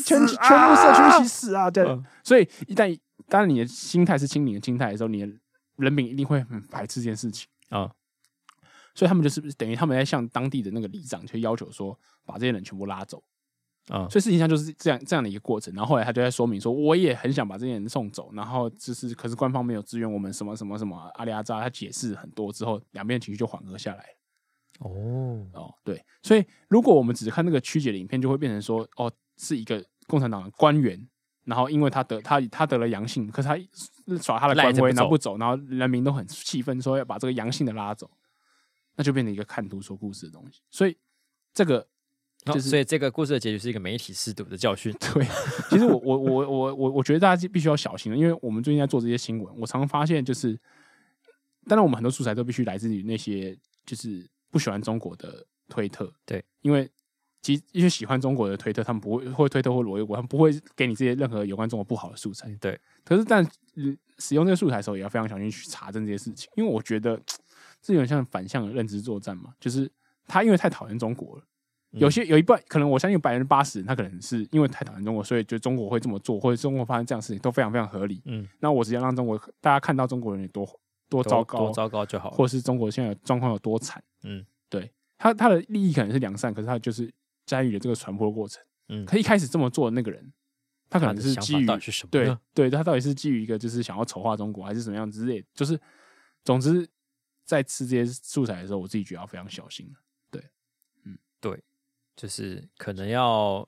[0.05, 1.69] 全部社区一起死啊！
[1.69, 1.85] 对，
[2.23, 2.97] 所以一旦
[3.29, 5.31] 当然你的心态是清零的心态的时候，你的。
[5.77, 7.47] 人民一定会很排斥这件事情。
[7.69, 7.91] 啊，
[8.93, 13.23] 所以他们就是等于他们在向当地的那个里长去要求说，把这些人全部拉走。
[13.87, 14.07] 啊。
[14.09, 15.73] 所以事情上就是这样这样的一个过程。
[15.73, 24.05] 然后后来他就在说明说，我也很想把这些人送走，然后就是可是官方没有支援我们什么什么什么阿里阿扎，他解释很多之后，两边情绪就缓和下来
[24.79, 25.47] 哦。
[25.53, 31.07] 哦，对，所以如果我们只看那个曲解的影片，就会变成说，哦，是一个共产党的官员，
[31.45, 33.57] 然后因为他得他他得了阳性，可是他
[34.21, 38.09] 耍他的官威，然后不走，然后人民都很气愤，说要把这个阳性的拉走，
[38.95, 40.61] 那就变成一个看图说故事的东西。
[40.69, 40.97] 所以
[41.53, 41.87] 这个
[42.45, 44.93] 就是，所以这个故事的结局是一个媒体识读的教训。
[44.99, 45.25] 对，
[45.69, 50.59] 其实我我我我我我觉得大家必须要小心了，因为我们最近在做这些新闻，我常常发现就是，
[51.65, 54.29] 当然我们很多素材都必须来自于那些就是。
[54.53, 56.87] 不喜欢中国的推特，对，因为
[57.43, 62.79] 其实因为喜欢中国的推特，他们不会会推特或罗威国，他们不会给你这些任何有关中国不好的素材，对。
[63.03, 63.45] 可是，但
[64.17, 67.21] 使用这个素材的时候，也要非常小心去查证这些事情，因为我觉得
[67.81, 69.91] 这有点像反向的认知作战嘛，就是
[70.25, 71.43] 他因为太讨厌中国了，
[71.91, 78.21] 有些有一半可能我相信百分之八十，他可能是因为太讨厌中国，所以觉得中国会这么做，或者中国发生这样的事情都非常非常合理。
[78.23, 80.65] 嗯，那我只要让中国大家看到中国人有多
[81.09, 84.01] 多糟糕，多糟糕就好，或者是中国现在状况有多惨。
[84.23, 87.11] 嗯，对他他的利益可能是良善，可是他就是
[87.45, 88.63] 参与了这个传播的过程。
[88.89, 90.33] 嗯，可一开始这么做的那个人，
[90.89, 91.65] 他可能是基于
[92.11, 95.43] 对对，他到底是基于一个就是想要丑化中国，还是怎么样之类？
[95.53, 95.79] 就是
[96.43, 96.87] 总之，
[97.45, 99.89] 在吃这些素材的时候，我自己觉得要非常小心。
[100.29, 100.43] 对，
[101.05, 101.63] 嗯，对，
[102.15, 103.67] 就是可能要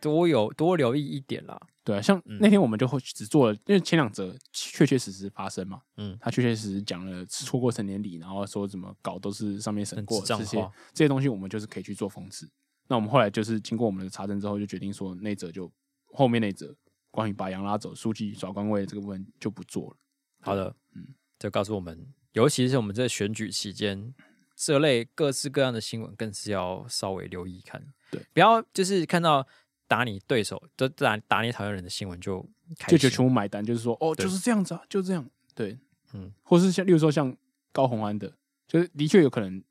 [0.00, 1.58] 多有多留意一点啦。
[1.84, 12.48] 对啊，像那天我们就会只做了，因为前两则确确实实发生嘛，嗯，他确确实实讲了错过成年礼，然后说怎么搞都是上面审过这些这些东西，我们就是可以去做讽刺。
[12.88, 15.70] 那我们后来就是经过我们的查证之后，就决定说那则就
[16.12, 16.74] 后面那则
[17.10, 19.96] 关于把羊拉走、书记耍官位这个部分就不做了。
[20.40, 24.14] 好的，嗯，就告诉我们，尤其是我们在选举期间，
[24.56, 29.46] 这类各式各样的新闻更是要稍微留意看，对，不要就是看到。
[29.88, 32.48] 打你对手，就打打你讨厌人的新闻，就
[32.88, 35.78] 就就全部买单，就是说哦，就是这样子啊，就这样，对，
[36.14, 37.36] 嗯，或是像，例如说像
[37.72, 38.32] 高红安的，
[38.66, 39.62] 就是的确有可能，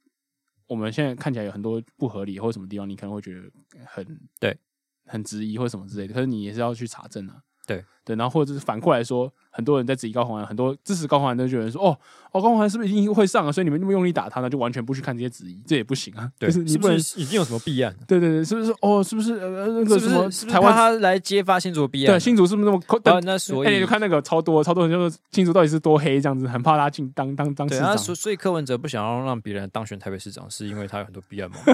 [0.71, 3.51] 我们现在看起来有很多不合理或者什么地方，你可能会觉得
[3.85, 4.57] 很对，
[5.05, 7.43] 很质疑或者什么之类的，可是你也是要去查证啊。
[7.67, 11.97] 对对，然后或者是反过来说，很多人在质疑高虹安，很多支持高虹安的就有人说，哦
[12.31, 13.51] 哦，高虹安是不是一定会上啊？
[13.51, 16.29] 所以你们那么用力打他呢，就完全不去看这些质疑，这也不行啊。
[16.37, 17.95] 对，就是你不能已经有什么弊案？
[18.07, 18.73] 对对对，是不是？
[18.81, 19.35] 哦，是不是？
[19.35, 22.13] 呃，那个什么台湾他来揭发新竹弊案？
[22.13, 22.81] 对，新竹是不是那么？
[23.03, 27.97] 但那所以、欸、你就看那个超多超多人就说新竹到底是多黑这样子，很怕他进当当当市长。
[27.97, 31.57] 所所以柯文哲不想要让别人当选台北市长，是因为他有很多弊案吗？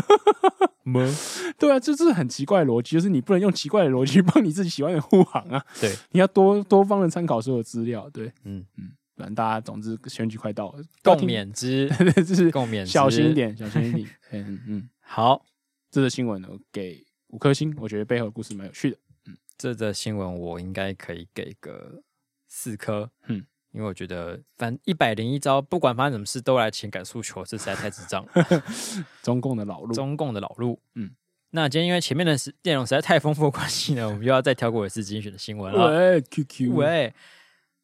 [1.60, 5.62] 对啊，这这是很奇怪的逻辑，就是你不能用奇怪的逻辑 帮你自己喜欢的护航啊。
[5.82, 8.10] 对，你要多多方的参考所有资料。
[8.10, 11.90] 对，嗯嗯，反正大家总之选举快到了，共勉之，
[12.24, 14.08] 就是共勉之，小心一点，小心一点。
[14.32, 15.46] 嗯嗯，好，
[15.90, 18.98] 这则新闻呢给五颗星，我觉得背后的故事蛮有趣的。
[19.26, 22.04] 嗯，这则新闻我应该可以给个
[22.48, 23.10] 四颗。
[23.28, 23.46] 嗯。
[23.74, 28.64] 因为我觉得，反正一百零一招，不管发生什么事，都来情感诉求，这实在太智障了。
[29.22, 30.80] 中共的老路，中共的老路。
[30.96, 31.12] 嗯，
[31.58, 35.90] 那今天因为前面的内容实在太丰富的关系呢，我们又要再跳过一次精选的新闻了。
[35.90, 37.12] 喂，QQ，喂，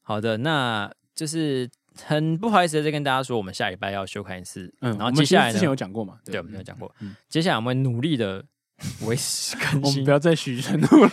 [0.03, 1.67] 好的，那就是
[2.05, 4.71] 很不好意思的再跟大家说，我们下礼拜要休刊一次。
[4.81, 6.19] 嗯，然后接下来呢，之前有讲过嘛？
[6.23, 6.93] 对，我们有讲过。
[6.99, 8.45] 嗯，接下来我们努力的
[9.07, 11.11] 维持更新， 我们不要再许承诺了。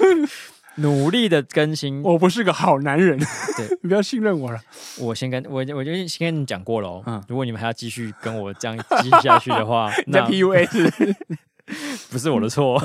[0.77, 4.61] 努力的更新，我不是个好男人，对， 你不要信任我了。
[4.99, 7.03] 我先跟我，我就先跟你讲过了。
[7.07, 11.17] 嗯，如果你们还要继续跟我这样继续下去的话， 那 PUA 是
[12.11, 12.81] 不是我的错？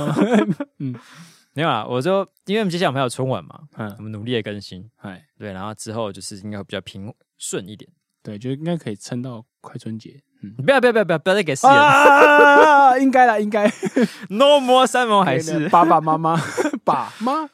[0.80, 0.96] 嗯，
[1.54, 7.90] 没有啊，我说，因为我们接下来我们还有春晚嘛，嗯，我们努力的更新，哎，对，然后之后就是应该会比较平顺一点，
[8.24, 10.22] 对，就应该可以撑到快春节。
[10.44, 13.66] 嗯，不要不要不要不要不要再给誓言了， 应该啦，应该。
[14.30, 16.38] No more 山盟海誓，爸爸妈妈，
[16.84, 17.50] 爸妈。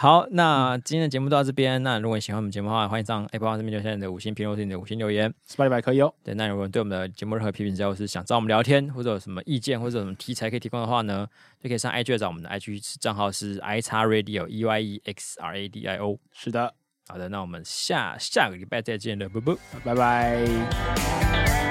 [0.00, 1.82] 好，那今天的节目到这边。
[1.82, 5.30] 那如果你喜欢我们节目的话，欢迎上 Apple 这边留下你的五星评论，或者你的五星留言。
[5.46, 6.10] Spotify 可以哦。
[6.24, 11.26] 对，那如果对我们的节目任何批评，只要是想找我们聊天，或者有什么意见，或者有什么题材可以提供的话呢，
[11.62, 15.96] 就可以上 IG 找我们的 IG 账号是 i x radio e y e x r a d i
[15.98, 16.18] o。
[16.32, 16.72] 是的，
[17.08, 21.69] 好的，那我们下下个礼拜再见了，啵啵，拜拜。